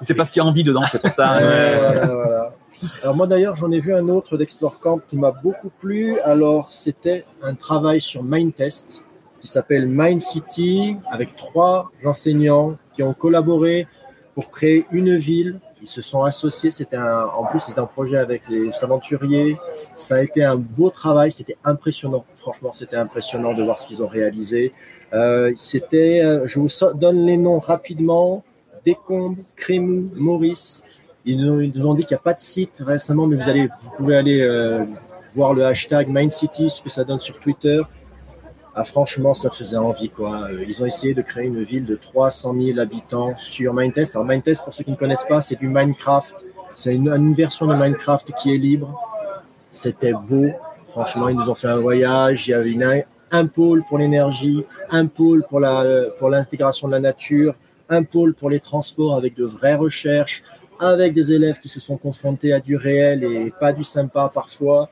C'est 0.00 0.14
parce 0.14 0.30
qu'il 0.30 0.40
y 0.42 0.44
a 0.44 0.48
envie 0.48 0.64
dedans, 0.64 0.82
c'est 0.90 1.00
pour 1.02 1.10
ça. 1.10 1.36
Voilà, 1.38 2.06
voilà. 2.06 2.54
Alors 3.02 3.14
moi 3.14 3.26
d'ailleurs 3.28 3.54
j'en 3.54 3.70
ai 3.70 3.78
vu 3.78 3.94
un 3.94 4.08
autre 4.08 4.36
d'Explore 4.36 4.80
Camp 4.80 4.98
qui 5.08 5.16
m'a 5.16 5.30
beaucoup 5.30 5.70
plu. 5.80 6.18
Alors 6.20 6.72
c'était 6.72 7.24
un 7.42 7.54
travail 7.54 8.00
sur 8.00 8.22
Mindtest 8.24 9.03
qui 9.44 9.50
s'appelle 9.50 9.86
Mind 9.86 10.22
City, 10.22 10.96
avec 11.10 11.36
trois 11.36 11.92
enseignants 12.02 12.78
qui 12.94 13.02
ont 13.02 13.12
collaboré 13.12 13.86
pour 14.34 14.50
créer 14.50 14.86
une 14.90 15.18
ville. 15.18 15.60
Ils 15.82 15.86
se 15.86 16.00
sont 16.00 16.22
associés. 16.22 16.70
C'était 16.70 16.96
en 16.96 17.44
plus, 17.44 17.60
c'était 17.60 17.80
un 17.80 17.84
projet 17.84 18.16
avec 18.16 18.40
les 18.48 18.70
aventuriers. 18.82 19.58
Ça 19.96 20.14
a 20.14 20.22
été 20.22 20.42
un 20.42 20.56
beau 20.56 20.88
travail. 20.88 21.30
C'était 21.30 21.58
impressionnant. 21.62 22.24
Franchement, 22.36 22.72
c'était 22.72 22.96
impressionnant 22.96 23.52
de 23.52 23.62
voir 23.62 23.78
ce 23.78 23.88
qu'ils 23.88 24.02
ont 24.02 24.06
réalisé. 24.06 24.72
Euh, 25.12 25.52
c'était, 25.58 26.22
euh, 26.24 26.46
je 26.46 26.58
vous 26.58 26.68
donne 26.94 27.26
les 27.26 27.36
noms 27.36 27.58
rapidement. 27.58 28.44
Décombe, 28.82 29.36
Crémou, 29.56 30.08
Maurice. 30.14 30.82
Ils 31.26 31.36
nous, 31.36 31.86
ont 31.86 31.94
dit 31.94 32.04
qu'il 32.04 32.14
n'y 32.14 32.18
a 32.18 32.22
pas 32.22 32.32
de 32.32 32.40
site 32.40 32.82
récemment, 32.84 33.26
mais 33.26 33.36
vous, 33.36 33.48
allez, 33.50 33.68
vous 33.82 33.90
pouvez 33.94 34.16
aller 34.16 34.40
euh, 34.40 34.86
voir 35.34 35.52
le 35.52 35.66
hashtag 35.66 36.08
MindCity, 36.08 36.70
ce 36.70 36.80
que 36.80 36.88
ça 36.88 37.04
donne 37.04 37.20
sur 37.20 37.38
Twitter. 37.40 37.82
Ah, 38.76 38.82
franchement, 38.84 39.34
ça 39.34 39.50
faisait 39.50 39.76
envie. 39.76 40.08
Quoi. 40.10 40.48
Euh, 40.50 40.64
Ils 40.66 40.82
ont 40.82 40.86
essayé 40.86 41.14
de 41.14 41.22
créer 41.22 41.46
une 41.46 41.62
ville 41.62 41.86
de 41.86 41.94
300 41.94 42.54
000 42.60 42.78
habitants 42.80 43.34
sur 43.36 43.72
Mindtest. 43.72 44.16
Alors, 44.16 44.26
Mindtest, 44.26 44.64
pour 44.64 44.74
ceux 44.74 44.82
qui 44.82 44.90
ne 44.90 44.96
connaissent 44.96 45.26
pas, 45.28 45.40
c'est 45.40 45.56
du 45.56 45.68
Minecraft. 45.68 46.34
C'est 46.74 46.92
une, 46.94 47.34
version 47.34 47.66
de 47.66 47.74
Minecraft 47.74 48.32
qui 48.40 48.52
est 48.52 48.58
libre. 48.58 49.00
C'était 49.70 50.12
beau. 50.12 50.48
Franchement, 50.88 51.28
ils 51.28 51.36
nous 51.36 51.48
ont 51.48 51.54
fait 51.54 51.68
un 51.68 51.76
voyage. 51.76 52.48
Il 52.48 52.50
y 52.50 52.54
avait 52.54 53.06
un 53.30 53.46
pôle 53.46 53.84
pour 53.88 53.98
l'énergie, 53.98 54.64
un 54.90 55.06
pôle 55.06 55.44
pour 55.48 55.60
la- 55.60 56.10
pour 56.18 56.30
l'intégration 56.30 56.88
de 56.88 56.92
la 56.92 57.00
nature, 57.00 57.54
un 57.88 58.02
pôle 58.02 58.34
pour 58.34 58.50
les 58.50 58.60
transports 58.60 59.14
avec 59.16 59.36
de 59.36 59.44
vraies 59.44 59.74
recherches, 59.76 60.42
avec 60.80 61.14
des 61.14 61.32
élèves 61.32 61.58
qui 61.60 61.68
se 61.68 61.78
sont 61.80 61.96
confrontés 61.96 62.52
à 62.52 62.60
du 62.60 62.76
réel 62.76 63.22
et 63.24 63.52
pas 63.60 63.72
du 63.72 63.84
sympa 63.84 64.30
parfois. 64.32 64.88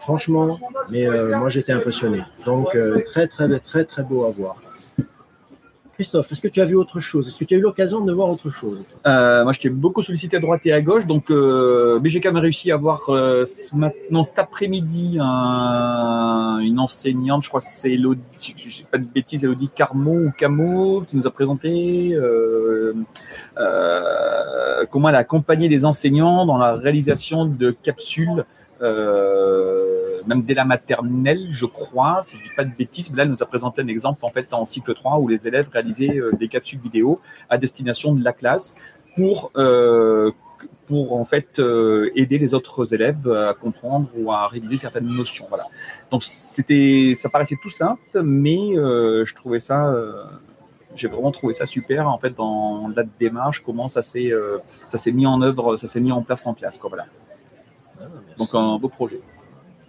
Franchement, 0.00 0.58
mais 0.90 1.06
euh, 1.06 1.38
moi 1.38 1.48
j'étais 1.48 1.72
impressionné. 1.72 2.22
Donc 2.46 2.74
euh, 2.74 3.02
très 3.06 3.26
très 3.28 3.58
très 3.58 3.84
très 3.84 4.02
beau 4.02 4.24
à 4.24 4.30
voir. 4.30 4.56
Christophe, 5.94 6.30
est-ce 6.30 6.40
que 6.40 6.46
tu 6.46 6.60
as 6.60 6.64
vu 6.64 6.76
autre 6.76 7.00
chose? 7.00 7.26
Est-ce 7.26 7.40
que 7.40 7.44
tu 7.44 7.54
as 7.54 7.58
eu 7.58 7.60
l'occasion 7.60 8.00
de 8.00 8.12
voir 8.12 8.28
autre 8.30 8.50
chose? 8.50 8.78
Euh, 9.04 9.42
moi, 9.42 9.52
j'étais 9.52 9.68
beaucoup 9.68 10.00
sollicité 10.00 10.36
à 10.36 10.40
droite 10.40 10.60
et 10.64 10.72
à 10.72 10.80
gauche, 10.80 11.06
donc 11.08 11.28
euh, 11.28 11.98
BGK 11.98 12.28
réussi 12.34 12.70
à 12.70 12.78
mat- 13.74 13.92
non, 14.12 14.22
cet 14.22 14.38
après-midi 14.38 15.18
un- 15.20 16.60
une 16.60 16.78
enseignante, 16.78 17.42
je 17.42 17.48
crois 17.48 17.58
que 17.58 17.66
c'est 17.68 17.90
Elodie, 17.90 18.54
j'ai 18.56 18.84
pas 18.84 18.98
de 18.98 19.06
bêtises, 19.06 19.42
Elodie 19.42 19.70
Carmo 19.74 20.12
ou 20.12 20.30
Camo, 20.38 21.00
qui 21.00 21.16
nous 21.16 21.26
a 21.26 21.32
présenté 21.32 22.16
comment 24.92 25.08
elle 25.08 25.16
a 25.16 25.18
accompagné 25.18 25.68
les 25.68 25.84
enseignants 25.84 26.46
dans 26.46 26.58
la 26.58 26.74
réalisation 26.74 27.44
de 27.44 27.72
capsules. 27.72 28.44
Euh, 28.82 30.20
même 30.26 30.42
dès 30.42 30.54
la 30.54 30.64
maternelle, 30.64 31.48
je 31.50 31.66
crois, 31.66 32.20
si 32.22 32.36
je 32.36 32.42
dis 32.42 32.54
pas 32.54 32.64
de 32.64 32.74
bêtises, 32.76 33.10
mais 33.10 33.16
là, 33.18 33.22
elle 33.24 33.30
nous 33.30 33.42
a 33.42 33.46
présenté 33.46 33.82
un 33.82 33.88
exemple 33.88 34.24
en 34.24 34.30
fait 34.30 34.52
en 34.52 34.64
cycle 34.64 34.94
3 34.94 35.18
où 35.18 35.28
les 35.28 35.48
élèves 35.48 35.68
réalisaient 35.72 36.18
euh, 36.18 36.32
des 36.38 36.48
capsules 36.48 36.78
vidéo 36.78 37.20
à 37.48 37.58
destination 37.58 38.14
de 38.14 38.22
la 38.22 38.32
classe 38.32 38.74
pour 39.16 39.50
euh, 39.56 40.30
pour 40.86 41.16
en 41.16 41.24
fait 41.24 41.60
aider 42.16 42.38
les 42.38 42.54
autres 42.54 42.94
élèves 42.94 43.30
à 43.30 43.54
comprendre 43.54 44.08
ou 44.16 44.32
à 44.32 44.48
réaliser 44.48 44.78
certaines 44.78 45.06
notions. 45.06 45.44
Voilà. 45.50 45.64
Donc 46.10 46.22
ça 46.24 47.28
paraissait 47.28 47.58
tout 47.62 47.70
simple, 47.70 48.22
mais 48.22 48.74
je 48.74 49.34
trouvais 49.34 49.60
ça, 49.60 49.94
j'ai 50.96 51.06
vraiment 51.06 51.30
trouvé 51.30 51.52
ça 51.52 51.66
super 51.66 52.08
en 52.08 52.18
fait 52.18 52.34
dans 52.34 52.90
la 52.96 53.04
démarche, 53.20 53.62
comment 53.64 53.86
ça 53.86 54.02
s'est, 54.02 54.32
ça 54.88 54.98
s'est 54.98 55.12
mis 55.12 55.26
en 55.26 55.42
œuvre, 55.42 55.76
ça 55.76 55.86
s'est 55.86 56.00
mis 56.00 56.10
en 56.10 56.22
place 56.22 56.44
en 56.46 56.54
classe. 56.54 56.80
Voilà. 56.82 57.04
Donc 58.38 58.54
un 58.54 58.78
beau 58.78 58.88
projet. 58.88 59.20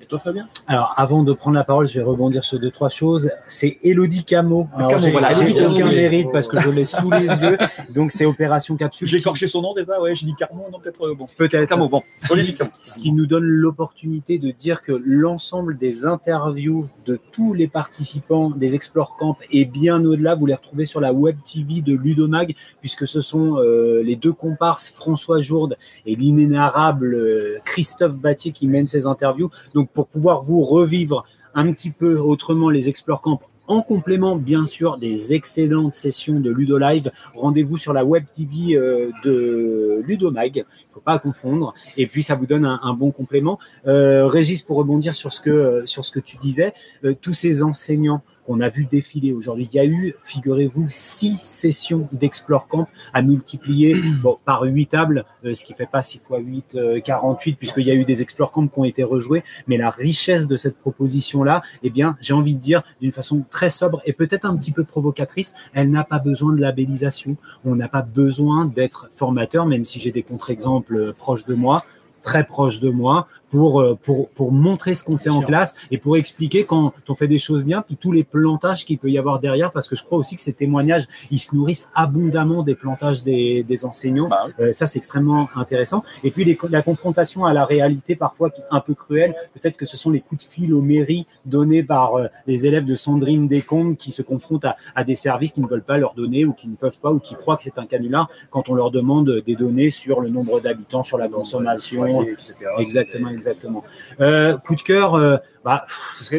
Et 0.10 0.14
toi 0.18 0.18
Fabien 0.18 0.48
Alors, 0.66 0.96
avant 0.98 1.22
de 1.22 1.32
prendre 1.34 1.56
la 1.56 1.64
parole, 1.64 1.88
je 1.88 2.00
vais 2.00 2.04
rebondir 2.04 2.44
sur 2.44 2.60
deux, 2.60 2.72
trois 2.72 2.90
choses. 2.90 3.30
C'est 3.46 3.78
Elodie 3.84 4.24
Camo. 4.24 4.68
Alors, 4.76 4.90
Camo, 4.90 5.04
j'ai 5.04 5.12
voilà, 5.12 5.34
j'ai 5.34 5.64
aucun 5.64 5.86
mérite 5.86 6.32
parce 6.32 6.48
que 6.48 6.60
je 6.60 6.72
l'ai 6.72 6.86
sous 6.86 7.12
les 7.12 7.28
yeux. 7.28 7.60
Donc, 7.94 8.10
c'est 8.10 8.26
Opération 8.26 8.76
Capsule. 8.76 9.08
J'ai 9.08 9.20
écorché 9.20 9.46
son 9.46 9.62
nom, 9.62 9.72
c'est 9.76 9.86
ça? 9.86 10.02
Ouais, 10.02 10.16
j'ai 10.16 10.26
dit 10.26 10.34
Carmon, 10.34 10.66
non 10.72 10.80
peut-être 10.80 11.06
euh, 11.06 11.14
bon. 11.14 11.28
Peut-être. 11.38 11.70
Camo, 11.70 11.90
bon. 11.90 12.02
Ce 12.18 12.34
qui, 12.34 12.58
ce 12.82 12.98
qui 12.98 13.12
nous 13.12 13.28
donne 13.28 13.44
l'opportunité 13.44 14.40
de 14.40 14.50
dire 14.50 14.82
que 14.82 14.94
l'ensemble 15.06 15.78
des 15.78 16.08
interviews 16.08 16.88
de 17.06 17.20
tous 17.32 17.54
les 17.54 17.68
participants 17.68 18.50
des 18.50 18.74
Explore 18.74 19.16
Camp 19.16 19.38
et 19.52 19.66
bien 19.66 20.04
au-delà, 20.04 20.34
vous 20.34 20.48
les 20.48 20.56
retrouvez 20.56 20.86
sur 20.86 21.02
la 21.02 21.14
web 21.14 21.38
TV 21.46 21.82
de 21.82 21.94
Ludomag, 21.94 22.56
puisque 22.80 23.08
ce 23.08 23.22
sont 23.22 23.58
euh, 23.58 24.02
les 24.02 24.16
deux 24.16 24.34
comparses, 24.34 24.90
François 24.90 25.40
Jourde 25.40 25.78
et 26.08 26.16
l'inénarrable 26.16 27.14
euh, 27.14 27.60
Christophe 27.64 28.16
Battier 28.16 28.52
qui 28.52 28.66
mènent 28.66 28.88
ces 28.88 29.06
interviews. 29.06 29.52
Donc, 29.76 29.92
pour 30.00 30.08
pouvoir 30.08 30.44
vous 30.44 30.64
revivre 30.64 31.26
un 31.54 31.74
petit 31.74 31.90
peu 31.90 32.18
autrement 32.18 32.70
les 32.70 32.88
Explore 32.88 33.20
Camp 33.20 33.42
en 33.68 33.82
complément, 33.82 34.38
bien 34.38 34.66
sûr, 34.66 34.98
des 34.98 35.34
excellentes 35.34 35.94
sessions 35.94 36.40
de 36.40 36.50
Ludo 36.50 36.78
Live, 36.78 37.12
rendez-vous 37.36 37.76
sur 37.76 37.92
la 37.92 38.06
web 38.06 38.24
TV 38.34 38.78
euh, 38.78 39.12
de 39.26 40.02
Ludomag. 40.08 40.56
Il 40.56 40.60
ne 40.62 40.94
faut 40.94 41.02
pas 41.02 41.20
confondre. 41.20 41.74
Et 41.98 42.08
puis, 42.08 42.24
ça 42.24 42.36
vous 42.36 42.46
donne 42.46 42.64
un, 42.66 42.94
bon 42.94 43.12
complément. 43.12 43.60
Euh, 43.88 44.26
Régis, 44.26 44.64
pour 44.64 44.78
rebondir 44.78 45.14
sur 45.14 45.34
ce 45.34 45.42
que, 45.42 45.50
euh, 45.50 45.86
sur 45.86 46.06
ce 46.06 46.12
que 46.12 46.22
tu 46.22 46.38
disais, 46.38 46.74
euh, 47.04 47.14
tous 47.20 47.34
ces 47.34 47.62
enseignants 47.62 48.22
qu'on 48.50 48.62
a 48.62 48.70
vu 48.70 48.86
défiler 48.86 49.32
aujourd'hui, 49.32 49.70
il 49.72 49.76
y 49.76 49.80
a 49.80 49.86
eu, 49.86 50.16
figurez-vous, 50.24 50.88
six 50.90 51.38
sessions 51.38 52.10
d'Explore 52.12 52.68
Camp 52.68 52.88
à 53.14 53.22
multiplier 53.22 53.96
bon, 54.24 54.40
par 54.44 54.64
huit 54.64 54.88
tables, 54.88 55.24
euh, 55.46 55.54
ce 55.54 55.64
qui 55.64 55.76
fait 55.76 55.86
pas 55.86 56.02
6 56.02 56.18
x 56.18 56.26
8, 56.32 56.76
euh, 56.76 57.00
48, 57.00 57.58
puisqu'il 57.60 57.84
y 57.84 57.92
a 57.92 57.94
eu 57.94 58.06
des 58.06 58.24
Explore 58.24 58.50
Camp 58.50 58.68
qui 58.68 58.80
ont 58.80 58.86
été 58.86 59.04
rejoués. 59.04 59.44
Mais 59.68 59.78
la 59.78 59.92
richesse 59.92 60.48
de 60.48 60.58
cette 60.58 60.80
proposition-là, 60.80 61.62
eh 61.84 61.92
bien, 61.92 62.18
j'ai 62.22 62.34
envie 62.34 62.56
de 62.56 62.60
dire 62.60 62.82
d'une 63.02 63.12
façon 63.12 63.46
très 63.52 63.70
sobre 63.70 64.02
et 64.06 64.14
peut-être 64.14 64.46
un 64.46 64.58
petit 64.58 64.72
peu 64.72 64.84
provocatrice, 64.84 65.54
elle 65.76 65.92
n'a 65.92 66.04
pas 66.04 66.18
besoin 66.18 66.52
de 66.54 66.60
labellisation. 66.60 67.38
On 67.66 67.76
n'a 67.76 67.88
pas 67.88 68.02
besoin 68.02 68.66
d'être 68.66 69.12
formateur, 69.16 69.68
même 69.68 69.86
si 69.86 70.00
j'ai 70.00 70.12
des 70.12 70.24
contre-exemples 70.24 70.98
euh, 70.98 71.14
proches 71.14 71.46
de 71.46 71.54
moi, 71.54 71.84
très 72.24 72.46
proches 72.46 72.80
de 72.80 72.90
moi, 72.90 73.28
pour, 73.52 73.82
euh, 73.82 73.96
pour, 73.96 74.30
pour 74.30 74.52
montrer 74.52 74.94
ce 74.94 75.04
qu'on 75.04 75.18
fait 75.18 75.30
en 75.30 75.42
classe 75.42 75.76
et 75.92 75.98
pour 75.98 76.18
expliquer 76.18 76.66
quand 76.66 76.94
on 77.08 77.16
fait 77.16 77.28
des 77.28 77.40
choses 77.40 77.64
bien, 77.64 77.82
puis 77.82 77.96
tous 77.96 78.12
les 78.12 78.24
plantages 78.24 78.86
qu'il 78.86 78.98
peut 78.98 79.10
y 79.10 79.18
avoir 79.18 79.40
derrière, 79.40 79.72
parce 79.72 79.88
que 79.88 79.96
je 79.96 80.04
crois 80.04 80.18
aussi 80.18 80.36
que 80.36 80.42
ces 80.42 80.54
témoignages, 80.54 81.08
ils 81.32 81.40
se 81.40 81.56
nourrissent 81.56 81.88
abondamment 81.96 82.64
des 82.64 82.76
plantages 82.76 83.24
des, 83.24 83.64
des 83.64 83.86
enseignants. 83.86 84.28
Bah 84.30 84.44
oui. 84.48 84.54
Euh, 84.60 84.74
ça, 84.74 84.88
c'est 84.88 84.98
extrêmement 84.98 85.50
intéressant. 85.56 86.04
Et 86.24 86.32
puis, 86.32 86.44
les, 86.46 86.58
la 86.70 86.82
confrontation 86.82 87.46
à 87.46 87.54
la 87.54 87.66
réalité, 87.66 88.16
parfois 88.16 88.50
qui 88.50 88.62
est 88.62 88.66
un 88.72 88.80
peu 88.80 88.94
cruelle, 88.94 89.36
peut-être 89.54 89.78
que 89.78 89.86
ce 89.86 89.98
sont 89.98 90.10
les 90.10 90.22
coups 90.22 90.46
de 90.46 90.50
fil 90.50 90.74
aux 90.74 90.82
mairies 90.82 91.26
donnés 91.46 91.84
par 91.84 92.16
euh, 92.16 92.28
les 92.48 92.66
élèves 92.66 92.86
de 92.86 92.96
Sandrine 92.96 93.48
Descombes 93.48 93.96
qui 93.96 94.12
se 94.12 94.22
confrontent 94.22 94.66
à, 94.66 94.78
à 94.96 95.04
des 95.04 95.16
services 95.16 95.52
qui 95.52 95.62
ne 95.62 95.68
veulent 95.68 95.84
pas 95.84 95.98
leur 95.98 96.14
donner 96.14 96.46
ou 96.46 96.54
qui 96.54 96.68
ne 96.68 96.76
peuvent 96.76 97.00
pas 97.00 97.12
ou 97.12 97.20
qui 97.20 97.36
croient 97.36 97.58
que 97.58 97.64
c'est 97.64 97.78
un 97.78 97.86
canular 97.86 98.30
quand 98.50 98.70
on 98.70 98.76
leur 98.76 98.92
demande 98.92 99.42
des 99.46 99.56
données 99.56 99.90
sur 99.90 100.22
le 100.22 100.30
nombre 100.30 100.60
d'habitants, 100.60 101.04
sur 101.04 101.18
la 101.18 101.28
consommation. 101.28 102.22
Etc. 102.24 102.54
Exactement, 102.78 103.30
exactement. 103.40 103.84
Euh, 104.22 104.58
coup 104.58 104.76
de 104.76 104.82
cœur, 104.82 105.16
euh, 105.16 105.38
bah, 105.66 105.86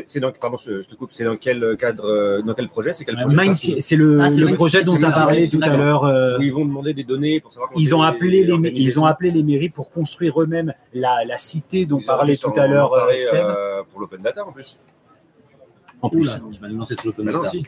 C'est 0.06 0.20
dans, 0.20 0.30
pardon, 0.32 0.56
je 0.58 0.82
je 0.82 0.88
te 0.88 0.94
coupe. 0.94 1.10
C'est 1.12 1.24
dans 1.24 1.36
quel 1.36 1.76
cadre, 1.78 2.04
euh, 2.04 2.42
dans 2.42 2.54
quel 2.54 2.68
projet 2.68 2.92
C'est 2.92 3.04
quel 3.04 3.16
projet 3.16 3.36
Mind, 3.36 3.56
c'est 3.56 3.96
le, 3.96 4.20
Ah, 4.20 4.28
c'est 4.30 4.38
le 4.38 4.46
Mind 4.46 4.56
projet 4.56 4.82
dont 4.84 4.94
as 4.96 5.00
Mind 5.00 5.12
parlé 5.14 5.48
tout 5.48 5.60
à 5.62 5.76
l'heure. 5.76 6.04
euh, 6.04 6.38
Où 6.38 6.42
ils 6.42 6.52
vont 6.52 6.64
demander 6.64 6.94
des 6.94 7.04
données 7.04 7.40
pour 7.40 7.52
savoir. 7.52 7.70
comment 7.70 7.80
Ils 7.80 7.94
ont 7.94 8.02
appelé 8.02 8.44
les, 8.44 8.70
ils 8.74 9.00
ont 9.00 9.04
appelé 9.06 9.30
les 9.30 9.42
mairies 9.42 9.68
pour 9.70 9.90
construire 9.90 10.40
eux-mêmes 10.42 10.72
la, 10.94 11.24
la 11.26 11.38
cité 11.38 11.86
dont 11.86 11.98
Ils 12.00 12.06
parlait 12.06 12.36
tout 12.36 12.52
à 12.56 12.66
l'heure 12.66 12.92
pour 13.90 14.00
l'open 14.00 14.20
data 14.22 14.46
en 14.46 14.52
plus. 14.52 14.78
En 16.02 16.08
plus. 16.08 16.20
Oula, 16.20 16.40
je 16.52 16.60
vais 16.60 16.68
me 16.68 16.78
lancer 16.78 16.94
sur 16.94 17.12
le 17.16 17.32
non, 17.32 17.44
si. 17.44 17.62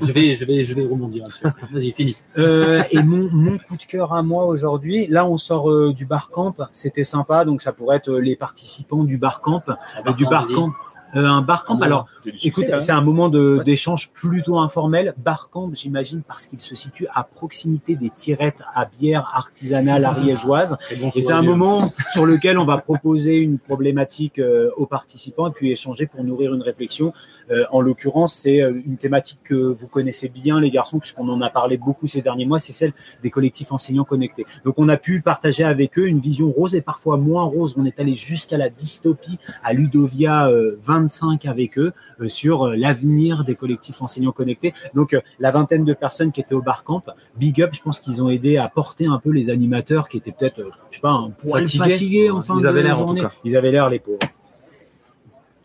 Je 0.00 0.12
vais, 0.12 0.34
je 0.34 0.44
vais, 0.44 0.64
je 0.64 0.74
vais 0.74 0.86
rebondir 0.86 1.24
là-dessus. 1.24 1.44
Vas-y, 1.72 1.92
fini. 1.92 2.16
Euh, 2.38 2.82
et 2.90 3.02
mon, 3.02 3.28
mon 3.30 3.58
coup 3.58 3.76
de 3.76 3.82
cœur 3.82 4.12
à 4.12 4.22
moi 4.22 4.46
aujourd'hui, 4.46 5.06
là 5.08 5.26
on 5.26 5.36
sort 5.36 5.70
euh, 5.70 5.92
du 5.92 6.06
bar 6.06 6.30
camp, 6.30 6.54
c'était 6.72 7.04
sympa, 7.04 7.44
donc 7.44 7.60
ça 7.62 7.72
pourrait 7.72 7.96
être 7.96 8.10
euh, 8.10 8.20
les 8.20 8.36
participants 8.36 9.04
du 9.04 9.18
bar 9.18 9.40
camp, 9.40 9.62
euh, 9.68 10.12
du 10.12 10.24
bar 10.24 10.48
camp. 10.48 10.72
Euh, 11.16 11.24
un 11.26 11.42
bar 11.42 11.64
camp, 11.64 11.78
Ah, 11.80 11.84
alors 11.86 12.06
Écoute, 12.42 12.64
hein. 12.72 12.80
c'est 12.80 12.92
un 12.92 13.00
moment 13.00 13.28
Ouais. 13.28 13.62
d'échange 13.64 14.10
plutôt 14.10 14.58
informel. 14.58 15.14
Barcamp, 15.18 15.70
j'imagine, 15.72 16.22
parce 16.26 16.46
qu'il 16.46 16.60
se 16.60 16.74
situe 16.74 17.06
à 17.14 17.22
proximité 17.24 17.96
des 17.96 18.10
tirettes 18.10 18.62
à 18.74 18.84
bière 18.86 19.30
artisanale 19.34 20.04
ariégeoise. 20.04 20.76
Et 21.14 21.22
c'est 21.22 21.32
un 21.32 21.42
moment 21.42 21.92
sur 22.12 22.26
lequel 22.26 22.58
on 22.58 22.64
va 22.64 22.78
proposer 22.78 23.38
une 23.38 23.58
problématique 23.58 24.38
euh, 24.38 24.70
aux 24.76 24.86
participants 24.86 25.48
et 25.48 25.52
puis 25.52 25.70
échanger 25.70 26.06
pour 26.06 26.24
nourrir 26.24 26.54
une 26.54 26.62
réflexion. 26.62 27.12
Euh, 27.50 27.64
en 27.70 27.80
l'occurrence, 27.80 28.34
c'est 28.34 28.58
une 28.58 28.96
thématique 28.96 29.40
que 29.44 29.54
vous 29.54 29.86
connaissez 29.88 30.28
bien, 30.28 30.60
les 30.60 30.70
garçons, 30.70 30.98
puisqu'on 30.98 31.28
en 31.28 31.40
a 31.42 31.50
parlé 31.50 31.76
beaucoup 31.76 32.06
ces 32.06 32.22
derniers 32.22 32.46
mois, 32.46 32.58
c'est 32.58 32.72
celle 32.72 32.92
des 33.22 33.30
collectifs 33.30 33.70
enseignants 33.72 34.04
connectés. 34.04 34.46
Donc, 34.64 34.78
on 34.78 34.88
a 34.88 34.96
pu 34.96 35.20
partager 35.20 35.64
avec 35.64 35.98
eux 35.98 36.06
une 36.06 36.20
vision 36.20 36.50
rose 36.50 36.74
et 36.74 36.80
parfois 36.80 37.16
moins 37.18 37.44
rose. 37.44 37.74
On 37.76 37.84
est 37.84 38.00
allé 38.00 38.14
jusqu'à 38.14 38.56
la 38.56 38.68
dystopie 38.70 39.38
à 39.62 39.72
Ludovia 39.72 40.48
euh, 40.48 40.78
25 41.04 41.46
avec 41.46 41.78
eux 41.78 41.92
euh, 42.20 42.28
sur 42.28 42.66
euh, 42.66 42.76
l'avenir 42.76 43.44
des 43.44 43.54
collectifs 43.54 44.00
enseignants 44.02 44.32
connectés. 44.32 44.72
Donc, 44.94 45.12
euh, 45.14 45.20
la 45.38 45.50
vingtaine 45.50 45.84
de 45.84 45.92
personnes 45.94 46.32
qui 46.32 46.40
étaient 46.40 46.54
au 46.54 46.62
barcamp, 46.62 47.02
big 47.36 47.60
up, 47.62 47.70
je 47.72 47.80
pense 47.82 48.00
qu'ils 48.00 48.22
ont 48.22 48.30
aidé 48.30 48.56
à 48.56 48.68
porter 48.68 49.06
un 49.06 49.18
peu 49.18 49.30
les 49.30 49.50
animateurs 49.50 50.08
qui 50.08 50.16
étaient 50.16 50.32
peut-être, 50.32 50.60
euh, 50.60 50.70
je 50.90 50.96
sais 50.96 51.00
pas, 51.02 51.10
un 51.10 51.30
poil 51.30 51.66
Fatigués. 51.68 51.90
fatigués, 51.90 52.30
en 52.30 52.42
fin 52.42 52.56
Ils 52.56 52.62
de 52.62 52.66
avaient 52.68 52.82
l'air, 52.82 53.00
en 53.02 53.14
tout 53.14 53.20
cas. 53.20 53.32
Ils 53.44 53.56
avaient 53.56 53.70
l'air, 53.70 53.88
les 53.90 53.98
pauvres. 53.98 54.18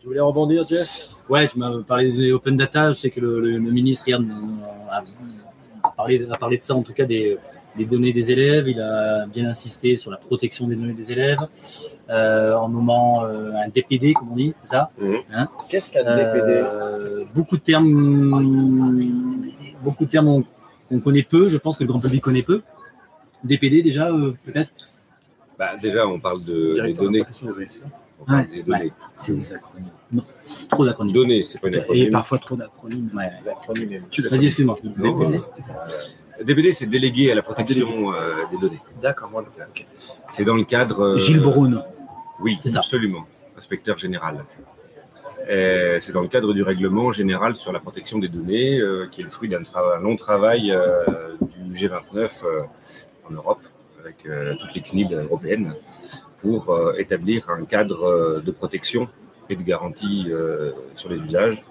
Tu 0.00 0.06
voulais 0.06 0.20
rebondir, 0.20 0.66
Jeff? 0.66 1.10
Ouais, 1.28 1.46
tu 1.46 1.58
m'as 1.58 1.82
parlé 1.82 2.10
des 2.12 2.32
open 2.32 2.56
data. 2.56 2.92
Je 2.92 2.98
sais 2.98 3.10
que 3.10 3.20
le, 3.20 3.40
le- 3.40 3.50
le 3.58 3.70
ministre 3.70 4.08
hier 4.08 4.18
a, 4.90 5.02
a 5.86 5.90
parlé, 5.90 6.26
a 6.30 6.36
parlé 6.36 6.56
de 6.58 6.62
ça, 6.62 6.74
en 6.74 6.82
tout 6.82 6.92
cas 6.94 7.04
des, 7.04 7.36
des 7.76 7.84
données 7.84 8.12
des 8.12 8.30
élèves. 8.32 8.68
Il 8.68 8.80
a 8.80 9.26
bien 9.26 9.48
insisté 9.48 9.96
sur 9.96 10.10
la 10.10 10.16
protection 10.16 10.66
des 10.66 10.76
données 10.76 10.92
des 10.92 11.12
élèves 11.12 11.38
euh, 12.10 12.54
en 12.54 12.68
nommant 12.68 13.24
euh, 13.24 13.52
un 13.54 13.68
DPD, 13.68 14.14
comme 14.14 14.32
on 14.32 14.36
dit, 14.36 14.52
c'est 14.62 14.70
ça 14.70 14.90
Qu'est-ce 15.68 15.92
qu'un 15.92 16.04
Euh, 16.06 17.24
beaucoup 17.34 17.56
de 17.56 17.62
termes, 17.62 17.86
beaucoup 19.84 20.04
de 20.04 20.10
termes 20.10 20.28
on- 20.28 20.44
qu'on 20.88 21.00
connaît 21.00 21.22
peu. 21.22 21.48
Je 21.48 21.56
pense 21.58 21.76
que 21.76 21.84
le 21.84 21.88
grand 21.88 22.00
public 22.00 22.22
connaît 22.22 22.42
peu. 22.42 22.62
DPD 23.44 23.82
déjà, 23.82 24.10
euh, 24.10 24.32
peut-être. 24.44 24.70
Bah, 25.58 25.76
déjà, 25.80 26.06
on 26.06 26.18
parle 26.18 26.42
de, 26.44 26.74
données. 26.76 26.92
des 26.92 26.94
données, 26.94 27.24
c'est 27.68 27.80
Ouais, 28.28 28.46
des 28.52 28.62
données. 28.62 28.92
C'est 29.16 29.34
des 29.34 29.52
acronymes. 29.54 29.88
Trop 30.68 30.84
d'acronymes. 30.84 31.14
Données, 31.14 31.44
c'est 31.44 31.58
pas 31.60 31.68
une 31.68 31.74
Et 31.74 31.78
acronyme. 31.78 32.10
parfois 32.10 32.38
trop 32.38 32.56
d'acronymes. 32.56 33.10
Ouais. 33.14 33.30
Vas-y, 34.30 34.46
excuse-moi. 34.46 34.76
Euh, 36.40 36.44
DPD, 36.44 36.72
c'est 36.72 36.86
délégué 36.86 37.30
à 37.32 37.34
la 37.34 37.42
protection 37.42 38.12
euh, 38.14 38.44
des 38.50 38.58
données. 38.58 38.80
D'accord, 39.02 39.28
voilà. 39.32 39.48
Ok. 39.68 39.86
C'est 40.30 40.44
dans 40.44 40.56
le 40.56 40.64
cadre. 40.64 41.00
euh, 41.00 41.18
Gilles 41.18 41.40
Braun. 41.40 41.84
Oui, 42.40 42.58
C'est 42.60 42.70
ça. 42.70 42.78
absolument. 42.78 43.26
Inspecteur 43.58 43.98
général. 43.98 44.44
Et 45.48 45.98
C'est 46.00 46.12
dans 46.12 46.22
le 46.22 46.28
cadre 46.28 46.52
du 46.52 46.62
règlement 46.62 47.12
général 47.12 47.54
sur 47.56 47.72
la 47.72 47.80
protection 47.80 48.18
des 48.18 48.28
données, 48.28 48.78
euh, 48.78 49.06
qui 49.10 49.20
est 49.20 49.24
le 49.24 49.30
fruit 49.30 49.48
d'un 49.48 49.62
tra- 49.62 50.00
long 50.00 50.16
travail 50.16 50.70
euh, 50.70 51.04
du 51.66 51.74
G29 51.74 52.44
euh, 52.44 52.60
en 53.28 53.32
Europe, 53.32 53.60
avec 54.02 54.16
euh, 54.26 54.54
toutes 54.60 54.74
les 54.74 54.80
CNIL 54.82 55.12
européennes, 55.12 55.74
pour 56.40 56.70
euh, 56.70 56.94
établir 56.98 57.50
un 57.50 57.64
cadre 57.64 58.04
euh, 58.04 58.40
de 58.40 58.50
protection 58.50 59.08
et 59.48 59.56
de 59.56 59.62
garantie 59.62 60.26
euh, 60.30 60.72
sur 60.94 61.08
les 61.10 61.18
usages 61.18 61.62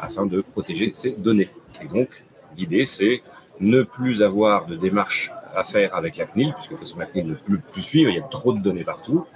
afin 0.00 0.24
de 0.24 0.40
protéger 0.40 0.92
ces 0.94 1.10
données. 1.10 1.50
Et 1.82 1.88
donc, 1.88 2.22
l'idée, 2.56 2.86
c'est 2.86 3.22
ne 3.60 3.82
plus 3.82 4.22
avoir 4.22 4.66
de 4.66 4.76
démarche 4.76 5.30
à 5.54 5.62
faire 5.64 5.94
avec 5.94 6.16
la 6.16 6.26
CNIL, 6.26 6.52
puisque 6.54 6.70
de 6.72 6.76
toute 6.76 6.86
façon, 6.86 6.98
la 6.98 7.06
CNIL 7.06 7.26
ne 7.28 7.34
peut 7.34 7.60
plus 7.70 7.82
suivre, 7.82 8.10
il 8.10 8.16
y 8.16 8.18
a 8.18 8.22
trop 8.22 8.52
de 8.52 8.58
données 8.60 8.84
partout. 8.84 9.26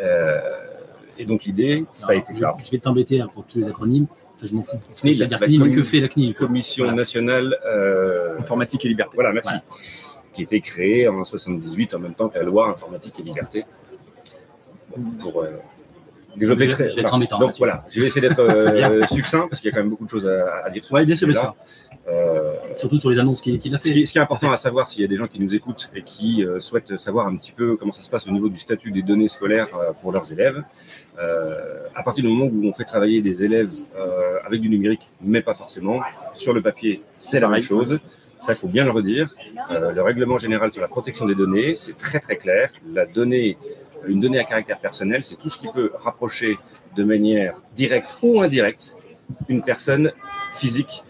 Euh, 0.00 0.40
et 1.18 1.24
donc 1.26 1.44
l'idée, 1.44 1.84
ça 1.90 2.12
a 2.12 2.14
été 2.14 2.34
je, 2.34 2.40
ça. 2.40 2.54
je 2.62 2.70
vais 2.70 2.78
t'embêter 2.78 3.20
hein, 3.20 3.28
pour 3.32 3.44
tous 3.44 3.58
les 3.58 3.68
acronymes. 3.68 4.06
Enfin, 4.36 4.46
je 4.46 4.54
m'en 4.54 4.62
fous. 4.62 4.78
CNIL, 4.94 5.18
la 5.30 5.38
CNIL, 5.38 5.70
que 5.70 5.82
fait 5.82 6.00
la 6.00 6.08
CNIL. 6.08 6.34
Commission 6.34 6.84
Voilà. 6.84 6.96
nationale 6.96 7.56
euh, 7.66 8.38
Informatique 8.38 8.84
et 8.84 8.88
liberté. 8.88 9.12
voilà, 9.14 9.32
merci, 9.32 9.48
Voilà. 9.50 9.62
qui 10.34 10.42
a 10.42 10.44
été 10.44 10.60
créée 10.60 11.08
en 11.08 11.24
78 11.24 11.94
en 11.94 11.98
même 11.98 12.14
temps 12.14 12.28
que 12.28 12.38
la 12.38 12.44
loi 12.44 12.68
informatique 12.68 13.14
et 13.18 13.22
liberté. 13.22 13.64
Bon, 14.96 15.10
pour 15.20 15.42
euh, 15.42 15.48
développer 16.36 16.64
Je 16.64 16.68
vais- 16.68 16.72
très. 16.74 16.90
je 16.90 16.96
vais 16.96 17.00
être 17.02 17.14
embêtant 17.14 17.38
Donc 17.38 17.54
voilà, 17.58 17.84
je 17.90 18.00
vais 18.00 18.06
essayer 18.08 18.26
d'être 18.28 18.38
euh, 18.40 19.06
succinct 19.08 19.46
parce 19.48 19.60
qu'il 19.60 19.70
y 19.70 19.72
a 19.72 19.74
quand 19.74 19.82
même 19.82 19.90
beaucoup 19.90 20.04
de 20.04 20.10
choses 20.10 20.26
à, 20.26 20.64
à 20.66 20.70
dire. 20.70 20.84
ce 20.84 20.92
bien 21.04 21.16
sûr, 21.16 21.26
bien 21.28 21.34
sujet-là. 21.36 21.54
Euh, 22.08 22.52
Surtout 22.76 22.98
sur 22.98 23.10
les 23.10 23.18
annonces 23.18 23.40
qu'il 23.40 23.58
qu'il 23.58 23.74
a 23.74 23.78
Ce 23.78 23.82
qui, 23.82 23.94
fait. 23.94 24.04
ce 24.04 24.12
qui 24.12 24.18
est 24.18 24.22
important 24.22 24.52
à 24.52 24.56
savoir, 24.56 24.86
s'il 24.86 25.02
y 25.02 25.04
a 25.04 25.08
des 25.08 25.16
gens 25.16 25.26
qui 25.26 25.40
nous 25.40 25.54
écoutent 25.54 25.90
et 25.94 26.02
qui 26.02 26.44
euh, 26.44 26.60
souhaitent 26.60 26.98
savoir 27.00 27.26
un 27.26 27.34
petit 27.36 27.52
peu 27.52 27.76
comment 27.76 27.92
ça 27.92 28.02
se 28.02 28.10
passe 28.10 28.28
au 28.28 28.30
niveau 28.30 28.48
du 28.48 28.58
statut 28.58 28.92
des 28.92 29.02
données 29.02 29.28
scolaires 29.28 29.68
euh, 29.74 29.92
pour 30.00 30.12
leurs 30.12 30.30
élèves, 30.32 30.62
euh, 31.18 31.86
à 31.94 32.02
partir 32.02 32.22
du 32.22 32.30
moment 32.30 32.44
où 32.44 32.64
on 32.66 32.72
fait 32.72 32.84
travailler 32.84 33.20
des 33.22 33.42
élèves 33.42 33.72
euh, 33.96 34.38
avec 34.44 34.60
du 34.60 34.68
numérique, 34.68 35.08
mais 35.20 35.40
pas 35.40 35.54
forcément, 35.54 36.00
sur 36.34 36.52
le 36.52 36.62
papier, 36.62 37.02
c'est 37.18 37.40
la 37.40 37.48
même 37.48 37.62
chose. 37.62 37.98
Ça, 38.38 38.52
il 38.52 38.56
faut 38.56 38.68
bien 38.68 38.84
le 38.84 38.90
redire. 38.90 39.34
Euh, 39.70 39.92
le 39.92 40.02
règlement 40.02 40.36
général 40.36 40.72
sur 40.72 40.82
la 40.82 40.88
protection 40.88 41.24
des 41.24 41.34
données, 41.34 41.74
c'est 41.74 41.96
très 41.96 42.20
très 42.20 42.36
clair. 42.36 42.70
La 42.92 43.06
donnée, 43.06 43.56
une 44.06 44.20
donnée 44.20 44.38
à 44.38 44.44
caractère 44.44 44.78
personnel, 44.78 45.24
c'est 45.24 45.36
tout 45.36 45.48
ce 45.48 45.56
qui 45.56 45.68
peut 45.68 45.90
rapprocher 45.98 46.58
de 46.94 47.02
manière 47.02 47.62
directe 47.74 48.08
ou 48.22 48.42
indirecte 48.42 48.94
une 49.48 49.62
personne 49.62 50.12
physique 50.54 51.02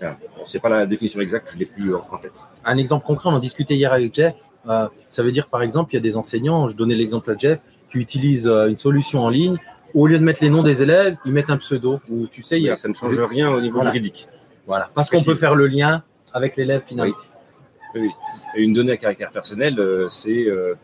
Voilà. 0.00 0.16
Bon, 0.36 0.44
c'est 0.44 0.60
pas 0.60 0.68
la 0.68 0.86
définition 0.86 1.20
exacte, 1.20 1.50
je 1.52 1.58
l'ai 1.58 1.66
plus 1.66 1.94
en 1.94 2.06
en 2.10 2.18
tête. 2.18 2.44
Un 2.64 2.78
exemple 2.78 3.04
concret, 3.06 3.28
on 3.30 3.32
en 3.34 3.38
discutait 3.38 3.74
hier 3.74 3.92
avec 3.92 4.14
Jeff. 4.14 4.36
Euh, 4.68 4.88
ça 5.08 5.22
veut 5.22 5.32
dire, 5.32 5.48
par 5.48 5.62
exemple, 5.62 5.92
il 5.92 5.96
y 5.96 5.98
a 5.98 6.02
des 6.02 6.16
enseignants, 6.16 6.68
je 6.68 6.76
donnais 6.76 6.94
l'exemple 6.94 7.30
à 7.30 7.36
Jeff, 7.36 7.60
qui 7.90 7.98
utilisent 7.98 8.46
euh, 8.46 8.68
une 8.68 8.78
solution 8.78 9.20
en 9.22 9.28
ligne. 9.28 9.56
Au 9.94 10.06
lieu 10.06 10.18
de 10.18 10.24
mettre 10.24 10.42
les 10.42 10.50
noms 10.50 10.62
des 10.62 10.82
élèves, 10.82 11.16
ils 11.24 11.32
mettent 11.32 11.50
un 11.50 11.56
pseudo. 11.56 12.00
Ou 12.10 12.26
tu 12.26 12.42
sais, 12.42 12.68
a, 12.68 12.76
ça 12.76 12.88
ne 12.88 12.94
change 12.94 13.18
rien 13.18 13.50
au 13.50 13.60
niveau 13.60 13.76
Voilà. 13.76 13.90
juridique. 13.90 14.28
voilà, 14.66 14.90
parce 14.94 15.08
qu'on 15.10 15.22
peut 15.22 15.34
faire 15.34 15.54
le 15.54 15.66
lien 15.66 16.02
avec 16.32 16.56
l'élève 16.56 16.82
finalement. 16.86 17.14
Et 17.94 18.62
une 18.62 18.74
donnée 18.74 18.92
à 18.92 18.96
caractère 18.98 19.30
personnel, 19.32 19.80
euh, 19.80 20.08
c'est 20.10 20.46
euh, 20.46 20.74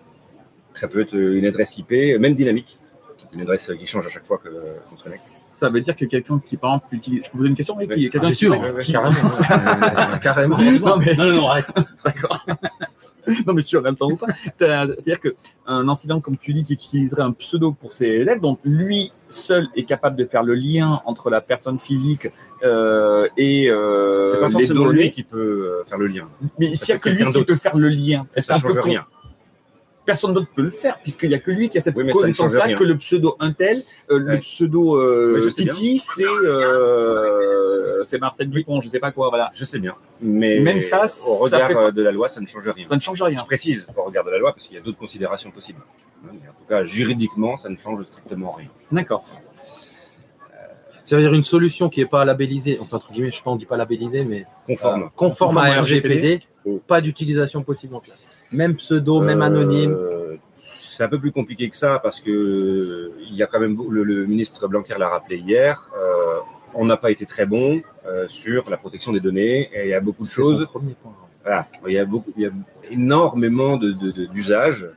ça 0.72 0.88
peut 0.88 1.02
être 1.02 1.14
une 1.14 1.44
adresse 1.44 1.76
IP, 1.76 1.90
même 2.18 2.34
dynamique, 2.34 2.78
une 3.34 3.42
adresse 3.42 3.70
qui 3.78 3.86
change 3.86 4.06
à 4.06 4.08
chaque 4.10 4.24
fois 4.24 4.38
qu'on 4.38 4.96
se 4.96 5.04
connecte. 5.04 5.22
Ça 5.64 5.70
veut 5.70 5.80
dire 5.80 5.96
que 5.96 6.04
quelqu'un 6.04 6.38
qui, 6.44 6.58
par 6.58 6.74
exemple, 6.74 6.94
utilise. 6.94 7.20
Je 7.24 7.30
peux 7.30 7.32
vous 7.32 7.38
poser 7.38 7.48
une 7.48 7.56
question 7.56 7.74
oui, 7.78 7.88
qui, 7.88 7.94
Oui. 7.94 8.00
quelqu'un 8.10 8.20
bien 8.20 8.28
qui- 8.30 8.34
sûr. 8.36 8.78
Qui- 8.80 8.92
Carrément. 8.92 10.18
Carrément. 10.22 10.58
Non, 10.58 10.96
mais, 10.98 11.14
Non, 11.14 11.24
non, 11.24 11.32
non, 11.36 11.48
arrête. 11.48 11.72
non, 13.46 13.54
mais 13.54 13.62
a 13.62 13.90
le 13.90 13.94
temps 13.96 14.10
ou 14.10 14.16
pas. 14.16 14.26
C'est- 14.44 14.50
C'est-à-dire 14.58 15.20
qu'un 15.20 15.88
enseignant, 15.88 16.20
comme 16.20 16.36
tu 16.36 16.52
dis, 16.52 16.64
qui 16.64 16.74
utiliserait 16.74 17.22
un 17.22 17.32
pseudo 17.32 17.72
pour 17.72 17.92
ses 17.94 18.06
élèves, 18.08 18.40
donc 18.40 18.58
lui 18.64 19.10
seul 19.30 19.68
est 19.74 19.84
capable 19.84 20.16
de 20.16 20.26
faire 20.26 20.42
le 20.42 20.54
lien 20.54 21.00
entre 21.06 21.30
la 21.30 21.40
personne 21.40 21.78
physique 21.78 22.28
euh, 22.62 23.26
et 23.36 23.70
euh, 23.70 24.30
c'est 24.32 24.40
pas 24.40 24.46
les 24.48 24.52
forcément 24.52 24.84
données. 24.84 25.02
lui 25.04 25.12
qui 25.12 25.22
peut 25.22 25.38
euh, 25.80 25.84
faire 25.86 25.98
le 25.98 26.06
lien. 26.08 26.28
Mais 26.58 26.76
Ça 26.76 26.94
peut 26.94 26.98
que 26.98 27.08
lui 27.08 27.28
qui 27.30 27.44
peut 27.44 27.56
faire 27.56 27.76
le 27.76 27.88
lien, 27.88 28.26
c'est 28.34 28.42
ça 28.42 28.56
ne 28.56 28.60
change 28.60 28.78
rien. 28.80 29.06
Personne 30.06 30.34
d'autre 30.34 30.48
peut 30.54 30.62
le 30.62 30.70
faire, 30.70 30.98
puisqu'il 31.00 31.30
n'y 31.30 31.34
a 31.34 31.38
que 31.38 31.50
lui 31.50 31.70
qui 31.70 31.78
a 31.78 31.80
cette 31.80 31.96
Oui, 31.96 32.04
ne 32.04 32.12
connaissance-là, 32.12 32.74
que 32.74 32.84
le 32.84 32.96
pseudo 32.98 33.36
Intel, 33.40 33.82
euh, 34.10 34.18
le 34.18 34.38
pseudo 34.38 34.96
euh, 35.00 35.34
Oui, 35.36 35.42
je 35.44 35.48
sais 35.48 35.62
Titi, 35.62 35.98
c'est 35.98 36.26
euh, 36.26 38.04
c'est 38.04 38.18
Marcel 38.20 38.50
Dupont, 38.50 38.80
je 38.82 38.88
sais 38.90 38.98
pas 38.98 39.12
quoi, 39.12 39.28
voilà. 39.30 39.50
Je 39.54 39.64
sais 39.64 39.78
bien. 39.78 39.94
Mais 40.20 40.60
Même 40.60 40.80
ça, 40.80 41.04
au 41.04 41.06
ça 41.48 41.56
regard 41.56 41.68
fait- 41.68 41.76
euh, 41.76 41.90
de 41.90 42.02
la 42.02 42.12
loi, 42.12 42.28
ça 42.28 42.40
ne 42.40 42.46
change 42.46 42.68
rien. 42.68 42.86
Ça 42.88 42.96
ne 42.96 43.00
change 43.00 43.22
rien. 43.22 43.38
Je 43.38 43.44
précise 43.44 43.86
au 43.96 44.02
regard 44.02 44.24
de 44.24 44.30
la 44.30 44.38
loi 44.38 44.52
parce 44.52 44.66
qu'il 44.66 44.76
y 44.76 44.78
a 44.78 44.82
d'autres 44.82 44.98
considérations 44.98 45.50
possibles. 45.50 45.80
Mais 46.22 46.30
en 46.48 46.52
tout 46.52 46.68
cas, 46.68 46.84
juridiquement, 46.84 47.56
ça 47.56 47.68
ne 47.68 47.76
change 47.76 48.02
strictement 48.04 48.52
rien. 48.52 48.68
D'accord. 48.92 49.24
Ça 51.04 51.16
veut 51.16 51.22
dire 51.22 51.34
une 51.34 51.42
solution 51.42 51.88
qui 51.88 52.00
n'est 52.00 52.06
pas 52.06 52.24
labellisée, 52.24 52.78
enfin 52.80 52.96
entre 52.96 53.12
guillemets, 53.12 53.30
je 53.30 53.36
sais 53.36 53.42
pas, 53.42 53.50
on 53.50 53.56
dit 53.56 53.66
pas 53.66 53.76
labellisée, 53.76 54.24
mais 54.24 54.46
Conforme. 54.66 55.02
euh, 55.02 55.06
conforme 55.14 55.58
à 55.58 55.60
Conforme 55.62 55.78
à 55.78 55.80
RGPD, 55.82 56.40
Oh. 56.66 56.80
pas 56.86 57.02
d'utilisation 57.02 57.62
possible 57.62 57.94
en 57.94 58.00
classe. 58.00 58.30
Même 58.50 58.74
pseudo, 58.76 59.20
même 59.20 59.42
anonyme. 59.42 59.92
Euh, 59.92 60.36
c'est 60.58 61.04
un 61.04 61.08
peu 61.08 61.18
plus 61.20 61.30
compliqué 61.30 61.68
que 61.68 61.76
ça 61.76 61.98
parce 62.02 62.20
que 62.20 62.30
euh, 62.30 63.12
il 63.28 63.34
y 63.36 63.42
a 63.42 63.46
quand 63.46 63.60
même 63.60 63.76
le, 63.90 64.02
le 64.02 64.24
ministre 64.26 64.66
Blanquer 64.66 64.94
l'a 64.98 65.08
rappelé 65.10 65.36
hier. 65.38 65.90
euh, 65.98 66.36
on 66.76 66.86
n'a 66.86 66.96
pas 66.96 67.10
été 67.10 67.26
très 67.26 67.44
bon 67.46 67.82
euh, 68.06 68.26
sur 68.28 68.68
la 68.70 68.76
protection 68.78 69.12
des 69.12 69.20
données 69.20 69.68
et 69.74 69.82
il 69.84 69.88
y 69.90 69.94
a 69.94 70.00
beaucoup 70.00 70.24
de 70.24 70.28
choses. 70.28 70.64
premier 70.66 70.94
point. 71.02 71.12
Voilà, 71.42 71.68
il 71.86 71.92
y 71.92 71.98
a 71.98 72.04
beaucoup, 72.06 72.30
il 72.36 72.42
y 72.44 72.46
a 72.46 72.50
énormément 72.90 73.76
de, 73.76 73.92
de- 73.92 74.10
de- 74.10 74.26
d'usages 74.26 74.88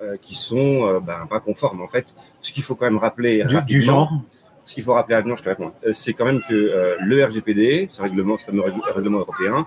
euh, 0.00 0.16
qui 0.22 0.34
sont 0.36 0.86
euh, 0.86 1.00
ben, 1.00 1.26
pas 1.28 1.40
conformes 1.40 1.80
en 1.82 1.88
fait. 1.88 2.14
Ce 2.40 2.52
qu'il 2.52 2.62
faut 2.62 2.76
quand 2.76 2.84
même 2.86 2.98
rappeler 2.98 3.42
Du, 3.44 3.60
du 3.62 3.80
genre 3.82 4.12
ce 4.68 4.74
qu'il 4.74 4.84
faut 4.84 4.92
rappeler 4.92 5.14
rapidement, 5.14 5.34
je 5.36 5.42
te 5.42 5.48
réponds, 5.48 5.72
euh, 5.86 5.94
c'est 5.94 6.12
quand 6.12 6.26
même 6.26 6.42
que 6.46 6.52
euh, 6.54 6.94
le 7.00 7.24
RGPD, 7.24 7.86
ce 7.88 8.02
règlement, 8.02 8.36
fameux 8.36 8.60
règle- 8.60 8.82
règlement 8.94 9.20
européen, 9.20 9.66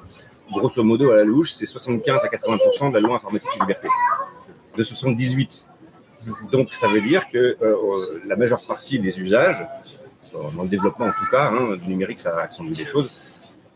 grosso 0.51 0.83
modo 0.83 1.09
à 1.09 1.15
la 1.15 1.23
louche, 1.23 1.53
c'est 1.53 1.65
75 1.65 2.23
à 2.23 2.27
80% 2.27 2.89
de 2.89 2.93
la 2.93 2.99
loi 2.99 3.15
informatique 3.15 3.49
et 3.55 3.59
liberté, 3.61 3.87
de 4.77 4.83
78. 4.83 5.65
Donc 6.51 6.71
ça 6.75 6.87
veut 6.87 7.01
dire 7.01 7.27
que 7.29 7.57
euh, 7.63 7.75
la 8.27 8.35
majeure 8.35 8.61
partie 8.67 8.99
des 8.99 9.19
usages, 9.19 9.65
dans 10.55 10.61
le 10.61 10.69
développement 10.69 11.07
en 11.07 11.11
tout 11.13 11.31
cas, 11.31 11.49
hein, 11.49 11.77
du 11.77 11.87
numérique, 11.89 12.19
ça 12.19 12.37
a 12.37 12.41
accéléré 12.43 12.75
des 12.75 12.85
choses, 12.85 13.17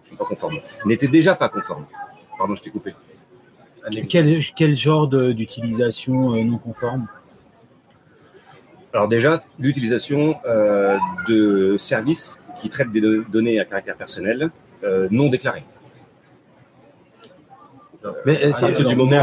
ne 0.03 0.09
sont 0.09 0.15
pas 0.17 0.25
conformes. 0.25 0.59
N'étaient 0.85 1.07
déjà 1.07 1.33
pas 1.33 1.49
conformes. 1.49 1.87
Pardon, 2.37 2.53
je 2.53 2.61
t'ai 2.61 2.69
coupé. 2.69 2.93
quel, 4.07 4.41
quel 4.55 4.75
genre 4.75 5.07
d'utilisation 5.07 6.35
non 6.43 6.59
conforme? 6.59 7.07
Alors 8.95 9.09
déjà, 9.09 9.43
l'utilisation 9.59 10.37
euh, 10.45 10.97
de 11.27 11.75
services 11.77 12.39
qui 12.57 12.69
traitent 12.69 12.93
des 12.93 13.01
do- 13.01 13.23
données 13.23 13.59
à 13.59 13.65
caractère 13.65 13.97
personnel 13.97 14.49
euh, 14.85 15.09
non 15.11 15.27
déclarées. 15.27 15.65
Mais 18.25 18.41
euh, 18.41 18.51
c'est- 18.53 18.71
du 18.87 18.95
moment 18.95 19.21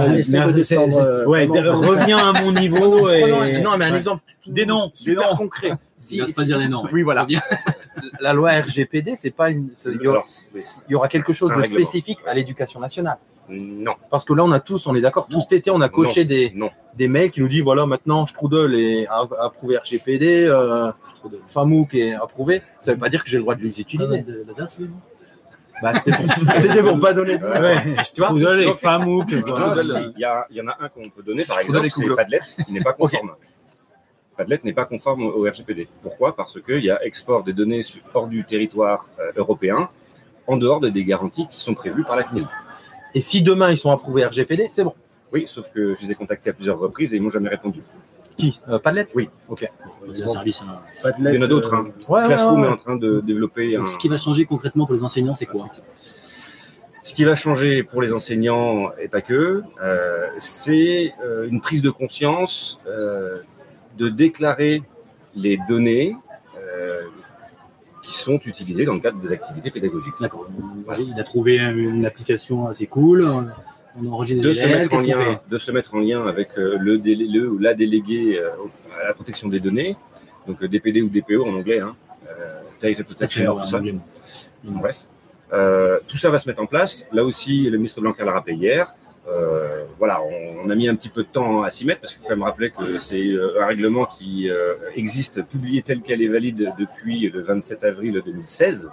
ouais, 1.27 1.47
reviens 1.47 2.19
à 2.19 2.43
mon 2.43 2.53
niveau 2.65 3.09
et 3.09 3.63
non, 3.63 3.79
mais 3.79 3.87
un 3.87 3.95
exemple 3.97 4.23
Des 4.47 4.67
noms, 4.67 4.93
des 5.07 5.15
noms. 5.15 5.37
concret. 5.39 5.73
Il 6.11 6.21
ne 6.23 6.33
pas 6.33 6.45
dire 6.45 6.59
les 6.59 6.69
noms. 6.69 6.85
Oui, 6.93 7.03
voilà. 7.03 7.27
La 8.21 8.35
loi 8.35 8.51
RGPD, 8.51 9.15
c'est 9.17 9.31
pas 9.31 9.49
une. 9.49 9.71
Il 9.87 10.03
y, 10.91 10.95
aura, 10.95 11.09
quelque 11.09 11.33
chose 11.33 11.51
de 11.57 11.63
spécifique 11.63 12.19
à 12.27 12.35
l'éducation 12.35 12.79
nationale. 12.79 13.17
Non, 13.49 13.95
Parce 14.11 14.25
que 14.25 14.33
là, 14.33 14.45
on 14.45 14.53
a 14.53 14.61
tous, 14.61 14.87
on 14.87 14.95
est 14.95 15.01
d'accord, 15.01 15.27
tout 15.27 15.35
Non. 15.35 15.41
cet 15.41 15.53
été, 15.53 15.71
on 15.71 15.81
a 15.81 15.89
coché 15.89 16.25
des, 16.25 16.53
non. 16.55 16.71
des 16.95 17.09
mails 17.09 17.31
qui 17.31 17.41
nous 17.41 17.49
disent 17.49 17.63
voilà, 17.63 17.87
maintenant, 17.87 18.27
Strudel 18.27 18.75
est 18.75 19.07
approuvé 19.09 19.77
RGPD, 19.79 20.47
euh, 20.47 20.91
Famouk 21.49 21.95
est 21.95 22.15
approuvé. 22.15 22.63
Ça 22.81 22.93
ne 22.93 22.97
veut 22.97 23.01
pas 23.01 23.09
dire 23.09 23.23
que 23.23 23.29
j'ai 23.29 23.37
le 23.37 23.43
droit 23.43 23.55
de 23.55 23.63
les 23.63 23.81
utiliser. 23.81 24.25
Oui. 24.27 24.89
Bah, 25.83 25.93
c'était 25.95 26.83
pour, 26.83 26.93
pour 26.93 27.01
pas 27.01 27.13
donner 27.13 27.39
de 27.39 27.45
Ouais. 27.45 27.61
Ouais, 27.61 27.97
Tu 28.15 28.21
vois, 28.21 28.29
Strudel 28.29 28.63
et 28.69 28.75
Famouk. 28.75 29.31
Il 29.31 29.39
y, 30.51 30.61
en 30.61 30.69
a 30.69 30.77
un 30.81 30.89
qu'on 30.89 31.09
peut 31.11 31.23
donner, 31.23 31.45
par 31.45 31.59
exemple, 31.61 31.91
c'est. 31.91 32.07
Padlet, 32.15 32.41
qui 32.65 32.73
n'est 32.73 32.81
pas 32.81 32.93
conforme. 32.93 33.33
Padlet 34.37 34.61
n'est 34.65 34.73
pas 34.73 34.85
conforme 34.87 35.27
au 35.27 35.43
RGPD. 35.43 35.89
Pourquoi? 36.01 36.35
Parce 36.35 36.61
qu'il 36.63 36.85
y 36.85 36.91
a 36.91 37.05
export 37.05 37.43
des 37.43 37.53
données 37.53 37.83
hors 38.15 38.29
du 38.29 38.45
territoire 38.45 39.07
euh, 39.19 39.33
européen, 39.37 39.91
en 40.47 40.57
dehors 40.57 40.81
de 40.81 40.89
des 40.89 41.05
garanties 41.05 41.47
qui 41.49 41.61
sont 41.61 41.75
prévues 41.75 42.05
par 42.05 42.17
la 42.17 42.23
CNIL. 42.23 42.49
Et 43.15 43.21
si 43.21 43.43
demain 43.43 43.71
ils 43.71 43.79
sont 43.79 43.91
approuvés 43.91 44.25
RGPD, 44.25 44.69
c'est 44.71 44.85
bon. 44.85 44.95
Oui, 45.33 45.45
sauf 45.47 45.71
que 45.73 45.95
je 45.95 46.03
les 46.07 46.13
ai 46.13 46.15
contactés 46.15 46.51
à 46.51 46.53
plusieurs 46.53 46.79
reprises 46.79 47.13
et 47.13 47.17
ils 47.17 47.23
m'ont 47.23 47.31
jamais 47.31 47.49
répondu. 47.49 47.81
Qui? 48.37 48.61
Euh, 48.69 48.79
Padlet 48.79 49.09
Oui. 49.15 49.29
Ok. 49.49 49.69
C'est 50.11 50.23
un 50.23 50.27
service. 50.27 50.63
hein. 50.63 50.79
Padlet, 51.03 51.33
Il 51.33 51.37
y 51.37 51.39
en 51.39 51.43
a 51.43 51.47
d'autres. 51.47 51.75
Hein. 51.75 51.89
Ouais, 52.09 52.21
ouais, 52.21 52.27
Classroom 52.27 52.61
ouais, 52.63 52.67
est 52.69 52.71
en 52.71 52.77
train 52.77 52.97
de 52.97 53.21
développer 53.21 53.77
un, 53.77 53.87
ce 53.87 53.99
qui 53.99 54.09
va 54.09 54.17
changer 54.17 54.45
concrètement 54.47 54.87
pour 54.87 54.95
les 54.95 55.03
enseignants, 55.03 55.35
c'est 55.35 55.47
quoi? 55.47 55.69
Ce 57.03 57.15
qui 57.15 57.25
va 57.25 57.35
changer 57.35 57.83
pour 57.83 58.01
les 58.01 58.13
enseignants 58.13 58.91
et 59.01 59.09
pas 59.09 59.23
que, 59.23 59.63
euh, 59.83 60.27
c'est 60.39 61.13
euh, 61.25 61.49
une 61.49 61.61
prise 61.61 61.83
de 61.83 61.91
conscience 61.91 62.79
euh, 62.87 63.41
de 63.99 64.09
déclarer 64.09 64.83
les 65.35 65.59
données 65.69 66.17
euh, 66.57 67.03
qui 68.03 68.13
sont 68.13 68.39
utilisées 68.45 68.85
dans 68.85 68.95
le 68.95 69.01
cadre 69.01 69.19
des 69.21 69.33
activités 69.33 69.71
pédagogiques. 69.71 70.15
D'accord. 70.21 70.47
Il 70.99 71.19
a 71.19 71.23
trouvé 71.25 71.59
une 71.59 72.05
application 72.05 72.67
assez 72.67 72.87
cool. 72.87 73.23
On 74.03 74.07
enregistre 74.11 74.43
De 74.43 74.49
des 74.49 74.55
se, 74.55 74.67
mettre 74.67 74.95
en 74.95 75.01
lien, 75.03 75.41
de 75.49 75.59
se 75.59 75.71
mettre 75.71 75.95
en 75.95 76.01
lien 76.01 76.27
avec 76.27 76.51
euh, 76.59 76.77
le, 76.79 76.99
délé- 76.99 77.29
le 77.31 77.51
ou 77.51 77.59
la 77.59 77.75
déléguée 77.75 78.39
euh, 78.39 78.49
à 79.03 79.09
la 79.09 79.13
protection 79.15 79.49
des 79.49 79.61
données, 79.61 79.97
donc 80.47 80.63
euh, 80.63 80.69
DPD 80.69 81.03
ou 81.03 81.09
DPO 81.11 81.45
en 81.47 81.55
anglais, 81.55 81.81
hein, 81.81 81.95
euh, 82.29 82.61
Data 82.81 83.05
Protection 83.05 83.53
Officer. 83.53 83.79
Bref, 84.65 85.05
Euh, 85.53 85.99
tout 86.09 86.17
ça 86.17 86.31
va 86.31 86.39
se 86.39 86.49
mettre 86.49 86.63
en 86.63 86.67
place. 86.67 87.05
Là 87.13 87.23
aussi, 87.25 87.69
le 87.69 87.77
ministre 87.77 88.01
Blanquer 88.01 88.25
l'a 88.25 88.33
rappelé 88.33 88.57
hier. 88.57 88.95
Euh, 89.29 89.85
voilà, 89.99 90.21
on, 90.21 90.65
on 90.67 90.71
a 90.71 90.75
mis 90.75 90.89
un 90.89 90.97
petit 90.97 91.09
peu 91.09 91.23
de 91.23 91.29
temps 91.29 91.63
à 91.63 91.71
s'y 91.71 91.87
mettre 91.87 92.01
parce 92.01 92.13
qu'il 92.13 92.21
faut 92.23 92.29
quand 92.29 92.35
même 92.35 92.43
rappeler 92.43 92.71
que 92.71 92.99
c'est 92.99 93.23
euh, 93.29 93.63
un 93.63 93.67
règlement 93.67 94.05
qui 94.05 94.51
euh, 94.51 94.75
existe, 94.97 95.43
publié 95.47 95.83
tel 95.83 96.01
quel 96.03 96.21
est 96.23 96.29
valide 96.29 96.73
depuis 96.77 97.31
le 97.31 97.41
27 97.41 97.85
avril 97.85 98.21
2016, 98.25 98.91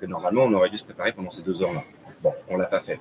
que 0.00 0.06
normalement 0.06 0.42
on 0.44 0.52
aurait 0.54 0.70
dû 0.70 0.78
se 0.78 0.84
préparer 0.84 1.12
pendant 1.12 1.30
ces 1.30 1.42
deux 1.42 1.62
heures-là. 1.62 1.84
Bon, 2.22 2.32
on 2.48 2.56
l'a 2.56 2.66
pas 2.66 2.80
fait. 2.80 2.98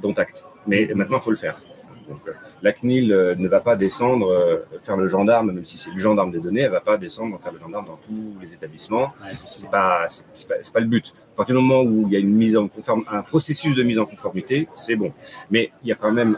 Dont 0.00 0.12
acte. 0.12 0.44
Mais 0.66 0.88
maintenant, 0.94 1.18
il 1.18 1.22
faut 1.22 1.30
le 1.30 1.36
faire. 1.36 1.60
Donc, 2.08 2.20
euh, 2.28 2.32
la 2.62 2.72
CNIL 2.72 3.08
ne 3.36 3.48
va 3.48 3.60
pas 3.60 3.76
descendre 3.76 4.64
faire 4.80 4.96
le 4.96 5.08
gendarme, 5.08 5.52
même 5.52 5.64
si 5.64 5.78
c'est 5.78 5.90
le 5.90 5.98
gendarme 6.00 6.30
des 6.30 6.38
données, 6.40 6.62
elle 6.62 6.70
va 6.70 6.80
pas 6.80 6.96
descendre 6.96 7.38
faire 7.40 7.52
le 7.52 7.58
gendarme 7.58 7.86
dans 7.86 7.96
tous 8.06 8.34
les 8.40 8.52
établissements 8.54 9.12
Ouais, 9.22 9.32
c'est 9.46 9.70
pas, 9.70 10.06
c'est- 10.08 10.72
pas 10.72 10.80
le 10.80 10.86
but. 10.86 11.12
Partir 11.40 11.56
du 11.56 11.62
moment 11.62 11.80
où 11.80 12.04
il 12.06 12.12
y 12.12 12.16
a 12.16 12.18
une 12.18 12.34
mise 12.34 12.54
en 12.54 12.68
conform, 12.68 13.02
un 13.10 13.22
processus 13.22 13.74
de 13.74 13.82
mise 13.82 13.98
en 13.98 14.04
conformité, 14.04 14.68
c'est 14.74 14.94
bon. 14.94 15.10
Mais 15.50 15.72
il 15.82 15.88
y 15.88 15.92
a 15.92 15.94
quand 15.94 16.12
même 16.12 16.36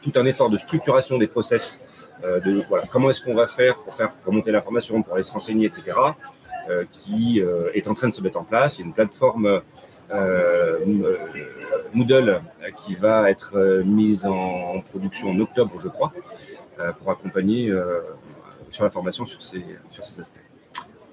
tout 0.00 0.12
un 0.16 0.24
effort 0.24 0.48
de 0.48 0.56
structuration 0.56 1.18
des 1.18 1.26
process. 1.26 1.78
euh, 2.24 2.40
de 2.40 2.64
voilà, 2.66 2.86
comment 2.90 3.10
est-ce 3.10 3.20
qu'on 3.20 3.34
va 3.34 3.46
faire 3.46 3.76
pour 3.76 3.94
faire 3.94 4.10
pour 4.12 4.32
monter 4.32 4.52
l'information, 4.52 5.02
pour 5.02 5.12
aller 5.12 5.22
se 5.22 5.34
renseigner, 5.34 5.66
etc. 5.66 5.98
euh, 6.70 6.84
qui 6.92 7.42
euh, 7.42 7.68
est 7.74 7.86
en 7.86 7.92
train 7.92 8.08
de 8.08 8.14
se 8.14 8.22
mettre 8.22 8.38
en 8.38 8.44
place. 8.44 8.78
Il 8.78 8.80
y 8.80 8.84
a 8.84 8.86
une 8.86 8.94
plateforme 8.94 9.60
Moodle 11.92 12.40
qui 12.78 12.94
va 12.94 13.30
être 13.30 13.82
mise 13.84 14.24
en, 14.24 14.76
en 14.76 14.80
production 14.80 15.28
en 15.28 15.38
octobre, 15.40 15.72
je 15.82 15.88
crois, 15.88 16.10
pour 16.98 17.10
accompagner 17.10 17.70
sur 18.70 18.84
la 18.84 18.88
formation 18.88 19.26
sur 19.26 19.42
ces, 19.42 19.62
sur 19.90 20.06
ces 20.06 20.22
aspects. 20.22 20.40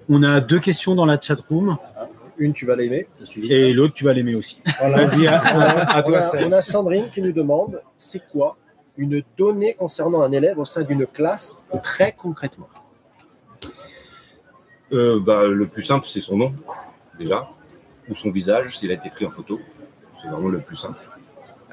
On 0.09 0.23
a 0.23 0.41
deux 0.41 0.59
questions 0.59 0.95
dans 0.95 1.05
la 1.05 1.19
chat 1.19 1.39
room 1.49 1.77
Une, 2.41 2.53
tu 2.53 2.65
vas 2.65 2.75
l'aimer. 2.75 3.07
Et 3.49 3.71
l'autre, 3.71 3.93
tu 3.93 4.03
vas 4.03 4.13
l'aimer 4.13 4.33
aussi. 4.33 4.59
Voilà. 4.79 5.05
Vas-y, 5.05 5.27
à, 5.27 5.37
à 5.37 5.99
On 5.99 6.07
toi, 6.09 6.17
a, 6.17 6.21
Seb. 6.23 6.41
on 6.47 6.51
a 6.53 6.61
Sandrine 6.63 7.09
qui 7.13 7.21
nous 7.21 7.31
demande 7.31 7.83
c'est 7.97 8.23
quoi 8.31 8.57
une 8.97 9.21
donnée 9.37 9.75
concernant 9.75 10.21
un 10.23 10.31
élève 10.31 10.57
au 10.57 10.65
sein 10.65 10.81
d'une 10.81 11.05
classe 11.05 11.59
très 11.83 12.13
concrètement? 12.13 12.67
Euh, 14.91 15.19
bah, 15.19 15.45
le 15.47 15.67
plus 15.67 15.83
simple, 15.83 16.07
c'est 16.09 16.19
son 16.21 16.35
nom, 16.35 16.53
déjà, 17.19 17.47
ou 18.09 18.15
son 18.15 18.31
visage, 18.31 18.79
s'il 18.79 18.89
a 18.89 18.95
été 18.95 19.11
pris 19.11 19.25
en 19.25 19.29
photo. 19.29 19.59
C'est 20.19 20.27
vraiment 20.27 20.49
le 20.49 20.59
plus 20.61 20.75
simple. 20.75 20.99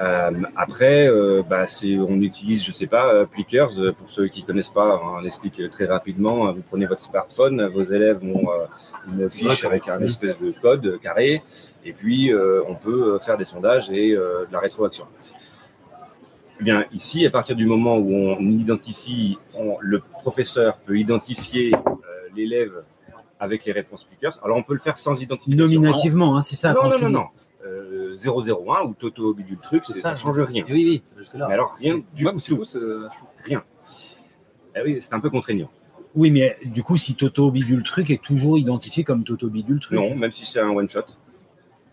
Euh, 0.00 0.30
après, 0.56 1.08
euh, 1.08 1.42
bah, 1.42 1.66
on 2.08 2.20
utilise, 2.20 2.64
je 2.64 2.70
sais 2.70 2.86
pas, 2.86 3.12
euh, 3.12 3.26
Plickers. 3.26 3.70
Pour 3.98 4.10
ceux 4.10 4.28
qui 4.28 4.44
connaissent 4.44 4.68
pas, 4.68 4.94
hein, 4.94 5.18
on 5.20 5.24
explique 5.24 5.60
très 5.70 5.86
rapidement. 5.86 6.52
Vous 6.52 6.62
prenez 6.62 6.86
votre 6.86 7.00
smartphone, 7.02 7.66
vos 7.66 7.82
élèves 7.82 8.22
ont 8.22 8.48
euh, 8.50 8.66
une 9.12 9.28
fiche 9.28 9.64
avec 9.64 9.88
un 9.88 10.00
espèce 10.02 10.38
de 10.38 10.52
code 10.62 11.00
carré, 11.02 11.42
et 11.84 11.92
puis 11.92 12.30
on 12.68 12.74
peut 12.76 13.18
faire 13.18 13.36
des 13.36 13.44
sondages 13.44 13.90
et 13.90 14.10
de 14.14 14.46
la 14.52 14.60
rétroaction. 14.60 15.04
Eh 16.60 16.64
bien, 16.64 16.84
ici, 16.92 17.24
à 17.26 17.30
partir 17.30 17.54
du 17.56 17.66
moment 17.66 17.96
où 17.98 18.12
on 18.12 18.40
identifie, 18.50 19.38
on- 19.54 19.76
le 19.80 20.00
professeur 20.00 20.78
peut 20.78 20.98
identifier 20.98 21.72
l'élève 22.36 22.82
avec 23.40 23.64
les 23.64 23.72
réponses 23.72 24.04
Plickers. 24.04 24.38
Alors, 24.44 24.56
on 24.56 24.62
peut 24.62 24.72
le 24.74 24.80
faire 24.80 24.98
sans 24.98 25.20
identification. 25.20 25.64
Nominativement, 25.66 26.36
hein, 26.36 26.42
c'est 26.42 26.56
ça. 26.56 26.72
Non, 26.72 26.84
non, 26.90 26.98
non, 26.98 27.10
non. 27.10 27.26
Euh, 27.68 28.16
001 28.16 28.82
ou 28.86 28.94
Toto 28.94 29.34
bidule 29.34 29.58
truc, 29.58 29.84
C'est 29.86 29.92
c'est- 29.92 30.00
ça. 30.00 30.10
ça 30.10 30.16
change 30.16 30.40
rien. 30.40 30.64
Oui, 30.68 30.84
oui, 30.88 31.02
jusque-là. 31.18 31.46
Mais 31.48 31.54
alors, 31.54 31.74
rien 31.78 31.98
du 32.14 32.26
c'est 32.38 32.48
tout. 32.54 32.64
fou, 32.64 32.78
Rien. 33.44 33.62
Eh 34.76 34.80
oui, 34.82 34.98
c'est 35.00 35.12
un 35.14 35.20
peu 35.20 35.30
contraignant. 35.30 35.68
Oui, 36.14 36.30
mais 36.30 36.56
du 36.64 36.82
coup, 36.82 36.96
si 36.96 37.14
Toto 37.14 37.50
bidule 37.50 37.82
truc 37.82 38.10
est 38.10 38.22
toujours 38.22 38.58
identifié 38.58 39.04
comme 39.04 39.24
Toto 39.24 39.48
bidule 39.48 39.80
truc? 39.80 39.98
Non, 39.98 40.14
même 40.14 40.32
si 40.32 40.46
c'est 40.46 40.60
un 40.60 40.70
one-shot. 40.70 41.00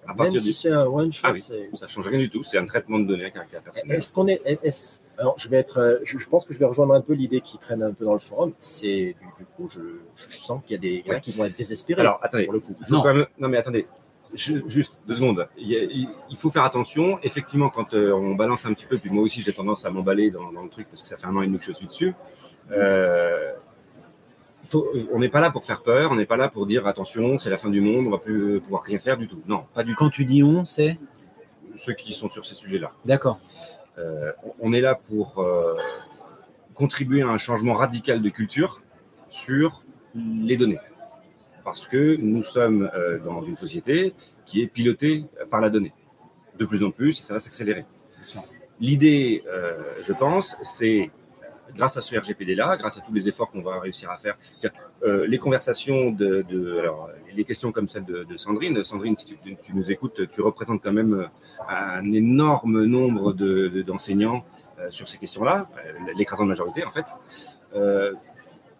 À 0.05 0.09
Même 0.09 0.17
partir 0.17 0.39
si 0.39 0.47
du... 0.47 0.53
c'est 0.53 0.71
un 0.71 0.85
one 0.85 1.11
shot. 1.11 1.21
Ah 1.27 1.31
oui. 1.33 1.41
Ça 1.41 1.87
change 1.87 2.07
rien 2.07 2.19
du 2.19 2.29
tout. 2.29 2.43
C'est 2.43 2.57
un 2.59 2.65
traitement 2.67 2.99
de 2.99 3.05
données 3.05 3.25
à 3.25 3.31
caractère 3.31 3.61
personnel. 3.63 3.97
Est-ce 3.97 4.13
qu'on 4.13 4.27
est, 4.27 4.39
alors 5.17 5.33
je 5.39 5.49
vais 5.49 5.57
être, 5.57 5.79
euh, 5.79 5.97
je, 6.03 6.19
je 6.19 6.29
pense 6.29 6.45
que 6.45 6.53
je 6.53 6.59
vais 6.59 6.65
rejoindre 6.65 6.93
un 6.93 7.01
peu 7.01 7.13
l'idée 7.13 7.41
qui 7.41 7.57
traîne 7.57 7.81
un 7.81 7.91
peu 7.91 8.05
dans 8.05 8.13
le 8.13 8.19
forum. 8.19 8.53
C'est 8.59 9.15
du, 9.19 9.25
du 9.39 9.45
coup, 9.55 9.67
je, 9.67 9.79
je 10.29 10.37
sens 10.37 10.61
qu'il 10.63 10.75
y 10.75 10.77
a 10.77 10.81
des 10.81 11.03
Ouais. 11.09 11.19
qui 11.21 11.31
vont 11.31 11.45
être 11.45 11.57
désespérés. 11.57 12.01
Alors, 12.01 12.19
attendez. 12.21 12.45
pour 12.45 12.53
le 12.53 12.59
coup. 12.59 12.75
Non. 12.91 13.01
quand 13.01 13.13
même- 13.15 13.25
Non, 13.39 13.47
mais 13.49 13.57
attendez. 13.57 13.87
Je- 14.33 14.67
juste 14.67 14.97
deux 15.07 15.15
secondes. 15.15 15.47
Il, 15.57 16.09
faut 16.35 16.49
faire 16.49 16.63
attention. 16.63 17.19
Effectivement, 17.23 17.69
quand 17.69 17.93
euh, 17.93 18.11
on 18.13 18.35
balance 18.35 18.65
un 18.65 18.73
petit 18.73 18.85
peu, 18.85 18.97
puis 18.97 19.09
moi 19.09 19.23
aussi 19.23 19.41
j'ai 19.41 19.53
tendance 19.53 19.85
à 19.85 19.91
m'emballer 19.91 20.29
dans, 20.31 20.51
dans 20.51 20.63
le 20.63 20.69
truc 20.69 20.87
parce 20.89 21.01
que 21.01 21.07
ça 21.07 21.15
fait 21.17 21.27
un 21.27 21.35
an 21.35 21.41
et 21.41 21.47
demi 21.47 21.57
que 21.59 21.65
je 21.65 21.71
suis 21.71 21.87
dessus. 21.87 22.13
euh, 22.71 23.53
faut- 24.63 24.87
on 25.13 25.19
n'est 25.19 25.29
pas 25.29 25.39
là 25.41 25.51
pour 25.51 25.63
faire 25.63 25.81
peur. 25.83 26.11
On 26.11 26.15
n'est 26.15 26.25
pas 26.25 26.37
là 26.37 26.49
pour 26.49 26.65
dire 26.65 26.87
attention, 26.87 27.37
c'est 27.39 27.49
la 27.49 27.57
fin 27.57 27.69
du 27.69 27.81
monde, 27.81 28.07
on 28.07 28.11
va 28.11 28.17
plus 28.17 28.59
pouvoir 28.61 28.83
rien 28.83 28.99
faire 28.99 29.17
du 29.17 29.27
tout. 29.27 29.41
Non, 29.47 29.65
pas 29.73 29.83
du 29.83 29.91
tout. 29.91 29.97
Quand 29.99 30.09
tu 30.09 30.25
dis 30.25 30.43
on, 30.43 30.65
c'est? 30.65 30.97
Ceux 31.75 31.93
qui 31.93 32.13
sont 32.13 32.29
sur 32.29 32.45
ces 32.45 32.55
sujets-là. 32.55 32.91
D'accord. 33.05 33.39
Euh, 33.97 34.31
on 34.59 34.73
est 34.73 34.81
là 34.81 34.95
pour 34.95 35.39
euh, 35.39 35.75
contribuer 36.73 37.21
à 37.21 37.27
un 37.27 37.37
changement 37.37 37.73
radical 37.73 38.21
de 38.21 38.29
culture 38.29 38.81
sur 39.29 39.83
les 40.15 40.57
données. 40.57 40.79
Parce 41.65 41.85
que 41.87 42.15
nous 42.15 42.43
sommes 42.43 42.89
euh, 42.95 43.19
dans 43.19 43.41
une 43.43 43.57
société 43.57 44.13
qui 44.45 44.61
est 44.61 44.67
pilotée 44.67 45.25
par 45.49 45.59
la 45.59 45.69
donnée. 45.69 45.93
De 46.57 46.63
plus 46.65 46.81
en 46.85 46.91
plus, 46.91 47.19
et 47.19 47.23
ça 47.23 47.33
va 47.33 47.39
s'accélérer. 47.41 47.83
L'idée, 48.79 49.43
euh, 49.47 49.73
je 50.01 50.13
pense, 50.13 50.55
c'est 50.63 51.09
grâce 51.75 51.97
à 51.97 52.01
ce 52.01 52.15
RGPD-là, 52.17 52.77
grâce 52.77 52.97
à 52.97 53.01
tous 53.01 53.11
les 53.13 53.27
efforts 53.27 53.49
qu'on 53.51 53.61
va 53.61 53.79
réussir 53.79 54.09
à 54.11 54.17
faire, 54.17 54.37
euh, 55.03 55.25
les 55.27 55.37
conversations 55.37 56.11
de, 56.11 56.45
alors, 56.79 57.09
les 57.33 57.43
questions 57.43 57.71
comme 57.73 57.89
celle 57.89 58.05
de, 58.05 58.25
Sandrine. 58.37 58.81
Sandrine, 58.83 59.17
si 59.17 59.25
tu, 59.25 59.73
nous 59.73 59.91
écoutes, 59.91 60.29
tu 60.29 60.41
représentes 60.41 60.81
quand 60.83 60.93
même 60.93 61.27
un 61.67 62.13
énorme 62.13 62.85
nombre 62.85 63.33
de- 63.33 63.67
de- 63.67 63.81
d'enseignants 63.81 64.45
euh, 64.79 64.89
sur 64.89 65.07
ces 65.09 65.17
questions-là, 65.17 65.67
l'écrasante 66.15 66.47
majorité 66.47 66.85
en 66.85 66.91
fait. 66.91 67.07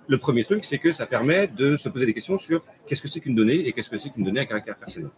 Le 0.07 0.17
premier 0.17 0.43
truc, 0.43 0.65
c'est 0.65 0.77
que 0.77 0.91
ça 0.91 1.05
permet 1.05 1.47
de 1.47 1.77
se 1.77 1.89
poser 1.89 2.05
des 2.05 2.13
questions 2.13 2.37
sur 2.37 2.63
qu'est-ce 2.85 3.01
que 3.01 3.07
c'est 3.07 3.19
qu'une 3.19 3.35
donnée 3.35 3.67
et 3.67 3.73
qu'est-ce 3.73 3.89
que 3.89 3.97
c'est 3.97 4.09
qu'une 4.09 4.23
donnée 4.23 4.41
à 4.41 4.45
caractère 4.45 4.75
personnel. 4.75 5.09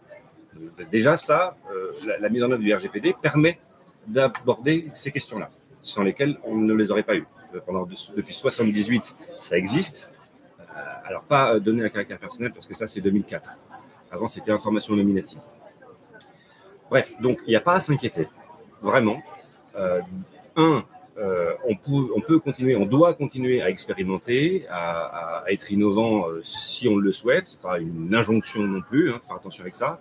Déjà, 0.90 1.16
ça, 1.16 1.56
euh, 1.70 1.92
la, 2.18 2.28
mise 2.28 2.42
en 2.42 2.50
œuvre 2.50 2.62
du 2.62 2.74
RGPD 2.74 3.14
permet 3.20 3.58
d'aborder 4.06 4.88
ces 4.94 5.12
questions-là, 5.12 5.50
sans 5.82 6.02
lesquelles 6.02 6.38
on 6.44 6.56
ne 6.56 6.72
les 6.74 6.90
aurait 6.90 7.02
pas 7.02 7.16
eues. 7.16 7.26
Euh, 7.54 7.84
depuis 8.16 8.34
78, 8.34 9.14
ça 9.38 9.58
existe. 9.58 10.10
Euh, 10.58 10.74
alors, 11.04 11.22
pas 11.22 11.60
données 11.60 11.84
à 11.84 11.90
caractère 11.90 12.18
personnel, 12.18 12.52
parce 12.52 12.66
que 12.66 12.74
ça, 12.74 12.88
c'est 12.88 13.00
2004. 13.00 13.58
Avant, 14.10 14.26
c'était 14.26 14.50
information 14.50 14.96
nominative. 14.96 15.40
Bref, 16.88 17.14
donc 17.20 17.40
il 17.46 17.50
n'y 17.50 17.56
a 17.56 17.60
pas 17.60 17.74
à 17.74 17.80
s'inquiéter, 17.80 18.26
vraiment. 18.80 19.22
Un, 20.56 20.82
euh, 21.18 21.54
on, 21.64 21.74
peut, 21.74 22.12
on 22.14 22.20
peut 22.20 22.38
continuer, 22.38 22.76
on 22.76 22.86
doit 22.86 23.12
continuer 23.14 23.60
à 23.60 23.70
expérimenter, 23.70 24.66
à, 24.70 25.42
être 25.48 25.72
innovant 25.72 26.28
euh, 26.28 26.40
si 26.42 26.86
on 26.86 26.96
le 26.96 27.10
souhaite. 27.12 27.48
C'est 27.48 27.60
pas 27.60 27.78
une 27.78 28.14
injonction 28.14 28.62
non 28.62 28.82
plus, 28.82 29.10
hein, 29.10 29.18
faire 29.26 29.36
attention 29.36 29.62
avec 29.62 29.74
ça. 29.74 30.00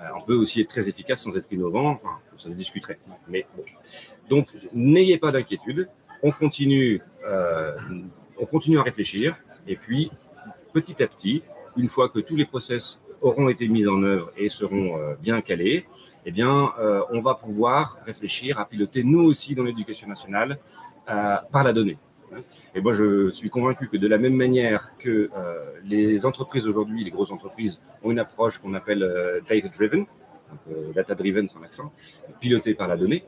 Euh, 0.00 0.04
on 0.16 0.22
peut 0.22 0.36
aussi 0.36 0.60
être 0.62 0.68
très 0.68 0.88
efficace 0.88 1.22
sans 1.22 1.36
être 1.36 1.52
innovant, 1.52 2.00
ça 2.36 2.50
se 2.50 2.54
discuterait. 2.54 2.98
Mais. 3.28 3.46
Donc, 4.30 4.48
n'ayez 4.74 5.16
pas 5.16 5.32
d'inquiétude. 5.32 5.88
On 6.22 6.32
continue, 6.32 7.00
on 8.38 8.44
continue 8.44 8.78
à 8.78 8.82
réfléchir, 8.82 9.36
et 9.66 9.76
puis 9.76 10.10
petit 10.74 11.02
à 11.02 11.06
petit, 11.06 11.42
une 11.76 11.88
fois 11.88 12.10
que 12.10 12.18
tous 12.18 12.36
les 12.36 12.44
process 12.44 13.00
auront 13.20 13.48
été 13.48 13.68
mis 13.68 13.86
en 13.86 14.02
œuvre 14.02 14.30
et 14.36 14.48
seront 14.48 14.98
euh, 14.98 15.14
bien 15.20 15.40
calés, 15.40 15.86
eh 16.26 16.30
bien, 16.30 16.72
euh, 16.78 17.02
on 17.10 17.20
va 17.20 17.34
pouvoir 17.34 17.98
réfléchir 18.04 18.58
à 18.58 18.64
piloter 18.66 19.02
nous 19.04 19.22
aussi 19.22 19.54
dans 19.54 19.64
l'éducation 19.64 20.08
nationale 20.08 20.58
euh, 21.08 21.36
par 21.50 21.64
la 21.64 21.72
donnée. 21.72 21.98
Et 22.74 22.80
moi, 22.82 22.92
je 22.92 23.30
suis 23.30 23.48
convaincu 23.48 23.88
que 23.88 23.96
de 23.96 24.06
la 24.06 24.18
même 24.18 24.34
manière 24.34 24.92
que 24.98 25.30
les 25.82 26.26
entreprises 26.26 26.66
aujourd'hui, 26.66 27.02
les 27.02 27.10
grosses 27.10 27.30
entreprises, 27.30 27.80
ont 28.02 28.10
une 28.10 28.18
approche 28.18 28.58
qu'on 28.58 28.74
appelle 28.74 29.00
data-driven, 29.48 30.04
data-driven 30.94 31.48
sans 31.48 31.62
accent, 31.62 31.90
pilotée 32.38 32.74
par 32.74 32.86
la 32.86 32.98
donnée. 32.98 33.24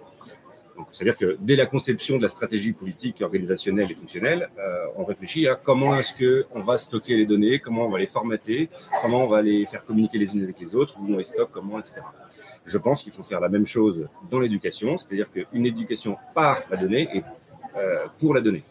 C'est-à-dire 0.92 1.16
que 1.16 1.36
dès 1.40 1.56
la 1.56 1.66
conception 1.66 2.16
de 2.16 2.22
la 2.22 2.28
stratégie 2.28 2.72
politique, 2.72 3.20
organisationnelle 3.22 3.90
et 3.90 3.94
fonctionnelle, 3.94 4.50
euh, 4.58 4.86
on 4.96 5.04
réfléchit 5.04 5.48
à 5.48 5.54
comment 5.54 5.96
est-ce 5.96 6.14
qu'on 6.14 6.60
va 6.60 6.78
stocker 6.78 7.16
les 7.16 7.26
données, 7.26 7.58
comment 7.58 7.86
on 7.86 7.90
va 7.90 7.98
les 7.98 8.06
formater, 8.06 8.68
comment 9.02 9.24
on 9.24 9.28
va 9.28 9.42
les 9.42 9.66
faire 9.66 9.84
communiquer 9.84 10.18
les 10.18 10.32
unes 10.34 10.42
avec 10.42 10.58
les 10.60 10.74
autres, 10.74 10.96
où 11.00 11.12
on 11.12 11.16
les 11.16 11.24
stocke, 11.24 11.50
comment, 11.52 11.78
etc. 11.78 12.00
Je 12.64 12.78
pense 12.78 13.02
qu'il 13.02 13.12
faut 13.12 13.22
faire 13.22 13.40
la 13.40 13.48
même 13.48 13.66
chose 13.66 14.08
dans 14.30 14.40
l'éducation, 14.40 14.98
c'est-à-dire 14.98 15.30
qu'une 15.30 15.66
éducation 15.66 16.16
par 16.34 16.62
la 16.70 16.76
donnée 16.76 17.08
et 17.14 17.22
euh, 17.76 17.98
pour 18.18 18.34
la 18.34 18.40
donnée. 18.40 18.64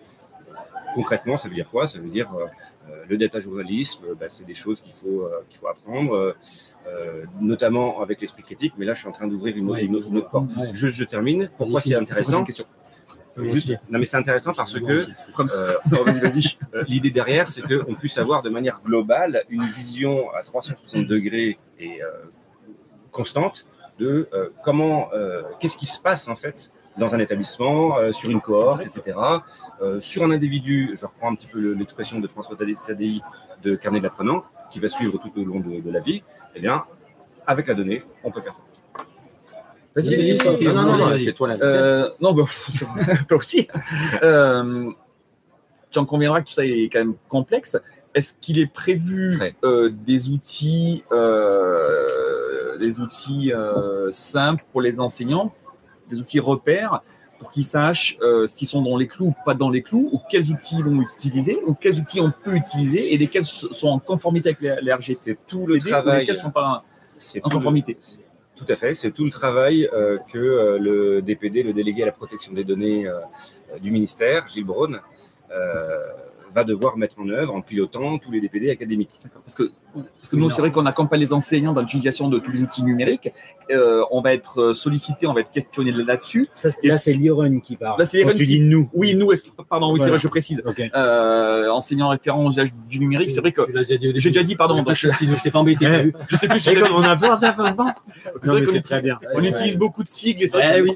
Concrètement, 0.96 1.38
ça 1.38 1.48
veut 1.48 1.56
dire 1.56 1.70
quoi? 1.70 1.88
Ça 1.88 2.00
veut 2.00 2.10
dire 2.10 2.32
euh, 2.34 2.46
le 3.08 3.18
data 3.18 3.40
journalisme, 3.40 4.04
euh, 4.10 4.16
bah, 4.20 4.28
c'est 4.30 4.46
des 4.46 4.54
choses 4.56 4.80
qu'il 4.82 4.94
faut, 4.94 5.24
euh, 5.24 5.44
qu'il 5.50 5.58
faut 5.60 5.68
apprendre, 5.68 6.14
euh, 6.16 6.34
euh, 6.88 7.24
notamment 7.42 8.02
avec 8.02 8.22
l'esprit 8.22 8.44
critique. 8.44 8.74
Mais 8.78 8.86
là, 8.86 8.94
je 8.94 9.00
suis 9.00 9.08
en 9.10 9.12
train 9.12 9.28
d'ouvrir 9.28 9.56
une, 9.58 9.66
autre- 9.70 9.80
une 9.86 9.96
autre- 9.96 10.08
une 10.10 10.18
autre 10.18 10.30
porte. 10.30 10.46
Ouais. 10.58 10.74
Juste, 10.74 10.96
je 10.98 11.04
termine. 11.04 11.50
Pourquoi 11.58 11.82
c'est 11.82 11.90
intéressant. 12.02 12.32
Juste- 13.48 13.68
Non, 13.90 14.00
mais 14.00 14.06
c'est 14.06 14.18
intéressant 14.18 14.54
parce 14.54 14.74
que 14.74 15.06
Comme 15.34 15.50
euh, 15.56 15.76
euh, 16.74 16.84
L'idée 16.88 17.12
derrière, 17.12 17.48
c'est 17.48 17.62
qu'on 17.62 17.94
puisse 17.96 18.18
avoir 18.18 18.42
de 18.42 18.50
manière 18.50 18.82
globale 18.84 19.44
une 19.50 19.64
vision 19.66 20.30
à 20.34 20.44
360 20.44 21.06
degrés 21.08 21.58
et 21.80 22.02
euh, 22.04 22.08
constante 23.12 23.66
de 23.98 24.28
euh, 24.34 24.50
comment, 24.64 25.10
euh, 25.14 25.44
qu'est-ce 25.60 25.78
qui 25.78 25.86
se 25.86 26.02
passe 26.02 26.28
en 26.28 26.36
fait 26.36 26.70
dans 27.00 27.16
un 27.16 27.20
établissement, 27.20 27.98
euh, 27.98 28.12
sur 28.12 28.30
une 28.30 28.42
cohorte, 28.42 28.82
etc. 28.86 29.18
Euh, 29.82 30.00
sur 30.02 30.24
un 30.24 30.32
individu, 30.32 30.96
je 31.00 31.06
reprends 31.06 31.32
un 31.32 31.36
petit 31.36 31.48
peu 31.48 31.60
le- 31.60 31.74
l'expression 31.74 32.20
de 32.20 32.28
François 32.28 32.56
Tadei 32.56 33.22
de 33.64 33.76
Carnet 33.76 34.00
de 34.00 34.04
l'apprenant, 34.04 34.44
qui 34.70 34.80
va 34.80 34.90
suivre 34.90 35.18
tout 35.18 35.32
au 35.42 35.46
long 35.46 35.60
de, 35.60 35.80
de 35.82 35.92
la 35.92 36.00
vie. 36.00 36.22
Eh 36.56 36.60
bien, 36.60 36.84
avec 37.48 37.68
la 37.68 37.74
donnée, 37.74 38.04
on 38.24 38.32
peut 38.32 38.42
faire 38.42 38.56
ça. 38.56 38.64
Vas-y, 39.96 40.38
vas-y, 40.38 40.66
Non, 40.68 40.84
non, 40.84 40.98
non, 40.98 41.18
c'est 41.20 41.34
toi. 41.34 41.50
Euh, 41.50 42.10
non, 42.22 42.34
bah, 42.34 42.44
toi 43.28 43.38
aussi. 43.38 43.68
Euh, 44.22 44.90
tu 45.90 45.98
en 46.00 46.06
conviendras 46.06 46.42
que 46.42 46.48
tout 46.48 46.54
ça 46.54 46.64
est 46.66 46.90
quand 46.92 47.00
même 47.00 47.16
complexe. 47.28 47.76
Est-ce 48.14 48.34
qu'il 48.40 48.60
est 48.60 48.72
prévu 48.72 49.40
euh, 49.64 49.90
des 49.92 50.30
outils, 50.30 51.04
euh, 51.12 52.78
des 52.78 53.00
outils 53.00 53.52
euh, 53.54 54.10
simples 54.12 54.64
pour 54.72 54.82
les 54.82 55.00
enseignants, 55.00 55.54
des 56.10 56.20
outils 56.20 56.40
repères 56.40 57.02
pour 57.40 57.52
qu'ils 57.52 57.64
sachent 57.64 58.18
euh, 58.22 58.48
s'ils 58.48 58.68
sont 58.68 58.82
dans 58.82 58.98
les 58.98 59.08
clous 59.08 59.28
ou 59.28 59.36
pas 59.46 59.54
dans 59.54 59.70
les 59.70 59.82
clous, 59.82 60.10
ou 60.12 60.20
quels 60.30 60.52
outils 60.52 60.76
ils 60.80 60.84
vont 60.84 61.02
utiliser, 61.02 61.58
ou 61.66 61.74
quels 61.74 61.98
outils 62.00 62.20
on 62.20 62.32
peut 62.44 62.54
utiliser, 62.56 63.14
et 63.14 63.18
lesquels 63.18 63.46
sont 63.46 63.88
en 63.88 64.00
conformité 64.00 64.50
avec 64.50 64.60
les, 64.62 64.76
les 64.82 65.16
C'est 65.16 65.38
tout 65.48 65.66
le 65.66 65.80
travail. 65.80 66.22
lesquels 66.22 66.36
sont 66.36 66.52
pas 66.52 66.84
C'est 67.18 67.42
en 67.46 67.50
le- 67.50 67.56
conformité. 67.56 67.98
Tout 68.58 68.66
à 68.68 68.76
fait, 68.76 68.94
c'est 68.94 69.12
tout 69.12 69.24
le 69.24 69.32
travail 69.32 69.88
euh, 69.94 70.18
que 70.34 70.38
euh, 70.38 70.78
le 70.80 71.22
DPD, 71.22 71.64
le 71.64 71.72
délégué 71.72 72.04
à 72.04 72.08
la 72.08 72.12
protection 72.12 72.52
des 72.52 72.66
données 72.66 73.08
euh, 73.08 73.20
euh, 73.74 73.80
du 73.80 73.90
ministère, 73.90 74.46
Gilles 74.50 74.66
Braun, 74.66 75.00
euh, 75.50 75.98
va 76.54 76.64
devoir 76.64 76.98
mettre 76.98 77.20
en 77.20 77.30
œuvre 77.30 77.54
en 77.54 77.62
pilotant 77.62 78.18
tous 78.18 78.32
les 78.32 78.42
DPD 78.42 78.70
académiques. 78.70 79.20
Parce 79.46 79.56
que, 79.56 79.72
parce 79.94 80.30
que 80.30 80.36
nous, 80.36 80.50
c'est 80.50 80.62
vrai 80.62 80.72
qu'on 80.72 80.86
accompagne 80.86 81.20
les 81.22 81.34
enseignants 81.34 81.74
dans 81.74 81.82
l'utilisation 81.82 82.28
de 82.28 82.40
tous 82.40 82.52
les 82.52 82.62
outils 82.62 82.84
numériques. 82.84 83.32
Euh, 83.72 84.04
on 84.12 84.22
va 84.22 84.34
être 84.34 84.74
sollicité, 84.74 85.28
on 85.28 85.34
va 85.34 85.42
être 85.42 85.52
questionné 85.52 85.92
là-dessus. 85.92 86.48
Là, 86.84 86.98
c'est- 86.98 87.14
l'Iron 87.14 87.60
qui 87.60 87.76
parle. 87.76 88.00
Là, 88.00 88.06
c'est 88.06 88.18
Liron 88.20 88.32
tu 88.32 88.38
qui- 88.44 88.46
dis 88.46 88.60
nous. 88.60 88.90
Oui, 88.94 89.16
nous, 89.16 89.32
pardon, 89.70 89.92
oui, 89.94 90.00
c'est 90.00 90.10
vrai, 90.10 90.20
je 90.20 90.28
précise. 90.28 90.62
Ok. 90.66 90.82
Euh, 90.96 91.70
enseignant 91.70 92.10
référent 92.10 92.46
aux 92.46 92.52
usages 92.52 92.74
du 92.90 93.00
numérique, 93.00 93.32
c'est 93.32 93.42
vrai 93.42 93.52
que 93.52 93.66
Tu 93.66 93.72
l'as 93.72 93.82
déjà 93.82 93.98
dit 93.98 94.08
au 94.08 94.12
début. 94.12 94.22
j'ai 94.22 94.30
déjà 94.30 94.44
dit, 94.44 94.56
pardon, 94.56 94.82
donc 94.82 94.96
je, 94.96 95.08
je 95.10 95.36
sais 95.36 95.52
pas 95.52 95.60
embêté. 95.60 95.86
Eh, 95.86 96.12
je 96.30 96.36
sais 96.36 96.48
plus, 96.48 96.60
on 96.94 97.02
a 97.04 97.16
peur, 97.16 97.40
ça 97.40 97.54
fait 97.54 97.62
c'est 98.66 98.82
très 98.82 99.02
bien. 99.02 99.20
on 99.36 99.44
utilise 99.44 99.78
beaucoup 99.78 100.04
de 100.04 100.08
sigles 100.10 100.44
et, 100.44 100.50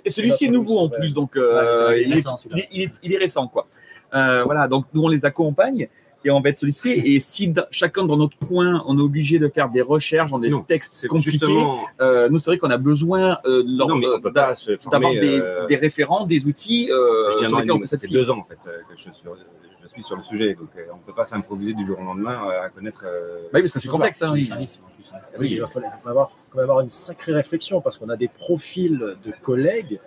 Eh 0.05 0.09
celui-ci 0.09 0.45
est 0.45 0.49
nouveau 0.49 0.79
en 0.79 0.89
plus, 0.89 1.13
donc 1.13 1.37
euh, 1.37 1.97
il 1.97 3.13
est 3.13 3.17
récent, 3.17 3.47
quoi. 3.47 3.67
Euh, 4.13 4.43
voilà, 4.43 4.67
donc 4.67 4.85
nous, 4.93 5.03
on 5.03 5.07
les 5.07 5.25
accompagne 5.25 5.87
et 6.25 6.31
on 6.31 6.39
va 6.39 6.49
être 6.49 6.57
sollicité. 6.57 7.13
Et 7.13 7.19
si 7.19 7.53
chacun 7.69 8.05
dans 8.05 8.15
notre 8.15 8.37
coin, 8.37 8.81
on 8.87 8.97
est 8.97 9.01
obligé 9.01 9.39
de 9.39 9.47
faire 9.49 9.69
des 9.69 9.81
recherches 9.81 10.31
dans 10.31 10.39
des 10.39 10.49
Non, 10.49 10.61
textes 10.61 10.93
C'est 10.93 11.07
compliqués, 11.07 11.31
justement. 11.31 11.79
euh, 11.99 12.29
nous, 12.29 12.39
c'est 12.39 12.51
vrai 12.51 12.57
qu'on 12.57 12.69
a 12.69 12.77
besoin 12.77 13.39
euh, 13.45 13.61
se 13.63 14.89
d'avoir 14.89 15.11
des, 15.11 15.39
euh, 15.41 15.65
des 15.67 15.75
référents, 15.75 16.25
des 16.25 16.45
outils 16.45 16.89
euh, 16.91 17.31
je, 17.31 17.37
tiens 17.39 17.49
peut 17.79 17.85
ça 17.85 17.97
fait 17.97 18.07
deux 18.07 18.29
ans 18.31 18.37
en 18.39 18.43
fait 18.43 18.57
euh, 18.67 18.77
que 18.89 18.95
je 18.95 19.01
suis 19.01 19.13
sur, 19.13 19.35
je 19.83 19.87
suis 19.89 20.03
sur 20.03 20.15
le 20.15 20.23
sujet, 20.23 20.53
donc 20.53 20.69
euh, 20.77 20.83
on 20.93 20.97
ne 20.97 21.01
peut 21.01 21.13
pas 21.13 21.25
s'improviser 21.25 21.73
du 21.73 21.85
jour 21.85 21.99
au 21.99 22.03
lendemain 22.03 22.47
euh, 22.47 22.65
à 22.65 22.69
connaître. 22.69 23.03
euh, 23.05 23.41
Bah 23.51 23.59
oui, 23.59 23.61
parce 23.63 23.73
que 23.73 23.79
c'est 23.79 23.89
complexe. 23.89 24.21
Hein, 24.21 24.31
oui. 24.33 24.45
plus, 24.45 25.11
hein. 25.13 25.17
Oui, 25.37 25.49
il 25.51 25.59
va 25.59 25.67
falloir, 25.67 25.91
il 25.93 25.95
va 25.97 26.01
falloir 26.01 26.31
quand 26.49 26.57
même 26.59 26.63
avoir 26.69 26.79
une 26.81 26.89
sacrée 26.89 27.33
réflexion 27.33 27.81
parce 27.81 27.97
qu'on 27.97 28.09
a 28.09 28.15
des 28.15 28.29
profils 28.29 28.97
de 28.97 29.31
collègues 29.41 29.99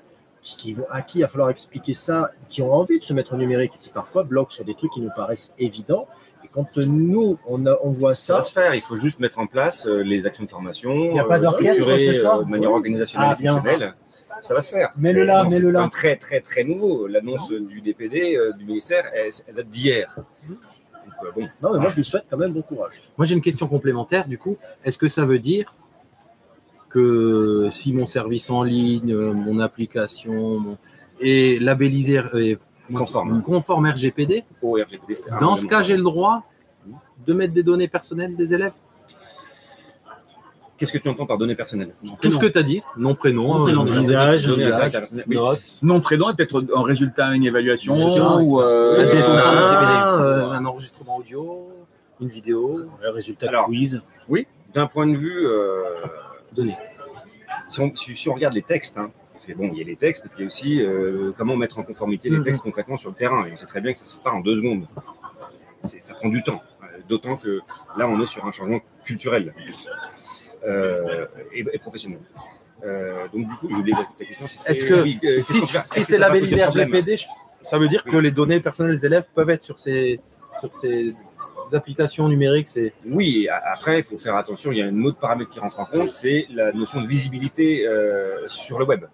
qui, 0.47 0.57
qui 0.57 0.73
vont, 0.75 0.87
à 0.91 1.03
qui 1.03 1.19
il 1.19 1.23
va 1.23 1.29
falloir 1.29 1.51
expliquer 1.51 1.93
ça, 1.93 2.31
qui 2.49 2.63
ont 2.63 2.73
envie 2.73 3.01
de 3.01 3.05
se 3.05 3.13
mettre 3.13 3.35
au 3.35 3.37
numérique 3.37 3.73
et 3.75 3.79
qui 3.83 3.89
parfois 3.91 4.23
bloquent 4.23 4.53
sur 4.53 4.65
des 4.65 4.75
trucs 4.77 4.93
qui 4.93 5.01
nous 5.01 5.11
paraissent 5.15 5.53
évidents. 5.59 6.07
Et 6.45 6.49
quand 6.49 6.77
nous, 6.87 7.37
on, 7.47 7.67
a- 7.67 7.77
on 7.83 7.91
voit 7.91 8.15
Ça 8.15 8.23
ça, 8.27 8.35
va 8.35 8.41
se 8.43 8.53
faire, 8.53 8.75
il 8.77 8.81
faut 8.81 8.97
juste 8.97 9.19
mettre 9.19 9.41
en 9.41 9.49
place 9.49 9.87
euh, 9.89 10.03
les 10.05 10.25
actions 10.25 10.45
de 10.45 10.49
formation, 10.51 10.93
Il 10.95 11.17
y 11.17 11.19
a 11.19 11.25
pas 11.25 11.41
d'orchestre 11.41 11.83
structurer, 11.83 12.13
ce 12.15 12.21
soir 12.21 12.39
euh, 12.41 12.45
de 12.45 12.49
manière 12.51 12.71
organisationnelle 12.71 13.31
Ah, 13.37 13.43
et 13.43 13.49
fonctionnelle. 13.49 13.95
Ça 14.45 14.55
va 14.55 14.61
se 14.61 14.71
faire. 14.71 14.93
Mets-le 14.97 15.21
Mais 15.21 15.27
là, 15.27 15.43
mets-le 15.45 15.67
c'est 15.69 15.73
là. 15.73 15.83
un 15.83 15.89
très 15.89 16.15
très 16.17 16.41
très 16.41 16.63
nouveau. 16.63 17.09
L'annonce 17.09 17.51
du 17.51 17.81
DPD 17.81 18.37
euh, 18.37 18.53
du 18.53 18.65
ministère, 18.67 19.05
elle, 19.15 19.31
elle 19.49 19.55
date 19.57 19.69
d'hier. 19.69 20.15
Donc, 20.49 20.59
euh, 21.25 21.31
bon, 21.35 21.49
non, 21.63 21.73
mais 21.73 21.81
moi 21.81 21.89
je 21.91 21.97
lui 21.97 22.05
souhaite 22.05 22.25
quand 22.31 22.37
même 22.37 22.53
bon 22.53 22.63
courage. 22.63 23.03
Moi, 23.17 23.27
j'ai 23.27 23.35
une 23.35 23.41
question 23.41 23.67
complémentaire, 23.67 24.29
du 24.29 24.39
coup. 24.39 24.57
Est-ce 24.85 24.99
que 24.99 25.09
ça 25.09 25.25
veut 25.25 25.39
dire 25.41 25.75
que 27.01 27.69
si 27.71 27.93
mon 27.93 28.07
service 28.07 28.49
en 28.49 28.63
ligne, 28.63 29.13
euh, 29.13 29.33
mon 29.35 29.59
application 29.61 30.59
mon- 30.61 30.79
est 31.21 31.61
labellisé 31.63 32.15
est 32.35 32.59
Conforme. 32.95 33.43
conforme 33.43 33.87
RGPD, 33.91 34.45
un 35.31 35.39
dans 35.41 35.57
ce 35.57 35.67
cas, 35.67 35.83
j'ai 35.83 35.97
le 35.97 36.03
droit 36.03 36.45
de 37.27 37.33
mettre 37.35 37.53
des 37.53 37.63
données 37.63 37.89
personnelles 37.89 38.35
des 38.37 38.55
élèves 38.55 38.73
Qu'est-ce 40.79 40.93
que 40.93 40.99
tu 40.99 41.09
entends 41.09 41.25
par 41.25 41.39
données 41.39 41.55
personnelles? 41.55 41.95
Tout 42.21 42.31
ce 42.31 42.39
que 42.39 42.47
tu 42.47 42.59
as 42.59 42.63
dit, 42.63 42.83
nom, 42.99 43.15
prénom, 43.15 43.55
Nom, 43.59 43.65
prénom, 43.65 43.87
euh, 43.87 43.99
visage, 43.99 44.47
oui. 44.47 45.37
Nom, 45.81 46.01
prénom 46.03 46.31
et 46.31 46.35
peut-être 46.35 46.65
un 46.77 46.83
résultat, 46.83 47.35
une 47.35 47.45
évaluation 47.45 47.97
C'est 47.97 48.17
ça, 48.21 48.37
ou 48.37 48.61
euh, 48.61 48.93
un 49.01 49.23
ça. 49.23 50.21
euh, 50.23 50.51
un 50.51 50.65
enregistrement 50.67 51.17
audio, 51.17 51.69
une 52.21 52.29
vidéo. 52.29 52.83
Le 53.03 53.09
résultat 53.11 53.49
Alors, 53.49 53.65
de 53.69 53.75
quiz. 53.75 54.03
D'un 54.75 54.87
point 54.87 55.07
de 55.07 55.17
vue 55.17 55.47
si, 57.69 57.81
on, 57.81 57.95
si- 57.95 58.17
si 58.17 58.29
on 58.29 58.35
regarde 58.35 58.55
les 58.55 58.63
textes, 58.63 58.97
hein, 58.99 59.11
c'est 59.41 59.55
bon, 59.55 59.71
il 59.73 59.79
y 59.79 59.83
a 59.83 59.85
les 59.85 59.97
textes, 59.97 60.27
et 60.27 60.29
puis 60.29 60.47
aussi 60.47 60.83
euh, 60.83 61.33
comment 61.37 61.57
mettre 61.57 61.79
en 61.79 61.83
conformité 61.83 62.29
les 62.31 62.39
Mhm. 62.39 62.45
textes 62.45 62.63
concrètement 62.63 62.97
sur 62.97 63.11
le 63.11 63.17
terrain. 63.17 63.45
Et 63.47 63.53
on 63.53 63.57
sait 63.57 63.67
très 63.67 63.81
bien 63.81 63.93
que 63.93 63.99
ça 63.99 64.05
ne 64.05 64.09
se 64.09 64.17
fait 64.17 64.23
pas 64.23 64.31
en 64.33 64.41
deux 64.41 64.57
secondes. 64.57 64.87
Ça 66.01 66.15
prend 66.15 66.29
du 66.29 66.43
temps. 66.43 66.63
Euh, 66.83 66.87
D'autant 67.09 67.37
que 67.37 67.61
là, 67.97 68.09
on 68.09 68.21
est 68.21 68.27
sur 68.27 68.45
un 68.47 68.51
changement 68.51 68.81
culturel 69.05 69.55
euh, 70.67 71.27
et, 71.53 71.65
et 71.73 71.79
professionnel. 71.79 72.19
Euh, 72.85 73.27
donc, 73.33 73.47
du 73.49 73.55
coup, 73.57 73.69
oublié 73.69 73.97
ta 74.19 74.25
question. 74.25 74.47
Est-ce 74.67 74.85
que 74.85 75.03
oui, 75.03 75.19
si, 75.23 75.61
c'est 75.63 76.01
poser 76.01 76.19
labellisé 76.19 76.65
RGPD, 76.65 77.17
je- 77.17 77.27
ça 77.63 77.79
veut 77.79 77.89
dire 77.89 78.05
que 78.05 78.17
les 78.17 78.31
données 78.31 78.61
personnelles 78.61 78.95
des 78.97 79.07
élèves 79.07 79.27
peuvent 79.35 79.51
être 79.51 79.63
sur 79.65 79.79
ces, 79.79 80.21
sur 80.61 80.75
ces 80.75 81.15
applications 81.75 82.29
numériques 82.29 82.69
c'est 82.69 82.93
Oui, 83.07 83.49
après, 83.73 83.99
il 84.01 84.05
faut 84.05 84.19
faire 84.19 84.37
attention. 84.37 84.73
Il 84.73 84.79
y 84.79 84.83
a 84.83 84.87
un 84.87 85.05
autre 85.05 85.19
paramètre 85.19 85.51
qui 85.51 85.59
rentre 85.61 85.81
en 85.81 85.87
compte, 85.87 86.11
c'est 86.13 86.47
la 86.51 86.73
notion 86.73 87.01
de 87.01 87.07
visibilité 87.07 87.87
euh, 87.87 88.47
sur 88.49 88.79
le 88.79 88.85
web. 88.85 89.05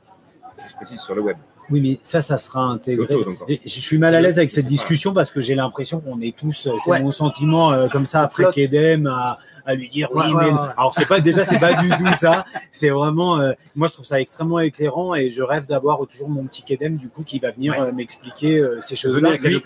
Je 0.69 0.75
précise 0.77 1.01
sur 1.01 1.15
le 1.15 1.21
web. 1.23 1.37
Oui, 1.71 1.81
mais 1.81 1.99
ça, 2.03 2.21
ça 2.21 2.39
sera 2.39 2.61
intégré. 2.61 3.07
Et 3.49 3.61
je 3.65 3.81
suis 3.81 3.97
mal 3.97 4.15
à 4.15 4.21
l'aise 4.21 4.39
avec 4.39 4.51
cette 4.51 4.67
discussion 4.67 5.13
parce 5.15 5.31
que 5.31 5.41
j'ai 5.41 5.55
l'impression 5.55 6.01
qu'on 6.01 6.21
est 6.21 6.37
tous, 6.37 6.67
euh, 6.67 6.73
c'est 6.79 6.91
Ouais. 6.91 7.01
mon 7.03 7.13
sentiment 7.13 7.73
euh, 7.73 7.89
comme 7.89 8.05
ça 8.05 8.23
après. 8.23 8.45
Kedem 8.53 9.07
à, 9.07 9.39
à 9.65 9.75
lui 9.75 9.89
dire 9.89 10.11
oui, 10.13 10.23
Ouais, 10.27 10.33
ouais, 10.33 10.45
mais 10.47 10.53
ouais. 10.59 10.67
alors 10.77 10.93
c'est 10.93 11.07
pas 11.07 11.21
déjà 11.21 11.45
c'est 11.45 11.61
pas 11.61 11.75
du 11.83 11.89
tout 11.89 12.13
ça. 12.15 12.45
C'est 12.73 12.91
vraiment, 12.91 13.41
euh, 13.41 13.53
moi 13.77 13.87
je 13.87 13.93
trouve 13.93 14.05
ça 14.05 14.21
extrêmement 14.21 14.59
éclairant 14.61 15.15
et 15.15 15.31
je 15.31 15.43
rêve 15.43 15.67
d'avoir 15.67 16.05
toujours 16.07 16.29
mon 16.29 16.45
petit 16.45 16.63
Kedem 16.65 16.97
du 16.97 17.09
coup 17.09 17.23
qui 17.23 17.39
va 17.39 17.53
venir 17.53 17.81
euh, 17.81 17.93
m'expliquer 17.93 18.61
ces 18.81 18.97
Venez 18.97 18.97
choses-là. 18.97 19.37
Lui, 19.37 19.63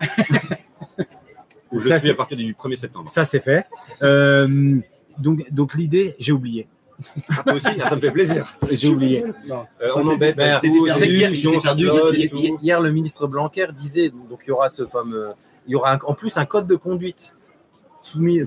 non. 1.72 1.78
Où 1.78 1.80
je 1.82 1.88
Ça, 1.88 1.98
suis 1.98 2.06
c'est- 2.08 2.12
à 2.12 2.16
partir 2.16 2.36
du 2.36 2.54
1er 2.54 2.76
septembre. 2.76 3.08
ça 3.08 3.24
c'est 3.24 3.40
fait. 3.40 3.66
Euh, 4.02 4.76
donc 5.18 5.44
donc 5.50 5.74
l'idée, 5.74 6.14
j'ai 6.18 6.32
oublié. 6.32 6.66
Ah, 7.28 7.42
toi 7.42 7.54
aussi, 7.54 7.66
ah, 7.82 7.88
ça 7.88 7.96
me 7.96 8.00
fait 8.00 8.10
plaisir. 8.12 8.56
J'ai 8.70 8.88
oublié. 8.88 9.24
Euh, 9.50 9.88
on 9.96 10.06
embête. 10.08 10.36
Hier- 10.38 10.60
Hier- 12.62 12.80
le 12.80 12.90
ministre 12.92 13.26
Blanquer 13.26 13.66
disait 13.76 14.10
donc 14.10 14.40
il 14.44 14.48
y 14.48 14.52
aura 14.52 14.68
ce 14.68 14.86
fameux, 14.86 15.30
il 15.66 15.72
y 15.72 15.74
aura 15.74 15.94
un- 15.94 15.98
en 16.06 16.14
plus 16.14 16.36
un 16.36 16.44
code 16.44 16.66
de 16.66 16.76
conduite 16.76 17.34
soumis 18.02 18.42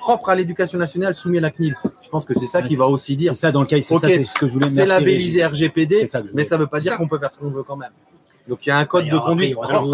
propre 0.00 0.30
à 0.30 0.34
l'éducation 0.34 0.78
nationale 0.78 1.14
soumis 1.14 1.38
à 1.38 1.42
la 1.42 1.50
CNIL. 1.50 1.76
Je 2.02 2.08
pense 2.08 2.24
que 2.24 2.34
c'est 2.34 2.46
ça 2.48 2.60
Ouais, 2.60 2.66
qui 2.68 2.74
va 2.76 2.86
aussi 2.88 3.16
dire 3.16 3.34
C'est 3.36 3.42
ça 3.42 3.52
dans 3.52 3.60
le 3.60 3.66
cas, 3.66 3.80
c'est 3.82 3.94
Ok, 3.94 4.00
ça, 4.00 4.08
c'est 4.08 4.24
ce 4.24 4.34
que 4.38 4.48
je 4.48 4.52
voulais 4.54 4.68
c'est 4.68 4.84
labellisé. 4.86 5.44
RGPD, 5.44 6.06
ça 6.06 6.22
mais 6.34 6.42
ça 6.44 6.56
veut 6.56 6.66
pas 6.66 6.80
dire 6.80 6.96
qu'on 6.96 7.06
peut 7.08 7.18
faire 7.18 7.30
ce 7.32 7.38
qu'on 7.38 7.50
veut 7.50 7.62
quand 7.62 7.76
même. 7.76 7.92
Donc 8.48 8.66
il 8.66 8.70
y 8.70 8.72
a 8.72 8.78
un 8.78 8.84
code 8.86 9.06
de 9.06 9.16
après, 9.16 9.30
conduite. 9.30 9.50
des 9.50 9.54
Oui, 9.56 9.68
alors, 9.68 9.84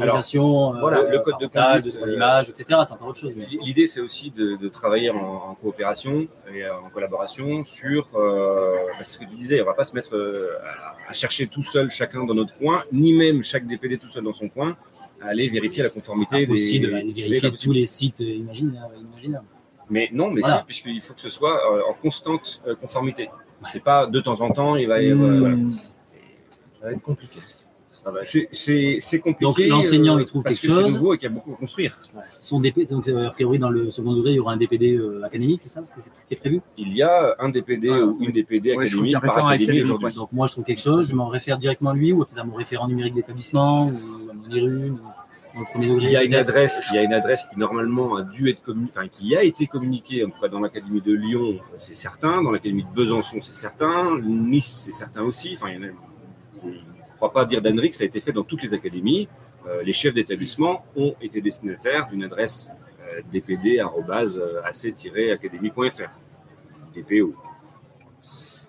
autorisations, 0.00 0.74
euh, 0.74 0.80
voilà, 0.80 1.02
le 1.02 1.18
code 1.20 1.34
de 1.38 1.46
conduite, 1.46 1.84
de 2.02 2.10
d'image, 2.10 2.48
etc. 2.48 2.64
C'est 2.86 2.92
encore 2.94 3.08
autre 3.08 3.18
chose. 3.18 3.32
mais- 3.36 3.46
L'idée, 3.62 3.86
c'est 3.86 4.00
aussi 4.00 4.30
de, 4.30 4.56
de 4.56 4.68
travailler 4.68 5.10
en, 5.10 5.16
en 5.50 5.54
coopération 5.54 6.26
et 6.54 6.66
en 6.68 6.88
collaboration 6.88 7.62
sur 7.66 8.08
euh, 8.14 8.76
bah, 8.96 9.02
ce 9.02 9.18
que 9.18 9.24
tu 9.24 9.34
disais. 9.36 9.60
On 9.60 9.66
va 9.66 9.74
pas 9.74 9.84
se 9.84 9.94
mettre 9.94 10.16
euh, 10.16 10.48
à, 10.64 11.10
à 11.10 11.12
chercher 11.12 11.46
tout 11.46 11.62
seul, 11.62 11.90
chacun 11.90 12.24
dans 12.24 12.34
notre 12.34 12.56
coin, 12.56 12.84
ni 12.90 13.12
même 13.12 13.42
chaque 13.44 13.66
DPD 13.66 13.98
tout 13.98 14.08
seul 14.08 14.24
dans 14.24 14.32
son 14.32 14.48
coin, 14.48 14.76
à 15.20 15.28
aller 15.28 15.48
vérifier 15.50 15.82
la 15.82 15.90
conformité 15.90 16.46
des. 16.46 16.52
de 16.52 16.56
c'est 16.56 16.78
vérifier 16.78 17.40
tous 17.40 17.50
possible. 17.50 17.74
les 17.74 17.84
sites 17.86 18.20
imaginables. 18.20 18.94
imaginables. 19.12 19.44
Mais 19.90 20.08
non, 20.12 20.30
mais 20.30 20.40
Voilà. 20.40 20.58
si, 20.60 20.64
puisqu'il 20.64 21.00
faut 21.02 21.12
que 21.12 21.20
ce 21.20 21.28
soit 21.30 21.60
euh, 21.74 21.82
en 21.90 21.92
constante 21.94 22.62
euh, 22.66 22.74
conformité. 22.76 23.28
C'est 23.70 23.82
pas 23.84 24.06
de 24.06 24.20
temps 24.20 24.40
en 24.40 24.50
temps, 24.52 24.76
il 24.76 24.88
va 24.88 25.02
y 25.02 25.10
avoir. 25.10 25.28
Hmm. 25.28 25.38
voilà. 25.40 25.56
Ça 26.80 26.86
va 26.86 26.92
être 26.92 27.02
compliqué. 27.02 27.40
Ça 28.02 28.10
va. 28.10 28.22
C'est- 28.22 29.18
compliqué. 29.18 29.42
Donc, 29.42 29.58
l'enseignant, 29.58 30.18
il 30.18 30.24
trouve 30.24 30.42
parce 30.42 30.58
quelque 30.58 30.72
que 30.72 30.80
chose. 30.80 30.92
nouveau 30.92 31.14
et 31.14 31.18
qu'il 31.18 31.28
y 31.28 31.32
a 31.32 31.34
beaucoup 31.34 31.52
à 31.52 31.56
construire. 31.56 31.98
Son 32.38 32.60
DP, 32.60 32.88
donc, 32.90 33.08
euh, 33.08 33.26
a 33.28 33.30
priori, 33.30 33.58
dans 33.58 33.68
le 33.68 33.90
second 33.90 34.14
degré, 34.14 34.30
il 34.30 34.36
y 34.36 34.38
aura 34.40 34.52
un 34.52 34.56
DPD 34.56 34.96
euh, 34.96 35.22
académique, 35.24 35.60
c'est 35.62 35.68
ça 35.68 35.80
Parce 35.80 35.92
que 35.92 36.00
c'est 36.00 36.08
ce 36.10 36.26
qui 36.28 36.34
est 36.34 36.36
prévu? 36.36 36.60
Il 36.78 36.94
y 36.96 37.02
a 37.02 37.36
un 37.38 37.50
DPD 37.50 37.90
Ah, 37.92 38.04
ou 38.06 38.16
une 38.20 38.32
DPD 38.32 38.74
Ouais, 38.74 38.86
académique 38.86 39.20
par 39.20 39.46
académie 39.46 39.82
aujourd'hui. 39.82 40.14
Donc, 40.14 40.32
moi, 40.32 40.46
je 40.46 40.52
trouve 40.52 40.64
quelque 40.64 40.80
chose, 40.80 41.08
je 41.08 41.14
m'en 41.14 41.28
réfère 41.28 41.58
directement 41.58 41.90
à 41.90 41.94
lui 41.94 42.12
ou 42.12 42.24
peut-être 42.24 42.38
à 42.38 42.44
mon 42.44 42.54
référent 42.54 42.88
numérique 42.88 43.14
d'établissement 43.14 43.88
ou 43.88 44.30
à 44.30 44.32
mon 44.32 44.48
IRUN, 44.54 44.96
dans 45.54 45.60
le 45.60 45.66
premier 45.66 45.88
degré. 45.88 46.06
Il 46.06 46.12
y 46.12 46.16
a 46.16 46.24
une 46.24 46.34
adresse, 46.34 46.80
il 46.90 46.94
y 46.94 46.98
a 46.98 47.02
une 47.02 47.12
adresse 47.12 47.44
qui 47.52 47.58
normalement 47.58 48.16
a 48.16 48.22
dû 48.22 48.48
être 48.48 48.62
communiquée, 48.62 48.92
enfin 48.96 49.08
qui 49.08 49.36
a 49.36 49.42
été 49.42 49.66
communiquée, 49.66 50.24
en 50.24 50.30
tout 50.30 50.40
cas 50.40 50.48
dans 50.48 50.60
l'académie 50.60 51.02
de 51.02 51.12
Lyon, 51.12 51.58
c'est 51.76 51.94
certain, 51.94 52.42
dans 52.42 52.50
l'académie 52.50 52.84
de 52.84 52.94
Besançon, 52.94 53.38
c'est 53.42 53.52
certain, 53.54 54.18
Nice, 54.22 54.84
c'est 54.86 54.92
certain 54.92 55.22
aussi. 55.22 55.52
Enfin, 55.54 55.68
il 55.70 55.74
y 55.74 55.84
en 55.84 55.88
a. 55.88 56.70
Crois 57.20 57.32
pas 57.34 57.44
dire 57.44 57.60
d'Henrik, 57.60 57.92
ça 57.92 58.04
a 58.04 58.06
été 58.06 58.18
fait 58.18 58.32
dans 58.32 58.44
toutes 58.44 58.62
les 58.62 58.72
académies. 58.72 59.28
Euh, 59.68 59.82
les 59.82 59.92
chefs 59.92 60.14
d'établissement 60.14 60.86
ont 60.96 61.14
été 61.20 61.42
destinataires 61.42 62.08
d'une 62.08 62.24
adresse 62.24 62.70
euh, 63.02 63.20
dpd@ac-académie.fr. 63.30 66.10
DPO. 66.96 67.34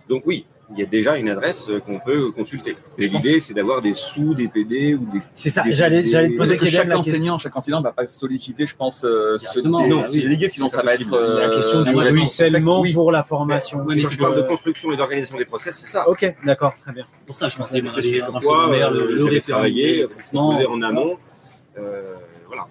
Donc 0.10 0.24
oui, 0.26 0.46
il 0.74 0.80
y 0.80 0.84
a 0.84 0.86
déjà 0.86 1.18
une 1.18 1.30
adresse 1.30 1.68
euh, 1.70 1.80
qu'on 1.80 2.00
peut 2.00 2.32
consulter. 2.32 2.78
Et 2.98 3.08
l'idée, 3.08 3.40
c'est 3.40 3.54
d'avoir 3.54 3.82
des 3.82 3.94
sous-DPD 3.94 4.96
ou 4.96 5.06
des 5.12 5.20
C'est 5.34 5.50
ça, 5.50 5.64
Des- 5.64 5.74
j'allais 5.74 6.04
j'allais 6.04 6.28
te 6.28 6.32
des- 6.34 6.38
poser 6.38 6.58
que 6.58 6.66
chaque 6.66 6.88
la 6.88 6.96
question. 6.96 7.12
enseignant, 7.12 7.38
chaque 7.38 7.56
enseignant 7.56 7.80
ne 7.80 7.84
va 7.84 7.92
pas 7.92 8.08
solliciter, 8.08 8.66
je 8.66 8.76
pense, 8.76 9.04
euh, 9.04 9.38
ce 9.38 9.44
Directement, 9.60 9.88
non, 9.88 10.04
c'est 10.08 10.14
oui. 10.14 10.22
délégué, 10.24 10.48
sinon 10.48 10.70
ça 10.70 10.82
va 10.84 10.94
être. 10.94 11.14
euh, 11.14 11.48
La 11.50 11.56
question 11.56 11.82
du 11.84 11.96
ruissellement 11.96 12.82
oui. 12.82 12.94
pour 12.94 13.12
la 13.12 13.24
formation. 13.24 13.86
C'est 13.90 14.00
je 14.14 14.18
parle 14.18 14.38
de 14.38 14.42
construction 14.48 14.92
et 14.92 14.98
d'organisation 14.98 15.38
des 15.38 15.46
process, 15.46 15.76
c'est 15.78 15.88
ça. 15.88 16.08
Ok, 16.08 16.34
d'accord, 16.46 16.74
très 16.78 16.92
bien. 16.94 17.06
pour 17.26 17.36
ça, 17.36 17.50
je 17.50 17.58
pensais 17.58 17.82
c'est 17.90 18.02
sur 18.18 18.32
quoi 18.40 18.70
euh, 18.74 18.90
le, 19.10 19.26
référent 19.26 19.64
en 20.70 20.82
amont. 20.82 21.18
Euh, 21.78 22.16
voilà. 22.48 22.68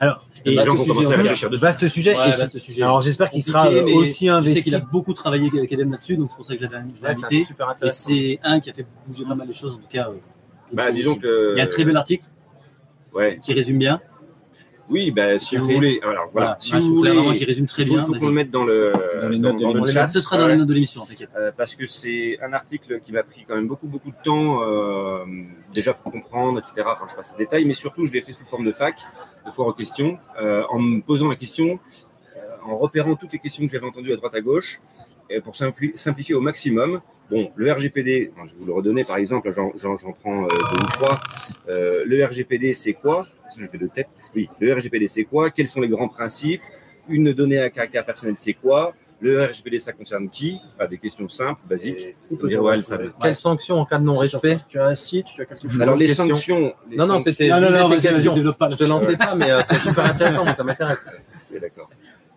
Alors, 0.00 0.26
et 0.44 0.58
a 0.58 0.62
des 0.62 0.66
gens 0.66 0.74
vaste 0.74 0.84
qui 0.84 0.90
ont 0.90 0.94
commencé 0.94 1.04
sujet, 1.06 1.14
à 1.14 1.22
réfléchir 1.22 1.50
dessus. 1.50 1.62
vaste 1.62 1.88
sujet. 1.88 2.16
Ouais, 2.16 2.30
vaste 2.30 2.58
sujet. 2.58 2.82
Alors 2.82 3.02
j'espère 3.02 3.30
qu'il 3.30 3.42
sera 3.42 3.70
aussi 3.70 4.26
Je 4.26 4.28
sais 4.28 4.28
investi. 4.28 4.62
qu'il 4.64 4.74
a 4.74 4.80
beaucoup 4.80 5.12
travaillé 5.12 5.50
avec 5.56 5.68
Kedem 5.70 5.90
là-dessus, 5.92 6.16
donc 6.16 6.30
c'est 6.30 6.36
pour 6.36 6.44
ça 6.46 6.54
que 6.56 6.60
je 6.60 6.64
l'avais 6.64 6.76
invité. 7.08 7.44
Et 7.82 7.90
c'est 7.90 8.38
un 8.42 8.60
qui 8.60 8.70
a 8.70 8.72
fait 8.72 8.86
bouger 9.06 9.24
pas 9.24 9.34
mal 9.34 9.46
les 9.46 9.52
choses, 9.52 9.74
en 9.74 9.78
tout 9.78 9.88
cas. 9.90 10.08
euh, 10.08 10.14
Bah, 10.72 10.90
disons 10.92 11.14
que. 11.16 11.52
Il 11.54 11.58
y 11.58 11.60
a 11.60 11.64
un 11.64 11.66
très 11.68 11.84
bel 11.84 11.96
article 11.96 12.24
Ouais. 13.14 13.38
qui 13.42 13.52
résume 13.52 13.78
bien. 13.78 14.00
Oui, 14.92 15.10
bah, 15.10 15.38
si 15.38 15.56
vous 15.56 15.64
voulez. 15.64 16.00
Alors, 16.02 16.28
voilà. 16.32 16.56
Si 16.60 16.70
je 16.70 16.76
vous 16.76 16.96
voulez. 16.96 17.12
qui 17.38 17.44
résume 17.46 17.66
très 17.66 17.82
il 17.82 17.88
faut, 17.88 17.94
bien. 18.12 18.20
qu'on 18.20 18.26
le 18.26 18.32
mette 18.32 18.50
dans 18.50 18.64
le, 18.64 18.92
Dans 19.20 19.28
les 19.30 19.38
notes 19.38 19.56
de 19.56 19.62
dans 19.62 19.68
le 19.68 19.74
l'émission. 19.76 20.00
chat. 20.00 20.08
Ce 20.08 20.20
sera 20.20 20.36
dans 20.36 20.44
Ouais. 20.44 20.52
les 20.52 20.58
notes 20.58 20.68
de 20.68 20.74
l'émission, 20.74 21.04
t'inquiète. 21.06 21.30
Euh, 21.36 21.50
parce 21.56 21.74
que 21.74 21.86
c'est 21.86 22.38
un 22.42 22.52
article 22.52 23.00
qui 23.00 23.12
m'a 23.12 23.22
pris 23.22 23.44
quand 23.48 23.56
même 23.56 23.66
beaucoup 23.66 23.86
beaucoup 23.88 24.10
de 24.10 24.16
temps 24.22 24.62
euh, 24.62 25.24
déjà 25.72 25.94
pour 25.94 26.12
comprendre, 26.12 26.58
etc. 26.58 26.74
Enfin, 26.86 27.06
je 27.10 27.16
passe 27.16 27.32
les 27.38 27.44
détails, 27.46 27.64
mais 27.64 27.74
surtout 27.74 28.04
je 28.06 28.12
l'ai 28.12 28.20
fait 28.20 28.32
sous 28.34 28.44
forme 28.44 28.66
de 28.66 28.72
fac, 28.72 28.96
de 29.46 29.50
foire 29.50 29.68
aux 29.68 29.72
questions, 29.72 30.18
euh, 30.40 30.62
en 30.68 30.78
me 30.78 31.00
posant 31.00 31.28
la 31.28 31.36
question, 31.36 31.80
euh, 32.36 32.40
en 32.70 32.76
repérant 32.76 33.16
toutes 33.16 33.32
les 33.32 33.38
questions 33.38 33.64
que 33.66 33.72
j'avais 33.72 33.86
entendues 33.86 34.12
à 34.12 34.16
droite 34.16 34.34
à 34.34 34.40
gauche, 34.42 34.80
et 35.30 35.40
pour 35.40 35.54
simpli- 35.54 35.96
simplifier 35.96 36.34
au 36.34 36.40
maximum. 36.42 37.00
Bon, 37.30 37.50
le 37.56 37.72
RGPD, 37.72 38.32
je 38.44 38.52
vais 38.52 38.58
vous 38.58 38.66
le 38.66 38.72
redonner 38.74 39.04
par 39.04 39.16
exemple, 39.16 39.50
j'en, 39.52 39.70
prends 40.20 40.44
euh, 40.44 40.48
deux 40.48 40.82
ou 40.84 40.88
trois. 40.90 41.18
Euh, 41.68 42.02
le 42.04 42.22
RGPD, 42.26 42.74
c'est 42.74 42.92
quoi? 42.92 43.26
Je 43.58 43.66
fais 43.66 43.78
de 43.78 43.86
tête. 43.86 44.08
Oui, 44.34 44.48
le 44.60 44.74
RGPD, 44.74 45.08
c'est 45.08 45.24
quoi? 45.24 45.50
Quels 45.50 45.66
sont 45.66 45.80
les 45.80 45.88
grands 45.88 46.08
principes? 46.08 46.62
Une 47.08 47.32
donnée 47.32 47.58
à 47.58 47.70
caractère 47.70 48.04
personnel, 48.04 48.34
c'est 48.36 48.54
quoi? 48.54 48.94
Le 49.20 49.44
RGPD, 49.44 49.78
ça 49.78 49.92
concerne 49.92 50.28
qui? 50.28 50.60
Des 50.90 50.98
questions 50.98 51.28
simples, 51.28 51.60
basiques. 51.68 52.16
Ouais. 52.30 52.88
Quelles 53.20 53.36
sanctions 53.36 53.76
en 53.76 53.84
cas 53.84 53.98
de 53.98 54.04
non-respect? 54.04 54.58
Tu 54.68 54.80
as 54.80 54.86
un 54.86 54.94
site, 54.96 55.26
tu 55.26 55.42
as 55.42 55.44
quelque 55.44 55.62
chose. 55.68 55.80
Alors 55.80 55.94
les 55.96 56.06
question. 56.06 56.26
sanctions. 56.28 56.74
les 56.90 56.96
Non, 56.96 57.06
non, 57.06 57.18
c'était 57.20 57.48
Non, 57.48 57.60
non, 57.60 57.68
je 57.68 58.40
non, 58.42 58.52
pas 58.52 58.70
Je 58.70 58.76
te 58.76 58.84
lançais 58.84 59.16
pas, 59.16 59.34
mais 59.36 59.50
euh, 59.50 59.60
c'est 59.68 59.78
super 59.78 60.04
intéressant, 60.06 60.44
moi 60.44 60.54
ça 60.54 60.64
m'intéresse. 60.64 61.04
Oui, 61.52 61.60
d'accord. 61.60 61.88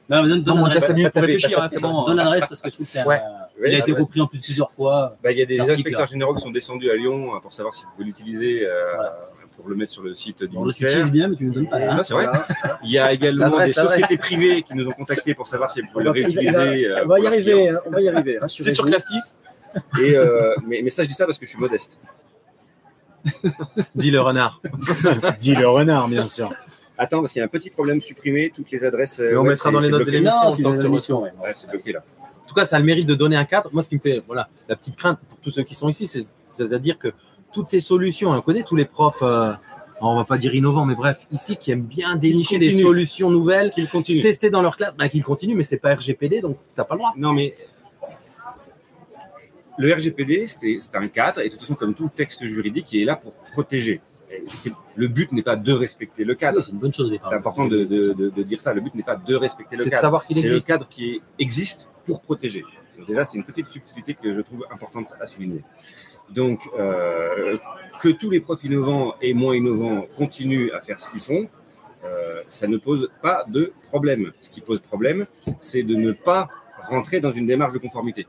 Non, 0.08 0.22
mais 0.22 0.30
donne, 0.30 0.44
donne 0.44 0.56
Non, 0.58 0.62
on 0.62 0.66
a 0.66 0.70
l'adresse. 0.70 0.88
5 0.88 0.94
minutes 0.94 1.14
pour 1.14 1.22
réfléchir, 1.24 1.62
hein, 1.64 1.68
c'est 1.72 1.80
bon. 1.80 2.04
Donne 2.04 2.18
l'adresse 2.18 2.46
parce 2.48 2.62
que 2.62 2.70
je 2.70 2.76
trouve 2.76 2.86
que 2.86 2.92
c'est 2.92 3.00
un-. 3.00 3.06
Il 3.06 3.08
a 3.08 3.70
Oui, 3.70 3.76
été 3.76 3.94
ah, 3.96 4.00
repris 4.00 4.22
en 4.22 4.28
plus 4.28 4.40
plusieurs 4.40 4.72
fois. 4.72 5.18
bah, 5.24 5.32
Il 5.32 5.40
y 5.40 5.42
a 5.42 5.46
des 5.46 5.60
inspecteurs 5.60 6.06
généraux 6.06 6.36
qui 6.36 6.42
sont 6.42 6.52
descendus 6.52 6.92
à 6.92 6.96
Lyon 6.96 7.36
euh, 7.36 7.40
pour 7.40 7.54
savoir 7.54 7.74
s'ils 7.74 7.88
pouvaient 7.88 8.04
l'utiliser 8.04 8.68
euh, 8.68 8.94
Voilà. 8.96 9.30
Pour 9.58 9.70
le 9.70 9.76
mettre 9.76 9.92
sur 9.92 10.04
le 10.04 10.14
site 10.14 10.40
du 10.44 10.48
Bon, 10.48 10.54
tu 10.54 10.60
ministère. 10.62 10.90
utilises 10.90 11.12
bien, 11.12 11.28
mais 11.30 11.36
tu 11.36 11.46
ne 11.46 11.54
donnes 11.54 11.70
pas. 11.70 11.78
hein. 11.78 11.88
Ah, 12.00 12.04
c'est 12.04 12.14
vrai. 12.14 12.28
Il 12.84 12.92
y 12.92 12.98
a 13.00 13.12
également 13.14 13.58
des 13.66 13.74
sociétés 13.74 14.18
privées 14.18 14.62
qui 14.64 14.74
nous 14.76 14.88
ont 14.88 14.92
contactés 14.92 15.34
pour 15.34 15.48
savoir 15.48 15.70
si 15.70 15.80
elles 15.80 15.86
On 15.90 15.92
pouvaient 15.94 16.04
le 16.06 16.12
réutiliser. 16.12 16.88
euh, 16.88 17.04
on 17.06 17.08
va 17.08 17.20
y 17.20 17.28
arriver, 17.28 17.70
hein, 17.70 17.80
on 17.86 17.90
va 17.92 18.02
y 18.02 18.10
arriver. 18.10 18.40
C'est 18.48 18.72
sur. 18.74 18.86
Clastis. 18.86 19.36
Et, 20.02 20.16
euh, 20.16 20.56
mais, 20.68 20.82
mais 20.84 20.90
ça, 20.90 21.04
je 21.04 21.08
dis 21.10 21.14
ça 21.14 21.26
parce 21.26 21.38
que 21.38 21.46
je 21.46 21.52
suis 21.52 21.60
modeste. 21.60 21.98
Dis 23.96 24.12
le 24.12 24.22
renard. 24.22 24.62
Dit 25.40 25.56
le 25.56 25.68
renard, 25.68 26.08
bien 26.08 26.28
sûr. 26.28 26.54
Attends, 26.98 27.20
parce 27.22 27.34
qu'il 27.34 27.40
y 27.40 27.44
a 27.44 27.46
un 27.46 27.50
petit 27.50 27.70
problème 27.70 28.00
supprimé. 28.00 28.52
Toutes 28.56 28.72
les 28.72 28.86
adresses. 28.86 29.20
euh, 29.20 29.30
Mais 29.32 29.38
on 29.38 29.42
web, 29.42 29.50
mettra 29.52 29.72
dans 29.72 29.80
les 29.80 29.90
notes 29.90 30.06
de 30.06 30.12
l'émission. 30.12 30.52
Tu 30.54 30.62
tu 30.64 31.14
ouais. 31.14 31.34
Ouais, 31.44 31.54
c'est 31.54 31.70
bloqué 31.70 31.92
là. 31.94 32.04
En 32.44 32.48
tout 32.48 32.54
cas, 32.54 32.66
ça 32.66 32.76
a 32.76 32.80
le 32.80 32.86
mérite 32.86 33.08
de 33.08 33.16
donner 33.16 33.36
un 33.36 33.46
cadre. 33.46 33.70
Moi, 33.74 33.82
ce 33.84 33.90
qui 33.90 33.96
me 33.96 34.00
fait, 34.00 34.22
voilà, 34.28 34.48
la 34.70 34.76
petite 34.76 34.96
crainte 34.96 35.20
pour 35.28 35.40
tous 35.40 35.50
ceux 35.50 35.64
qui 35.64 35.74
sont 35.74 35.90
ici, 35.90 36.06
c'est- 36.08 36.32
c'est-à-dire 36.46 37.00
que 37.00 37.12
toutes 37.56 37.70
ces 37.70 37.80
solutions, 37.80 38.30
on 38.32 38.42
connaît 38.42 38.64
tous 38.64 38.76
les 38.76 38.86
profs, 38.86 39.24
euh, 39.24 39.54
on 40.02 40.16
va 40.18 40.26
pas 40.26 40.38
dire 40.38 40.54
innovants, 40.54 40.86
mais 40.86 40.94
bref, 40.96 41.26
ici, 41.32 41.56
qui 41.56 41.72
aiment 41.72 41.82
bien 42.00 42.18
dénicher 42.18 42.60
des 42.60 42.66
continuent. 42.68 42.82
solutions 42.84 43.30
nouvelles, 43.32 43.72
Qu'il 43.72 43.88
continue. 43.88 44.22
tester 44.22 44.50
dans 44.50 44.62
leur 44.62 44.76
classe, 44.78 44.94
bah, 44.98 45.08
qu'ils 45.10 45.24
continuent, 45.24 45.56
mais 45.56 45.64
c'est 45.64 45.78
pas 45.80 45.96
RGPD, 45.96 46.42
donc 46.42 46.58
t'as 46.76 46.84
pas 46.84 46.96
le 46.96 47.00
droit. 47.00 47.14
Non, 47.18 47.32
mais 47.34 47.56
le 49.78 49.94
RGPD, 49.94 50.48
c'était- 50.48 50.78
c'est 50.80 50.96
un 50.96 51.08
cadre, 51.08 51.40
et 51.42 51.46
de 51.46 51.50
toute 51.52 51.62
façon, 51.62 51.76
comme 51.76 51.94
tout 51.94 52.10
texte 52.14 52.46
juridique, 52.46 52.92
il 52.94 53.02
est 53.02 53.06
là 53.06 53.16
pour 53.16 53.34
protéger. 53.54 54.02
C'est- 54.56 54.72
Le 54.96 55.08
but 55.08 55.32
n'est 55.32 55.44
pas 55.44 55.56
de 55.56 55.72
respecter 55.72 56.24
le 56.26 56.36
cadre. 56.36 56.58
Oui, 56.58 56.64
C'est 56.66 56.72
une 56.74 56.78
bonne 56.80 56.94
chose. 56.94 57.10
C'est 57.30 57.36
important 57.36 57.66
de, 57.68 57.84
de- 57.86 58.14
de- 58.14 58.30
de 58.30 58.44
dire 58.44 58.60
ça. 58.60 58.74
Le 58.74 58.82
but 58.82 58.94
n'est 58.96 59.04
pas 59.04 59.16
de 59.16 59.36
respecter 59.36 59.76
le 59.78 59.84
C'est 59.84 59.90
de 59.90 59.92
cadre. 59.92 60.02
savoir 60.02 60.26
qu'il 60.26 60.36
C'est 60.38 60.44
le 60.48 60.54
existe. 60.56 60.68
cadre 60.68 60.88
qui 60.90 61.22
existe 61.40 61.88
pour 62.06 62.22
protéger. 62.22 62.64
Donc 62.98 63.08
déjà, 63.08 63.24
c'est 63.24 63.38
une 63.38 63.44
petite 63.46 63.68
subtilité 63.70 64.14
que 64.14 64.34
je 64.34 64.42
trouve 64.42 64.66
importante 64.72 65.08
à 65.22 65.28
souligner. 65.28 65.62
Donc, 66.30 66.68
euh, 66.78 67.58
que 68.02 68.10
tous 68.10 68.30
les 68.30 68.40
profs 68.40 68.64
innovants 68.64 69.16
et 69.22 69.34
moins 69.34 69.56
innovants 69.56 70.06
continuent 70.18 70.72
à 70.74 70.82
faire 70.82 71.00
ce 71.00 71.10
qu'ils 71.10 71.22
font, 71.22 71.48
euh, 72.04 72.42
ça 72.50 72.68
ne 72.68 72.78
pose 72.78 73.10
pas 73.22 73.46
de 73.48 73.74
problème. 73.88 74.32
Ce 74.42 74.50
qui 74.50 74.62
pose 74.62 74.80
problème, 74.82 75.26
c'est 75.62 75.84
de 75.84 75.96
ne 75.96 76.12
pas 76.12 76.50
rentrer 76.90 77.20
dans 77.20 77.32
une 77.32 77.48
démarche 77.48 77.74
de 77.74 77.80
conformité. 77.80 78.28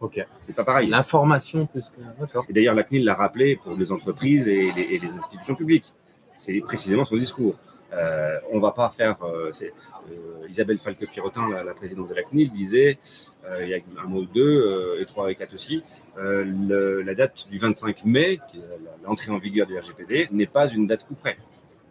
Ok. 0.00 0.24
C'est 0.40 0.56
pas 0.56 0.64
pareil. 0.64 0.88
L'information 0.88 1.66
plus 1.66 1.86
que. 1.90 2.00
D'accord. 2.20 2.46
Et 2.48 2.52
d'ailleurs, 2.52 2.74
la 2.74 2.84
CNIL 2.84 3.04
l'a 3.04 3.14
rappelé 3.14 3.56
pour 3.56 3.76
les 3.76 3.92
entreprises 3.92 4.48
et 4.48 4.72
les, 4.72 4.82
et 4.82 4.98
les 4.98 5.08
institutions 5.08 5.54
publiques. 5.54 5.92
C'est 6.36 6.58
précisément 6.60 7.04
son 7.04 7.16
discours. 7.16 7.56
Euh, 7.92 8.38
on 8.50 8.60
va 8.60 8.70
pas 8.70 8.88
faire. 8.88 9.16
euh, 9.24 9.50
euh, 9.62 10.48
Isabelle 10.48 10.78
Falque-Pirotin, 10.78 11.50
la, 11.50 11.64
la 11.64 11.74
présidente 11.74 12.08
de 12.08 12.14
la 12.14 12.22
CNIL, 12.22 12.50
disait 12.50 12.98
il 13.62 13.68
y 13.68 13.74
a 13.74 13.78
un 14.02 14.06
mois 14.06 14.22
ou 14.22 14.26
deux, 14.26 14.98
et 15.00 15.06
trois 15.06 15.30
et 15.30 15.34
quatre 15.34 15.54
aussi, 15.54 15.82
euh, 16.18 16.44
le- 16.44 17.02
la 17.02 17.14
date 17.14 17.48
du 17.50 17.58
25 17.58 18.04
mai, 18.04 18.38
qui 18.50 18.58
est 18.58 18.60
la- 18.60 19.06
l'entrée 19.08 19.30
en 19.32 19.38
vigueur 19.38 19.66
du 19.66 19.78
RGPD, 19.78 20.28
n'est 20.32 20.46
pas 20.46 20.68
une 20.68 20.86
date 20.86 21.06
coup 21.06 21.14
près. 21.14 21.36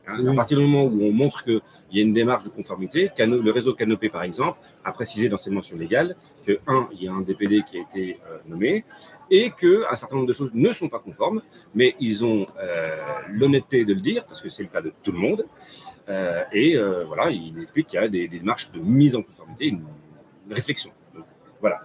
Hein, 0.08 0.18
À 0.32 0.36
partir 0.36 0.58
du 0.58 0.66
moment 0.66 0.86
où 0.86 1.04
on 1.04 1.12
montre 1.12 1.44
qu'il 1.44 1.62
y 1.92 2.00
a 2.00 2.02
une 2.02 2.14
démarche 2.14 2.44
de 2.44 2.50
conformité, 2.50 3.12
Cano- 3.16 3.42
le 3.42 3.52
réseau 3.52 3.74
Canopé, 3.76 4.10
par 4.10 4.24
exemple, 4.24 4.58
a 4.84 4.92
précisé 4.92 5.30
dans 5.30 5.38
ses 5.38 5.52
mentions 5.52 5.78
légales 5.78 6.16
que, 6.46 6.60
un, 6.68 6.88
il 6.94 7.04
y 7.04 7.08
a 7.08 7.12
un 7.14 7.22
DPD 7.22 7.62
qui 7.64 7.78
a 7.78 7.82
été 7.82 8.20
euh, 8.28 8.38
nommé, 8.48 8.86
et 9.30 9.52
qu'un 9.52 9.94
certain 9.96 10.16
nombre 10.16 10.28
de 10.28 10.34
choses 10.34 10.50
ne 10.56 10.74
sont 10.74 10.90
pas 10.90 10.98
conformes, 10.98 11.44
mais 11.76 11.96
ils 12.00 12.26
ont 12.26 12.48
euh, 12.60 12.98
l'honnêteté 13.30 13.86
de 13.86 13.94
le 13.94 14.02
dire, 14.02 14.26
parce 14.26 14.42
que 14.42 14.50
c'est 14.50 14.64
le 14.64 14.70
cas 14.70 14.82
de 14.82 14.92
tout 15.04 15.12
le 15.12 15.20
monde, 15.20 15.46
et 16.54 16.76
voilà, 17.06 17.30
ils 17.30 17.54
expliquent 17.62 17.86
qu'il 17.88 18.00
y 18.02 18.04
a 18.04 18.08
des, 18.08 18.28
des 18.28 18.40
démarches 18.40 18.72
de 18.72 18.80
mise 18.80 19.16
en 19.16 19.22
conformité, 19.22 19.68
une, 19.68 19.84
une 20.48 20.54
réflexion. 20.56 20.92
Donc, 21.14 21.26
voilà, 21.62 21.82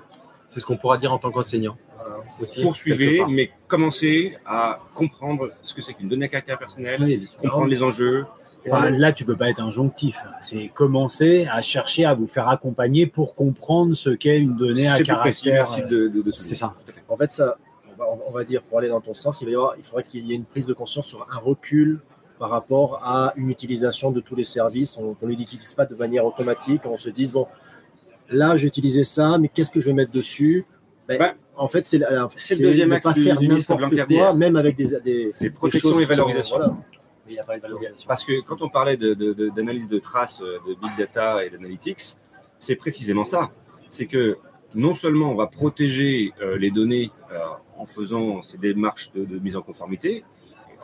C'est 0.48 0.60
ce 0.60 0.64
qu'on 0.66 0.78
pourra 0.78 0.96
dire 0.96 1.12
en 1.12 1.18
tant 1.18 1.30
qu'enseignant. 1.30 1.76
Aussi, 2.40 2.62
poursuivez, 2.62 3.22
mais 3.28 3.50
commencez 3.68 4.36
à 4.44 4.80
comprendre 4.94 5.50
ce 5.62 5.72
que 5.72 5.82
c'est 5.82 5.94
qu'une 5.94 6.08
donnée 6.08 6.26
à 6.26 6.28
caractère 6.28 6.58
personnel, 6.58 7.00
Oui, 7.00 7.28
comprendre 7.40 7.66
les 7.66 7.82
enjeux. 7.82 8.26
Enfin, 8.66 8.90
là, 8.90 9.12
tu 9.12 9.24
peux 9.24 9.36
pas 9.36 9.50
être 9.50 9.60
injonctif. 9.60 10.16
C'est 10.40 10.68
commencer 10.68 11.46
à 11.50 11.60
chercher 11.60 12.06
à 12.06 12.14
vous 12.14 12.26
faire 12.26 12.48
accompagner 12.48 13.06
pour 13.06 13.34
comprendre 13.34 13.94
ce 13.94 14.10
qu'est 14.10 14.38
une 14.38 14.56
donnée 14.56 14.88
à 14.88 15.02
caractère. 15.02 15.52
merci 15.52 15.82
de, 15.82 16.08
de, 16.08 16.22
de 16.22 16.30
C'est 16.32 16.54
ça. 16.54 16.74
Tout 16.84 16.90
à 16.90 16.94
fait. 16.94 17.02
En 17.08 17.16
fait, 17.16 17.30
ça, 17.30 17.56
on 17.92 17.96
va, 17.96 18.06
on 18.26 18.32
va 18.32 18.44
dire, 18.44 18.62
pour 18.62 18.78
aller 18.78 18.88
dans 18.88 19.02
ton 19.02 19.14
sens, 19.14 19.40
il, 19.42 19.44
va 19.44 19.50
y 19.50 19.54
avoir, 19.54 19.74
il 19.76 19.84
faudrait 19.84 20.04
qu'il 20.04 20.26
y 20.26 20.32
ait 20.32 20.36
une 20.36 20.46
prise 20.46 20.66
de 20.66 20.72
conscience 20.72 21.06
sur 21.06 21.26
un 21.30 21.38
recul 21.38 22.00
par 22.38 22.50
rapport 22.50 23.00
à 23.04 23.32
une 23.36 23.50
utilisation 23.50 24.10
de 24.10 24.20
tous 24.20 24.34
les 24.34 24.44
services. 24.44 24.96
On 24.96 25.14
on 25.20 25.26
ne 25.26 25.34
l'utilise 25.34 25.74
pas 25.74 25.86
de 25.86 25.94
manière 25.94 26.24
automatique. 26.24 26.82
On 26.86 26.96
se 26.96 27.10
dise, 27.10 27.32
bon, 27.32 27.46
là, 28.30 28.56
j'ai 28.56 28.66
utilisé 28.66 29.04
ça, 29.04 29.38
mais 29.38 29.48
qu'est-ce 29.48 29.72
que 29.72 29.80
je 29.80 29.86
vais 29.86 29.92
mettre 29.92 30.12
dessus? 30.12 30.64
Ben, 31.06 31.18
Ben, 31.18 31.34
En 31.56 31.68
fait, 31.68 31.84
c'est 31.86 31.98
le 31.98 32.58
deuxième 32.58 32.92
axe 32.92 33.04
pas 33.04 33.12
du- 33.12 33.24
faire 33.24 33.38
du 33.38 33.48
ministre 33.48 33.74
n'importe 33.78 34.08
quoi, 34.08 34.34
même 34.34 34.56
avec 34.56 34.76
des, 34.76 34.98
des, 35.04 35.30
C'est 35.32 35.44
des 35.44 35.50
protection 35.50 35.98
et 36.00 36.04
valorisation. 36.04 36.56
voilà. 36.56 36.76
Mais 37.26 37.32
il 37.32 37.34
n'y 37.34 37.38
a 37.38 37.44
pas 37.44 37.56
de 37.56 37.62
valorisation. 37.62 38.08
Parce 38.08 38.24
que 38.24 38.40
quand 38.40 38.60
on 38.62 38.68
parlait 38.68 38.96
de- 38.96 39.14
de- 39.14 39.32
de- 39.32 39.48
d'analyse 39.50 39.88
de, 39.88 39.98
traces, 39.98 40.40
euh, 40.42 40.58
de 40.66 40.74
big 40.74 40.90
data 40.98 41.44
et 41.44 41.50
d'analytics, 41.50 42.00
c'est 42.58 42.74
précisément 42.76 43.24
ça. 43.24 43.50
C'est 43.88 44.06
que 44.06 44.36
non 44.74 44.94
seulement 44.94 45.30
on 45.30 45.36
va 45.36 45.46
protéger 45.46 46.32
euh, 46.42 46.58
les 46.58 46.70
données 46.72 47.10
euh, 47.32 47.38
en 47.78 47.86
faisant 47.86 48.42
ces 48.42 48.58
démarches 48.58 49.12
de, 49.12 49.24
de 49.24 49.38
mise 49.38 49.56
en 49.56 49.62
conformité, 49.62 50.24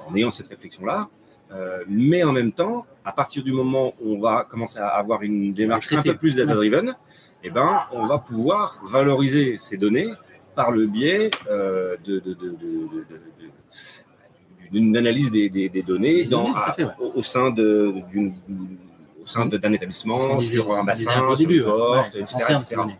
en 0.09 0.15
ayant 0.15 0.31
cette 0.31 0.47
réflexion-là, 0.49 1.09
euh, 1.53 1.83
mais 1.89 2.23
en 2.23 2.33
même 2.33 2.53
temps, 2.53 2.87
à 3.05 3.11
partir 3.13 3.43
du 3.43 3.53
moment 3.53 3.95
où 4.01 4.15
on 4.15 4.21
va 4.21 4.47
commencer 4.49 4.79
à 4.79 4.87
avoir 4.89 5.23
une 5.23 5.53
démarche 5.53 5.93
un 5.93 6.01
peu 6.03 6.15
plus 6.17 6.37
data-driven, 6.37 6.95
eh 7.43 7.51
ben, 7.51 7.81
on 7.93 8.07
va 8.07 8.19
pouvoir 8.19 8.79
valoriser 8.85 9.57
ces 9.59 9.77
données 9.77 10.09
par 10.55 10.71
le 10.71 10.87
biais 10.87 11.31
euh, 11.49 11.97
de, 12.05 12.19
de- 12.19 12.35
de- 12.35 12.35
de- 12.35 12.51
de- 12.51 13.05
de- 13.09 13.15
de- 13.41 14.71
d'une 14.73 14.97
analyse 14.97 15.31
des, 15.31 15.49
des- 15.51 15.69
des 15.69 15.83
données 15.83 16.25
Des 16.25 16.31
dans, 16.31 16.43
données, 16.45 16.53
tout 16.55 16.71
à 16.71 16.73
fait, 16.73 16.85
ouais. 16.85 16.91
au, 17.01 17.13
au 17.19 17.23
sein 17.23 17.51
de- 17.51 17.93
d'une 18.11 18.35
au 19.23 19.27
sein 19.27 19.47
de- 19.47 19.57
d'un 19.59 19.73
établissement, 19.73 20.37
disait- 20.39 20.53
sur 20.55 20.73
un 20.73 20.81
disait 20.93 21.05
bassin, 21.07 21.35
sur 21.37 21.51
une 21.51 21.57
Ouais, 21.57 22.21
etc. 22.21 22.77
données. 22.77 22.99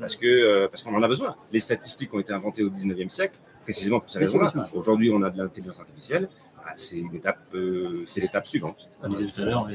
Parce 0.00 0.16
que 0.16 0.26
euh, 0.26 0.68
parce 0.68 0.82
qu'on 0.82 0.94
en 0.94 1.02
a 1.02 1.08
besoin. 1.08 1.34
Les 1.52 1.60
statistiques 1.60 2.12
ont 2.14 2.18
été 2.20 2.32
inventées 2.32 2.62
au 2.62 2.68
19e 2.70 3.08
siècle, 3.10 3.36
précisément 3.62 4.00
pour 4.00 4.10
ces 4.10 4.18
raisons-là. 4.18 4.52
Aujourd'hui, 4.74 5.10
on 5.10 5.22
a 5.22 5.30
de 5.30 5.38
l'intelligence 5.38 5.80
artificielle. 5.80 6.28
Ah, 6.68 6.72
c'est 6.74 6.96
une 6.98 7.14
étape, 7.14 7.38
euh, 7.54 8.02
c'est 8.06 8.20
l'étape 8.20 8.46
suivante. 8.46 8.88
Comme 9.00 9.12
je 9.12 9.16
disais 9.18 9.30
tout 9.30 9.40
à 9.42 9.44
l'heure, 9.44 9.68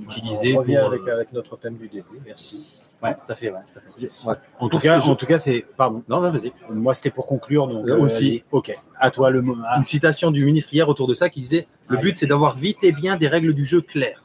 l'utiliser 0.00 0.52
On 0.52 0.56
pour. 0.56 0.60
revient 0.62 0.76
avec, 0.78 1.00
euh, 1.06 1.14
avec 1.14 1.32
notre 1.32 1.56
thème 1.58 1.76
du 1.76 1.88
début. 1.88 2.04
Merci. 2.26 2.82
Ouais, 3.02 3.14
tout 3.14 3.32
à 3.32 3.34
fait. 3.36 3.50
Ouais, 3.50 3.58
tout 3.72 3.78
à 3.78 4.34
fait. 4.34 4.40
En 4.58 4.68
tout 4.68 4.78
cas, 4.78 5.00
en 5.00 5.14
tout 5.14 5.26
cas, 5.26 5.38
c'est 5.38 5.64
pardon. 5.76 6.02
Non, 6.08 6.20
non, 6.20 6.30
vas-y. 6.32 6.52
Moi, 6.70 6.94
c'était 6.94 7.10
pour 7.10 7.26
conclure. 7.26 7.68
Donc 7.68 7.88
Euh, 7.88 7.98
aussi. 7.98 8.30
vas-y. 8.38 8.44
Ok. 8.50 8.76
À 8.98 9.10
toi 9.10 9.30
le 9.30 9.40
mot. 9.42 9.56
Ah, 9.66 9.78
Une 9.78 9.84
citation 9.84 10.30
du 10.32 10.44
ministre 10.44 10.74
hier 10.74 10.88
autour 10.88 11.06
de 11.06 11.14
ça 11.14 11.28
qui 11.28 11.40
disait 11.40 11.68
Le 11.88 11.96
Ah, 11.98 12.00
but, 12.00 12.16
c'est 12.16 12.26
d'avoir 12.26 12.56
vite 12.56 12.82
et 12.82 12.92
bien 12.92 13.16
des 13.16 13.28
règles 13.28 13.54
du 13.54 13.64
jeu 13.64 13.80
claires. 13.82 14.24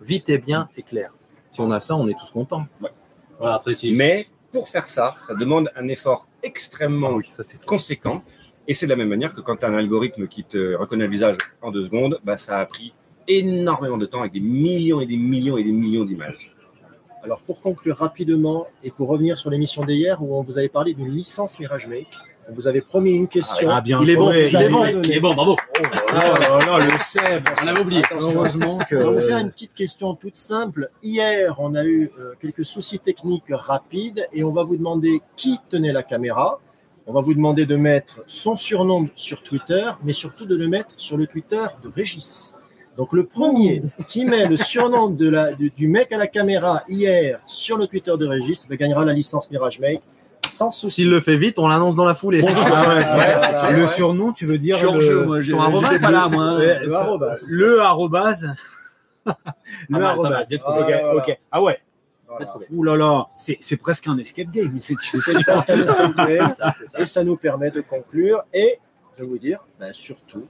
Vite 0.00 0.28
et 0.28 0.38
bien 0.38 0.68
et 0.76 0.82
clair. 0.82 1.12
Si 1.50 1.60
on 1.60 1.70
a 1.72 1.80
ça, 1.80 1.96
on 1.96 2.06
est 2.08 2.14
tous 2.18 2.30
contents. 2.30 2.66
Voilà, 3.38 3.54
après, 3.56 3.74
si. 3.74 3.92
Mais 3.92 4.26
pour 4.52 4.68
faire 4.68 4.86
ça, 4.86 5.14
ça 5.26 5.34
demande 5.34 5.70
un 5.74 5.88
effort 5.88 6.28
extrêmement 6.42 7.18
ça 7.28 7.42
c'est 7.42 7.64
conséquent. 7.64 8.22
Et 8.68 8.74
c'est 8.74 8.86
de 8.86 8.90
la 8.90 8.96
même 8.96 9.08
manière 9.08 9.34
que 9.34 9.40
quand 9.40 9.56
tu 9.56 9.64
as 9.64 9.68
un 9.68 9.74
algorithme 9.74 10.26
qui 10.28 10.44
te 10.44 10.74
reconnaît 10.76 11.04
le 11.06 11.10
visage 11.10 11.36
en 11.62 11.70
deux 11.72 11.84
secondes, 11.84 12.20
bah, 12.24 12.36
ça 12.36 12.60
a 12.60 12.64
pris 12.66 12.94
énormément 13.28 13.96
de 13.98 14.06
temps 14.06 14.20
avec 14.20 14.32
des 14.32 14.40
millions 14.40 15.00
et 15.00 15.06
des 15.06 15.16
millions 15.16 15.56
et 15.58 15.64
des 15.64 15.72
millions 15.72 16.04
d'images. 16.04 16.53
Alors, 17.24 17.40
pour 17.40 17.62
conclure 17.62 17.96
rapidement 17.96 18.66
et 18.82 18.90
pour 18.90 19.08
revenir 19.08 19.38
sur 19.38 19.48
l'émission 19.48 19.82
d'hier 19.86 20.22
où 20.22 20.36
on 20.36 20.42
vous 20.42 20.58
avait 20.58 20.68
parlé 20.68 20.92
d'une 20.92 21.10
licence 21.10 21.58
Mirage 21.58 21.86
Make, 21.86 22.18
on 22.50 22.52
vous 22.52 22.66
avait 22.66 22.82
promis 22.82 23.12
une 23.12 23.28
question. 23.28 23.70
Ah, 23.70 23.80
bien 23.80 23.98
Il 24.02 24.10
est 24.10 24.16
bon, 24.16 24.30
joué. 24.30 24.50
il 24.52 24.56
est 24.60 24.68
bon. 24.68 24.84
Il 25.02 25.12
est 25.12 25.20
bon, 25.20 25.32
bravo. 25.32 25.56
Oh 25.80 25.82
là 26.12 26.58
là, 26.66 26.78
le 26.84 26.98
Seb. 26.98 27.48
On 27.62 27.66
avait 27.66 27.80
oublié. 27.80 28.02
Heureusement 28.10 28.76
que. 28.76 28.96
On 28.96 29.12
va 29.12 29.20
vous 29.22 29.26
faire 29.26 29.38
une 29.38 29.50
petite 29.50 29.72
question 29.72 30.14
toute 30.14 30.36
simple. 30.36 30.90
Hier, 31.02 31.56
on 31.58 31.74
a 31.74 31.82
eu 31.86 32.10
euh, 32.20 32.34
quelques 32.42 32.66
soucis 32.66 32.98
techniques 32.98 33.44
rapides 33.48 34.26
et 34.34 34.44
on 34.44 34.52
va 34.52 34.62
vous 34.62 34.76
demander 34.76 35.22
qui 35.34 35.58
tenait 35.70 35.92
la 35.92 36.02
caméra. 36.02 36.60
On 37.06 37.14
va 37.14 37.22
vous 37.22 37.32
demander 37.32 37.64
de 37.64 37.76
mettre 37.76 38.22
son 38.26 38.54
surnom 38.54 39.08
sur 39.16 39.42
Twitter, 39.42 39.86
mais 40.02 40.12
surtout 40.12 40.44
de 40.44 40.56
le 40.56 40.68
mettre 40.68 40.94
sur 40.98 41.16
le 41.16 41.26
Twitter 41.26 41.64
de 41.82 41.88
Régis. 41.88 42.54
Donc 42.96 43.12
le 43.12 43.24
premier 43.26 43.82
qui 44.08 44.24
met 44.24 44.46
le 44.46 44.56
surnom 44.56 45.08
de 45.08 45.28
la, 45.28 45.52
du, 45.52 45.70
du 45.70 45.88
mec 45.88 46.12
à 46.12 46.16
la 46.16 46.26
caméra 46.28 46.82
hier 46.88 47.40
sur 47.46 47.76
le 47.76 47.86
Twitter 47.88 48.12
de 48.16 48.26
Régis 48.26 48.66
ben, 48.68 48.76
gagnera 48.76 49.04
la 49.04 49.12
licence 49.12 49.50
Mirage 49.50 49.80
Make 49.80 50.02
sans 50.46 50.70
souci. 50.70 50.94
S'il 50.96 51.10
le 51.10 51.20
fait 51.20 51.36
vite, 51.36 51.58
on 51.58 51.66
l'annonce 51.68 51.96
dans 51.96 52.04
la 52.04 52.14
foulée. 52.14 52.44
Ah 52.46 53.64
ouais, 53.66 53.72
le 53.72 53.86
surnom, 53.86 54.32
tu 54.32 54.44
veux 54.46 54.58
dire 54.58 54.76
Je 54.76 54.80
suis 54.80 54.88
en 54.88 54.94
le, 54.94 55.00
jeu, 55.00 55.24
moi. 55.24 55.40
ton 55.42 55.58
arrobase, 55.60 55.90
J'étais 55.92 56.02
pas 56.02 56.10
là, 56.12 56.28
moi. 56.28 56.56
Ouais, 56.58 56.80
Le 56.84 56.94
arrobase. 56.94 57.44
le 57.48 57.80
arrobase. 57.80 58.48
Le 59.24 59.32
mal, 59.88 60.02
pas 60.02 60.08
arrobase. 60.10 60.50
mal. 60.50 60.60
Ok, 60.60 60.64
Ah, 60.66 61.00
voilà. 61.02 61.14
ok. 61.16 61.38
Ah 61.50 61.62
ouais. 61.62 61.78
Voilà. 62.28 62.46
Ouh 62.72 62.82
là 62.84 62.96
là, 62.96 63.26
c'est 63.36 63.56
c'est 63.60 63.76
presque 63.76 64.06
un 64.06 64.18
escape 64.18 64.50
game. 64.50 64.76
C'est 64.80 64.94
C'est 65.00 65.18
ça, 65.42 65.58
c'est 65.66 65.76
le 65.76 65.86
style 65.86 66.06
de- 66.06 66.26
C'est 66.26 66.38
ça, 66.54 66.74
c'est 66.78 66.86
ça. 66.88 67.00
Et 67.00 67.06
ça 67.06 67.24
nous 67.24 67.36
permet 67.36 67.70
de 67.70 67.80
conclure. 67.80 68.42
Et 68.52 68.78
je 69.16 69.22
vais 69.22 69.28
vous 69.28 69.38
dire, 69.38 69.60
ben, 69.80 69.92
surtout, 69.92 70.46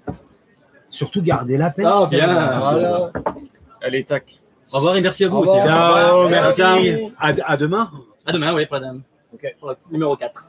surtout 0.94 1.22
garder 1.22 1.56
la 1.56 1.70
pêche. 1.70 1.86
Ah, 1.88 2.06
bien. 2.10 2.58
voilà. 2.58 3.10
Allez, 3.82 4.04
tac. 4.04 4.40
Au 4.72 4.76
revoir 4.76 4.96
et 4.96 5.00
merci 5.02 5.24
à 5.24 5.28
vous 5.28 5.36
Au 5.38 5.40
revoir. 5.40 5.56
aussi. 5.56 5.68
hein. 5.68 5.72
Ciao, 5.72 6.28
Merci. 6.28 6.62
merci. 6.62 7.12
À, 7.18 7.52
à 7.52 7.56
demain. 7.56 7.90
À 8.24 8.32
demain, 8.32 8.54
oui, 8.54 8.66
madame. 8.70 9.02
Ok. 9.32 9.54
Pour 9.60 9.68
la 9.70 9.76
numéro 9.90 10.16
4. 10.16 10.46